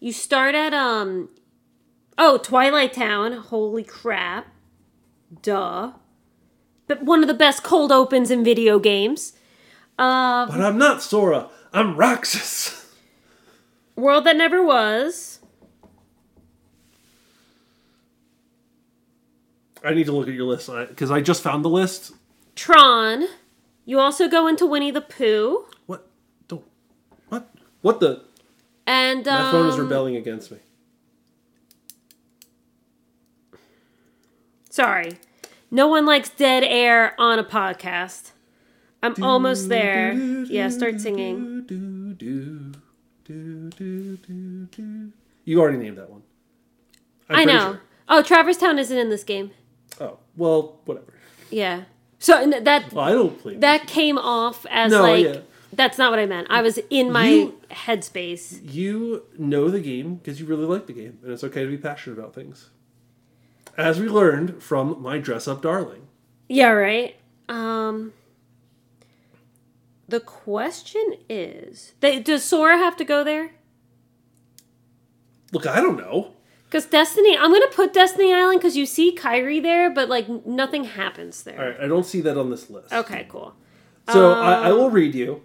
[0.00, 1.28] You start at um
[2.18, 3.34] Oh, Twilight Town.
[3.34, 4.48] Holy crap.
[5.42, 5.92] Duh.
[6.88, 9.34] But one of the best cold opens in video games.
[9.98, 11.48] Uh But I'm not Sora.
[11.72, 12.86] I'm Roxas.
[13.96, 15.40] World That Never Was.
[19.84, 22.12] I need to look at your list because I just found the list.
[22.54, 23.26] Tron.
[23.84, 25.64] You also go into Winnie the Pooh.
[25.86, 26.08] What?
[26.46, 26.64] Don't.
[27.28, 27.48] What?
[27.80, 28.22] What the?
[28.86, 30.58] And um, My phone is rebelling against me.
[34.70, 35.18] Sorry.
[35.70, 38.32] No one likes dead air on a podcast.
[39.02, 40.12] I'm almost there.
[40.12, 41.64] Yeah, start singing.
[41.66, 42.72] Do, do,
[43.24, 45.12] do, do, do, do.
[45.44, 46.22] You already named that one.
[47.28, 47.58] I'm I know.
[47.60, 47.80] sure.
[48.08, 49.50] Oh, Traverse Town isn't in this game.
[50.00, 51.12] Oh well, whatever.
[51.50, 51.82] Yeah.
[52.18, 53.56] So that Well, I don't play.
[53.56, 55.36] that came off as No, like yeah.
[55.72, 56.48] that's not what I meant.
[56.50, 58.60] I was in my You- headspace.
[58.72, 61.76] You know the game because you really like the game, and it's okay to be
[61.78, 62.70] passionate about things.
[63.76, 66.08] As we learned from my dress up darling.
[66.48, 67.14] Yeah, right.
[67.48, 68.12] Um
[70.08, 73.52] The question is, they, does Sora have to go there?
[75.52, 76.34] Look, I don't know.
[76.64, 80.84] Because Destiny, I'm gonna put Destiny Island because you see Kairi there, but like nothing
[80.84, 81.58] happens there.
[81.58, 82.92] All right, I don't see that on this list.
[82.92, 83.54] Okay, cool.
[84.12, 85.42] So I, I will read you.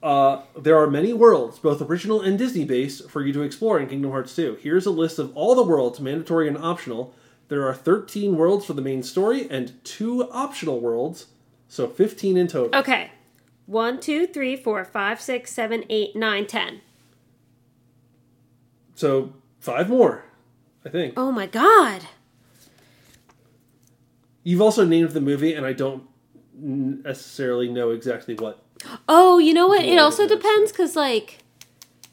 [0.00, 3.88] Uh, there are many worlds, both original and Disney based, for you to explore in
[3.88, 4.58] Kingdom Hearts 2.
[4.60, 7.14] Here's a list of all the worlds, mandatory and optional.
[7.48, 11.26] There are 13 worlds for the main story and two optional worlds,
[11.66, 12.78] so 15 in total.
[12.78, 13.10] Okay.
[13.68, 16.80] One, two, three, four, five, six, seven, eight, nine, ten.
[18.94, 20.24] So five more,
[20.86, 21.12] I think.
[21.18, 22.06] Oh my god.
[24.42, 26.04] You've also named the movie, and I don't
[26.54, 28.64] necessarily know exactly what.
[29.06, 29.84] Oh, you know what?
[29.84, 31.40] It also that's depends because, like,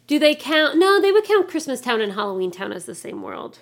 [0.07, 0.77] do they count?
[0.77, 3.60] No, they would count Christmas Town and Halloween Town as the same world.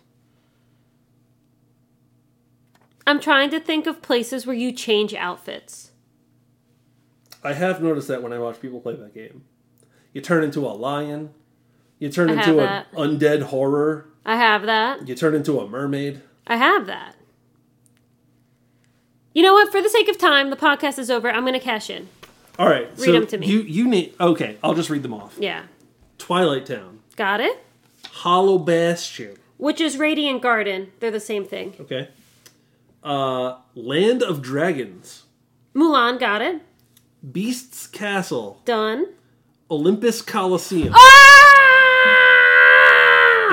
[3.06, 5.92] I'm trying to think of places where you change outfits.
[7.44, 9.44] I have noticed that when I watch people play that game.
[10.14, 11.34] You turn into a lion,
[12.00, 15.08] you turn I into an undead horror, I have that.
[15.08, 16.22] you turn into a mermaid.
[16.48, 17.16] I have that.
[19.34, 19.72] You know what?
[19.72, 21.30] For the sake of time, the podcast is over.
[21.30, 22.08] I'm going to cash in.
[22.60, 23.48] All right, Read so them to me.
[23.48, 24.58] You you name okay.
[24.64, 25.36] I'll just read them off.
[25.40, 25.64] Yeah.
[26.20, 27.66] Twilight Town, Got it?
[28.08, 29.38] Hollow Bastion.
[29.58, 30.92] Which is Radiant Garden.
[31.00, 31.74] They're the same thing.
[31.80, 32.10] Okay.
[33.04, 35.24] Uh, Land of Dragons,
[35.76, 36.62] Mulan, got it.
[37.32, 39.06] Beast's Castle, Done.
[39.72, 40.94] Olympus Coliseum.
[40.94, 41.00] Ah!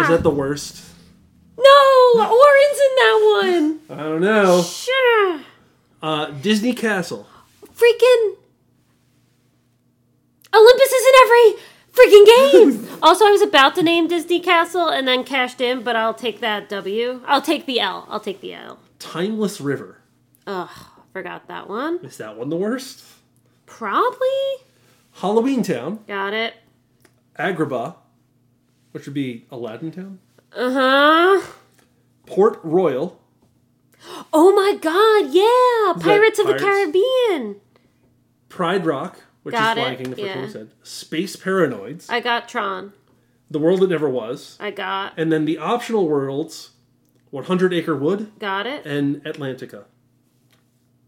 [0.02, 0.84] Is that the worst?
[1.56, 2.12] No!
[2.16, 3.80] Auron's in that one!
[3.98, 4.62] I don't know.
[4.62, 5.40] Sure.
[6.02, 7.28] Uh, Disney Castle,
[7.66, 8.36] Freaking.
[10.52, 11.55] Olympus is in every
[11.92, 12.88] freaking game!
[13.02, 16.40] also, I was about to name Disney Castle and then cashed in, but I'll take
[16.40, 17.22] that W.
[17.24, 18.06] I'll take the L.
[18.10, 18.80] I'll take the L.
[18.98, 19.98] Timeless River.
[20.48, 20.68] Ugh,
[21.12, 21.98] forgot that one.
[22.02, 23.05] Is that one the worst?
[23.70, 24.28] Probably.
[25.12, 26.55] Halloween Town, Got it.
[27.38, 27.94] Agrabah,
[28.92, 30.18] which would be Aladdin Town.
[30.55, 30.70] Uh
[31.40, 31.47] huh.
[32.26, 33.20] Port Royal,
[34.32, 36.02] Oh my god, yeah!
[36.02, 36.64] Pirates of the Pirates?
[36.64, 37.56] Caribbean.
[38.48, 42.20] Pride Rock, which Got is Lion King, the first one we said, Space Paranoids, I
[42.20, 42.92] got Tron.
[43.51, 46.70] The World That Never Was, I got and then the optional worlds,
[47.30, 48.84] 100 Acre Wood got it.
[48.84, 49.84] and Atlantica.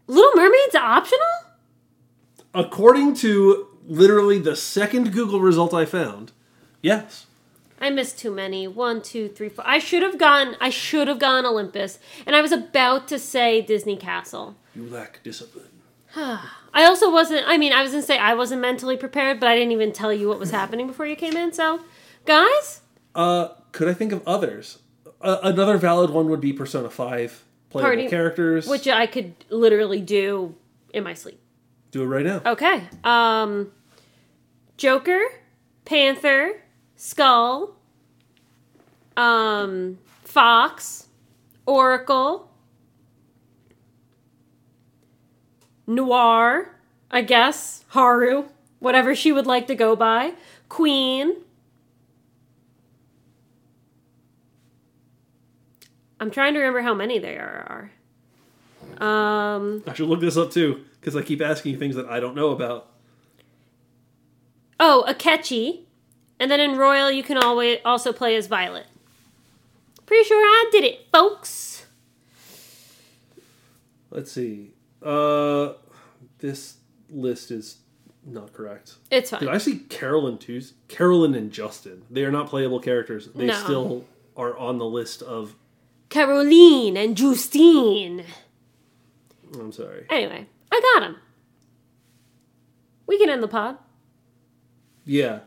[0.07, 1.19] Little Mermaid's optional?
[2.53, 6.31] According to literally the second Google result I found,
[6.81, 7.25] yes.
[7.81, 8.67] I missed too many.
[8.67, 9.65] One, two, three, four.
[9.67, 10.55] I should have gone.
[10.61, 14.55] I should have gone Olympus, and I was about to say Disney Castle.
[14.75, 15.67] You lack discipline.
[16.15, 17.43] I also wasn't.
[17.47, 20.13] I mean, I was gonna say I wasn't mentally prepared, but I didn't even tell
[20.13, 21.51] you what was happening before you came in.
[21.51, 21.81] So,
[22.25, 22.81] guys,
[23.15, 24.77] Uh, could I think of others?
[25.19, 28.67] Uh, another valid one would be Persona 5 playable Party- characters.
[28.67, 30.55] which I could literally do
[30.93, 31.39] in my sleep.
[31.93, 32.41] Do it right now.
[32.43, 32.85] Okay.
[33.03, 33.71] Um,
[34.77, 35.21] Joker,
[35.85, 36.63] Panther,
[36.95, 37.75] Skull,
[39.15, 41.07] um, Fox,
[41.67, 42.49] Oracle,
[45.85, 46.75] Noir,
[47.11, 48.45] I guess, Haru,
[48.79, 50.33] whatever she would like to go by,
[50.69, 51.35] Queen.
[56.19, 57.91] I'm trying to remember how many there
[58.99, 59.55] are.
[59.55, 62.21] Um, I should look this up too, because I keep asking you things that I
[62.21, 62.87] don't know about.
[64.79, 65.81] Oh, Akechi.
[66.39, 68.85] And then in Royal, you can always also play as Violet.
[70.05, 71.87] Pretty sure I did it, folks.
[74.11, 74.71] Let's see.
[75.01, 75.73] Uh,
[76.39, 76.77] this
[77.09, 77.79] list is
[78.25, 78.93] not correct.
[79.11, 79.41] It's fine.
[79.41, 79.49] Did.
[79.49, 80.61] I see Carolyn too?
[80.87, 82.03] Carolyn and Justin.
[82.09, 83.27] They are not playable characters.
[83.35, 83.53] They No.
[83.55, 84.05] still
[84.37, 85.55] are on the list of.
[86.07, 88.23] Caroline and Justine.
[89.53, 90.05] I'm sorry.
[90.09, 91.17] Anyway, I got him.
[93.05, 93.77] We can end the pod.
[95.05, 95.39] Yeah.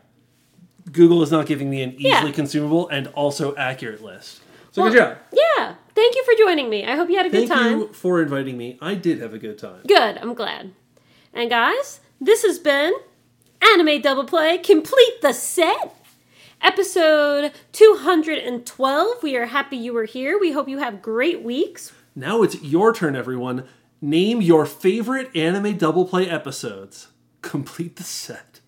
[0.91, 2.31] Google is not giving me an easily Yeah.
[2.31, 4.39] consumable and also accurate list.
[4.71, 5.17] So Well, good job.
[5.33, 5.75] Yeah.
[5.95, 6.85] Thank you for joining me.
[6.85, 7.57] I hope you had a good time.
[7.79, 8.77] Thank you for inviting me.
[8.81, 9.81] I did have a good time.
[9.85, 10.17] Good.
[10.21, 10.71] I'm glad.
[11.33, 12.93] And guys, this has been
[13.73, 15.93] Anime Double Play Complete the Set.
[16.61, 19.23] Episode 212.
[19.23, 20.39] We are happy you were here.
[20.39, 21.91] We hope you have great weeks.
[22.15, 23.65] Now it's your turn, everyone.
[24.01, 27.07] Name your favorite anime double play episodes.
[27.41, 28.61] Complete the set.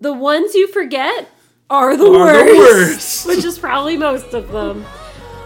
[0.00, 1.28] The ones you forget
[1.68, 4.84] are the, are worst, the worst, which is probably most of them.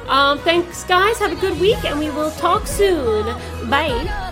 [0.08, 1.18] Um, thanks, guys.
[1.18, 3.24] Have a good week, and we will talk soon.
[3.70, 4.31] Bye.